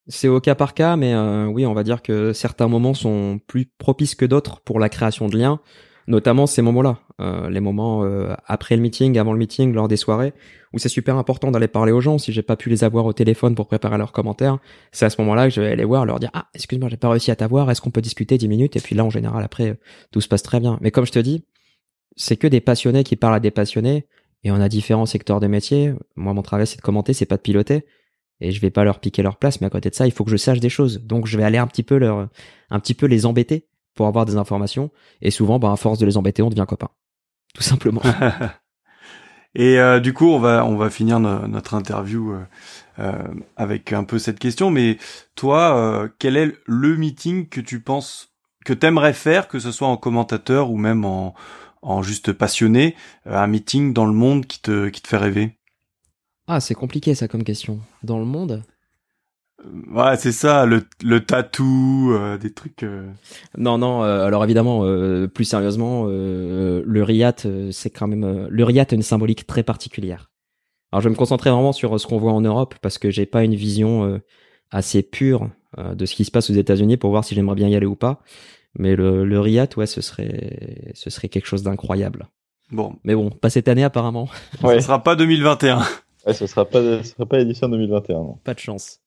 [0.07, 1.15] C'est au cas par cas, mais
[1.47, 5.29] oui, on va dire que certains moments sont plus propices que d'autres pour la création
[5.29, 5.61] de liens
[6.07, 9.97] notamment ces moments-là, euh, les moments euh, après le meeting, avant le meeting, lors des
[9.97, 10.33] soirées,
[10.73, 12.19] où c'est super important d'aller parler aux gens.
[12.19, 14.59] Si j'ai pas pu les avoir au téléphone pour préparer leurs commentaires,
[14.93, 17.11] c'est à ce moment-là que je vais aller voir, leur dire ah excuse-moi j'ai pas
[17.11, 18.77] réussi à t'avoir, est-ce qu'on peut discuter 10 minutes?
[18.77, 19.79] Et puis là en général après
[20.11, 20.79] tout se passe très bien.
[20.81, 21.45] Mais comme je te dis,
[22.17, 24.07] c'est que des passionnés qui parlent à des passionnés,
[24.43, 25.93] et on a différents secteurs de métier.
[26.17, 27.85] Moi mon travail c'est de commenter, c'est pas de piloter.
[28.41, 30.25] Et je vais pas leur piquer leur place, mais à côté de ça, il faut
[30.25, 31.03] que je sache des choses.
[31.05, 32.29] Donc je vais aller un petit peu leur,
[32.71, 34.91] un petit peu les embêter pour avoir des informations.
[35.23, 36.89] Et souvent, bah, à force de les embêter, on devient copain.
[37.55, 38.03] Tout simplement.
[39.55, 42.45] et euh, du coup, on va on va finir notre interview euh,
[42.99, 43.23] euh,
[43.57, 44.71] avec un peu cette question.
[44.71, 44.99] Mais
[45.35, 48.29] toi, quel est le meeting que tu penses
[48.65, 51.35] que t'aimerais faire, que ce soit en commentateur ou même en
[51.83, 55.57] en juste passionné, un meeting dans le monde qui te qui te fait rêver?
[56.47, 57.81] Ah, c'est compliqué ça comme question.
[58.03, 58.63] Dans le monde?
[59.91, 62.83] Ouais, c'est ça, le, le tatou, euh, des trucs.
[62.83, 63.11] Euh.
[63.59, 64.03] Non, non.
[64.03, 64.85] Euh, alors évidemment,
[65.29, 67.35] plus sérieusement, le riat,
[67.71, 70.31] c'est quand même le riat a une symbolique très particulière.
[70.93, 73.27] Alors je vais me concentrer vraiment sur ce qu'on voit en Europe parce que j'ai
[73.27, 74.21] pas une vision
[74.71, 77.77] assez pure de ce qui se passe aux États-Unis pour voir si j'aimerais bien y
[77.77, 78.23] aller ou pas.
[78.79, 82.29] Mais le, le riat, ouais, ce serait, ce serait quelque chose d'incroyable.
[82.71, 82.95] Bon.
[83.05, 84.29] Mais bon, pas cette année apparemment.
[84.63, 84.77] Ouais.
[84.77, 85.81] Ce sera pas 2021.
[86.27, 88.15] Ouais, ce sera pas, ce sera pas l'édition 2021.
[88.15, 88.39] Non.
[88.45, 89.00] Pas de chance.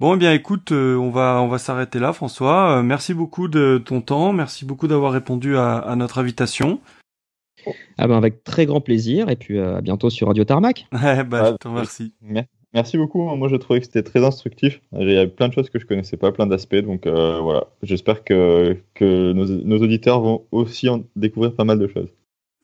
[0.00, 2.78] Bon, eh bien, écoute, euh, on va on va s'arrêter là, François.
[2.78, 6.80] Euh, merci beaucoup de ton temps, merci beaucoup d'avoir répondu à, notre invitation.
[7.96, 10.86] Ah ben avec très grand plaisir et puis euh, à bientôt sur Radio Tarmac.
[10.90, 12.14] bah, je te remercie.
[12.74, 13.22] Merci beaucoup.
[13.36, 14.80] Moi, je trouvais que c'était très instructif.
[14.98, 16.74] Il y a plein de choses que je connaissais pas, plein d'aspects.
[16.74, 21.86] Donc voilà, j'espère que, que nos, nos, auditeurs vont aussi en découvrir pas mal de
[21.86, 22.08] choses.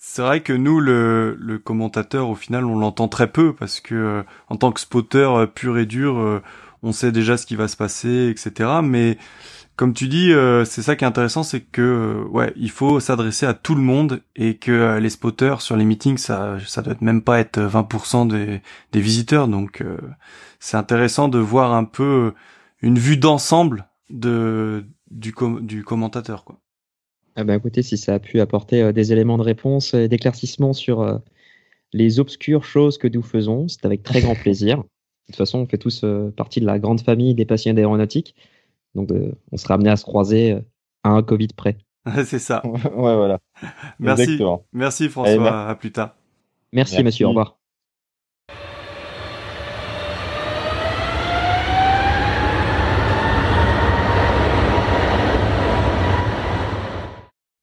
[0.00, 3.94] C'est vrai que nous, le, le commentateur, au final, on l'entend très peu parce que
[3.96, 6.40] euh, en tant que spotter pur et dur, euh,
[6.82, 8.70] on sait déjà ce qui va se passer, etc.
[8.82, 9.18] Mais
[9.76, 10.32] comme tu dis,
[10.64, 14.22] c'est ça qui est intéressant, c'est que ouais, il faut s'adresser à tout le monde
[14.34, 18.60] et que les spotters sur les meetings, ça, ça doit même pas être 20% des,
[18.92, 19.46] des visiteurs.
[19.46, 19.84] Donc
[20.58, 22.32] c'est intéressant de voir un peu
[22.82, 26.60] une vue d'ensemble de du, du commentateur, quoi.
[27.36, 30.72] Ah bah écoutez, si ça a pu apporter euh, des éléments de réponse et d'éclaircissement
[30.72, 31.18] sur euh,
[31.92, 34.82] les obscures choses que nous faisons, c'est avec très grand plaisir.
[35.28, 38.34] De toute façon, on fait tous euh, partie de la grande famille des passionnés d'aéronautique.
[38.94, 39.10] Donc,
[39.52, 40.56] on sera amené à se croiser
[41.04, 41.76] à un Covid près.
[42.24, 42.64] c'est ça.
[42.66, 43.38] ouais, voilà.
[43.98, 44.40] Merci.
[44.72, 45.68] Merci François.
[45.68, 46.16] à plus tard.
[46.72, 47.04] Merci, Merci.
[47.04, 47.26] monsieur.
[47.26, 47.57] Au revoir.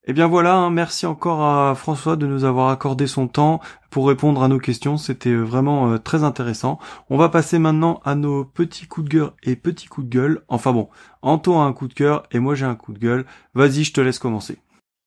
[0.07, 3.59] Eh bien voilà, hein, merci encore à François de nous avoir accordé son temps
[3.89, 6.77] pour répondre à nos questions, c'était vraiment euh, très intéressant.
[7.09, 10.41] On va passer maintenant à nos petits coups de cœur et petits coups de gueule.
[10.47, 10.89] Enfin bon,
[11.23, 13.25] Anto a un coup de cœur et moi j'ai un coup de gueule.
[13.55, 14.59] Vas-y, je te laisse commencer.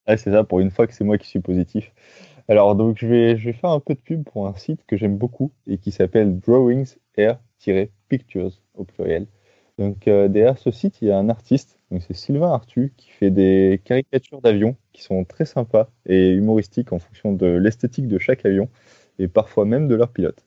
[0.06, 1.92] Ah, c'est ça, pour une fois que c'est moi qui suis positif.
[2.48, 4.96] Alors donc je vais, je vais faire un peu de pub pour un site que
[4.96, 9.28] j'aime beaucoup et qui s'appelle Drawings Air-Pictures au pluriel.
[9.78, 13.10] Donc euh, derrière ce site, il y a un artiste, donc c'est Sylvain Artu, qui
[13.10, 18.18] fait des caricatures d'avions qui sont très sympas et humoristiques en fonction de l'esthétique de
[18.18, 18.68] chaque avion
[19.18, 20.44] et parfois même de leur pilote.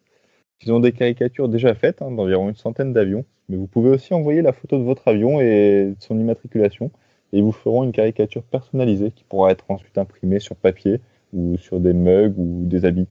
[0.64, 4.14] Ils ont des caricatures déjà faites hein, d'environ une centaine d'avions, mais vous pouvez aussi
[4.14, 6.92] envoyer la photo de votre avion et son immatriculation
[7.34, 11.02] et vous feront une caricature personnalisée qui pourra être ensuite imprimée sur papier
[11.34, 13.08] ou sur des mugs ou des habits.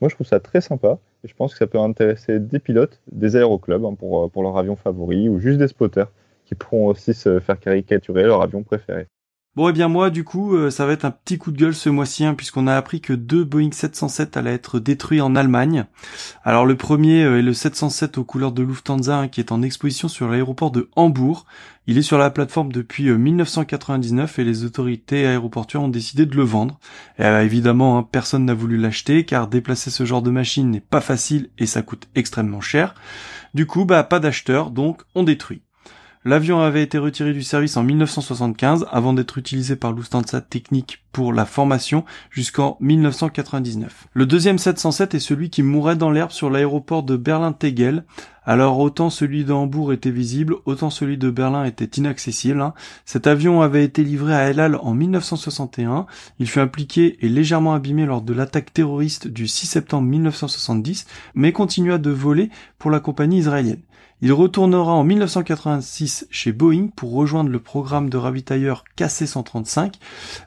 [0.00, 3.00] Moi, je trouve ça très sympa et je pense que ça peut intéresser des pilotes,
[3.12, 6.10] des aéroclubs hein, pour, pour leur avion favori ou juste des spotters
[6.48, 9.06] qui pourront aussi se faire caricaturer leur avion préféré.
[9.58, 11.58] Bon, et eh bien moi, du coup, euh, ça va être un petit coup de
[11.58, 15.34] gueule ce mois-ci, hein, puisqu'on a appris que deux Boeing 707 allaient être détruits en
[15.34, 15.86] Allemagne.
[16.44, 19.62] Alors le premier euh, est le 707 aux couleurs de Lufthansa, hein, qui est en
[19.62, 21.44] exposition sur l'aéroport de Hambourg.
[21.88, 26.36] Il est sur la plateforme depuis 1999 euh, et les autorités aéroportuaires ont décidé de
[26.36, 26.78] le vendre.
[27.18, 31.00] Et évidemment, hein, personne n'a voulu l'acheter, car déplacer ce genre de machine n'est pas
[31.00, 32.94] facile et ça coûte extrêmement cher.
[33.54, 35.62] Du coup, bah pas d'acheteur, donc on détruit.
[36.24, 41.32] L'avion avait été retiré du service en 1975 avant d'être utilisé par Lufthansa Technique pour
[41.32, 44.08] la formation jusqu'en 1999.
[44.12, 48.04] Le deuxième 707 est celui qui mourait dans l'herbe sur l'aéroport de Berlin-Tegel.
[48.50, 52.62] Alors autant celui de était visible, autant celui de Berlin était inaccessible.
[52.62, 52.72] Hein.
[53.04, 56.06] Cet avion avait été livré à El Al en 1961.
[56.38, 61.52] Il fut impliqué et légèrement abîmé lors de l'attaque terroriste du 6 septembre 1970, mais
[61.52, 62.48] continua de voler
[62.78, 63.82] pour la compagnie israélienne.
[64.20, 69.94] Il retournera en 1986 chez Boeing pour rejoindre le programme de ravitailleur KC-135,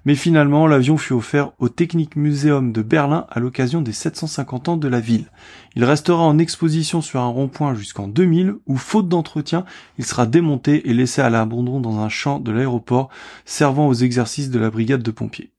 [0.03, 4.75] mais finalement l'avion fut offert au Technik Museum de Berlin à l'occasion des 750 ans
[4.75, 5.31] de la ville.
[5.77, 9.65] Il restera en exposition sur un rond-point jusqu'en 2000 où, faute d'entretien,
[9.97, 13.09] il sera démonté et laissé à l'abandon dans un champ de l'aéroport
[13.43, 15.51] servant aux exercices de la brigade de pompiers.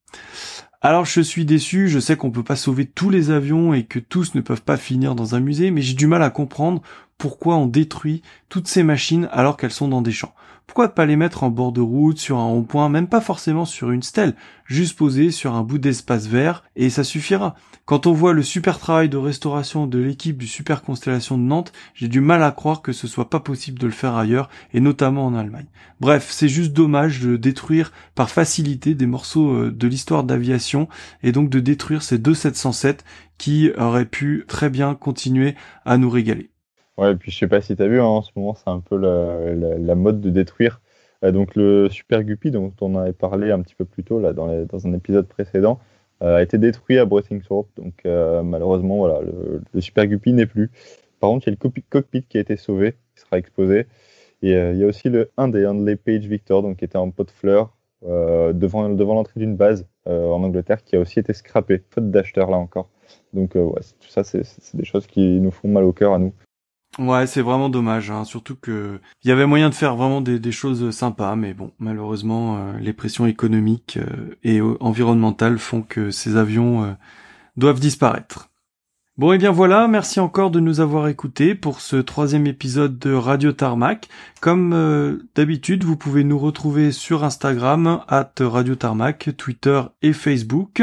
[0.80, 3.98] Alors je suis déçu, je sais qu'on peut pas sauver tous les avions et que
[3.98, 6.80] tous ne peuvent pas finir dans un musée, mais j'ai du mal à comprendre
[7.18, 10.34] pourquoi on détruit toutes ces machines alors qu'elles sont dans des champs.
[10.66, 13.90] Pourquoi pas les mettre en bord de route, sur un rond-point, même pas forcément sur
[13.90, 14.34] une stèle,
[14.64, 17.54] juste posées sur un bout d'espace vert, et ça suffira.
[17.84, 21.72] Quand on voit le super travail de restauration de l'équipe du Super Constellation de Nantes,
[21.94, 24.80] j'ai du mal à croire que ce soit pas possible de le faire ailleurs, et
[24.80, 25.66] notamment en Allemagne.
[26.00, 30.88] Bref, c'est juste dommage de détruire par facilité des morceaux euh, de l'histoire d'aviation,
[31.22, 33.04] et donc de détruire ces deux 707
[33.36, 36.51] qui auraient pu très bien continuer à nous régaler.
[37.02, 38.68] Ouais, et puis je sais pas si tu as vu, hein, en ce moment, c'est
[38.68, 40.80] un peu la, mode de détruire.
[41.24, 44.32] Euh, donc le Super Guppy, dont on avait parlé un petit peu plus tôt là,
[44.32, 45.80] dans, dans un épisode précédent,
[46.22, 47.68] euh, a été détruit à Breathing-Thorpe.
[47.76, 50.70] Donc euh, malheureusement, voilà, le, Super Guppy n'est plus.
[51.18, 53.86] Par contre, il y a le cockpit qui a été sauvé, qui sera exposé.
[54.42, 57.10] Et il y a aussi le un des Handley Page Victor, donc qui était en
[57.10, 61.82] pot de fleurs devant, devant l'entrée d'une base en Angleterre, qui a aussi été scrappé,
[61.90, 62.88] faute d'acheteurs là encore.
[63.32, 64.42] Donc ouais, tout ça, c'est
[64.74, 66.32] des choses qui nous font mal au cœur à nous.
[66.98, 68.24] Ouais, c'est vraiment dommage, hein.
[68.24, 72.58] surtout que il y avait moyen de faire vraiment des, choses sympas, mais bon, malheureusement,
[72.58, 76.92] euh, les pressions économiques euh, et environnementales font que ces avions euh,
[77.56, 78.50] doivent disparaître.
[79.18, 83.12] Bon et bien voilà, merci encore de nous avoir écoutés pour ce troisième épisode de
[83.12, 84.08] Radio Tarmac.
[84.40, 90.82] Comme euh, d'habitude, vous pouvez nous retrouver sur Instagram, at Radio Tarmac, Twitter et Facebook.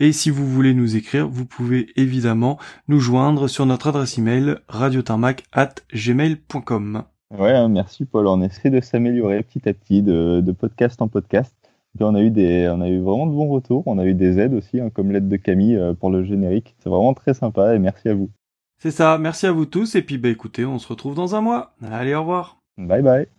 [0.00, 4.56] Et si vous voulez nous écrire, vous pouvez évidemment nous joindre sur notre adresse email
[4.66, 7.04] radiotarmac at gmail.com.
[7.30, 8.26] Ouais, hein, merci Paul.
[8.26, 11.54] On essaie de s'améliorer petit à petit de podcast en podcast.
[11.98, 13.82] Puis on a eu des, on a eu vraiment de bons retours.
[13.86, 16.76] On a eu des aides aussi, hein, comme l'aide de Camille euh, pour le générique.
[16.78, 18.30] C'est vraiment très sympa et merci à vous.
[18.78, 21.40] C'est ça, merci à vous tous et puis bah écoutez, on se retrouve dans un
[21.40, 21.74] mois.
[21.82, 22.58] Allez, au revoir.
[22.76, 23.37] Bye bye.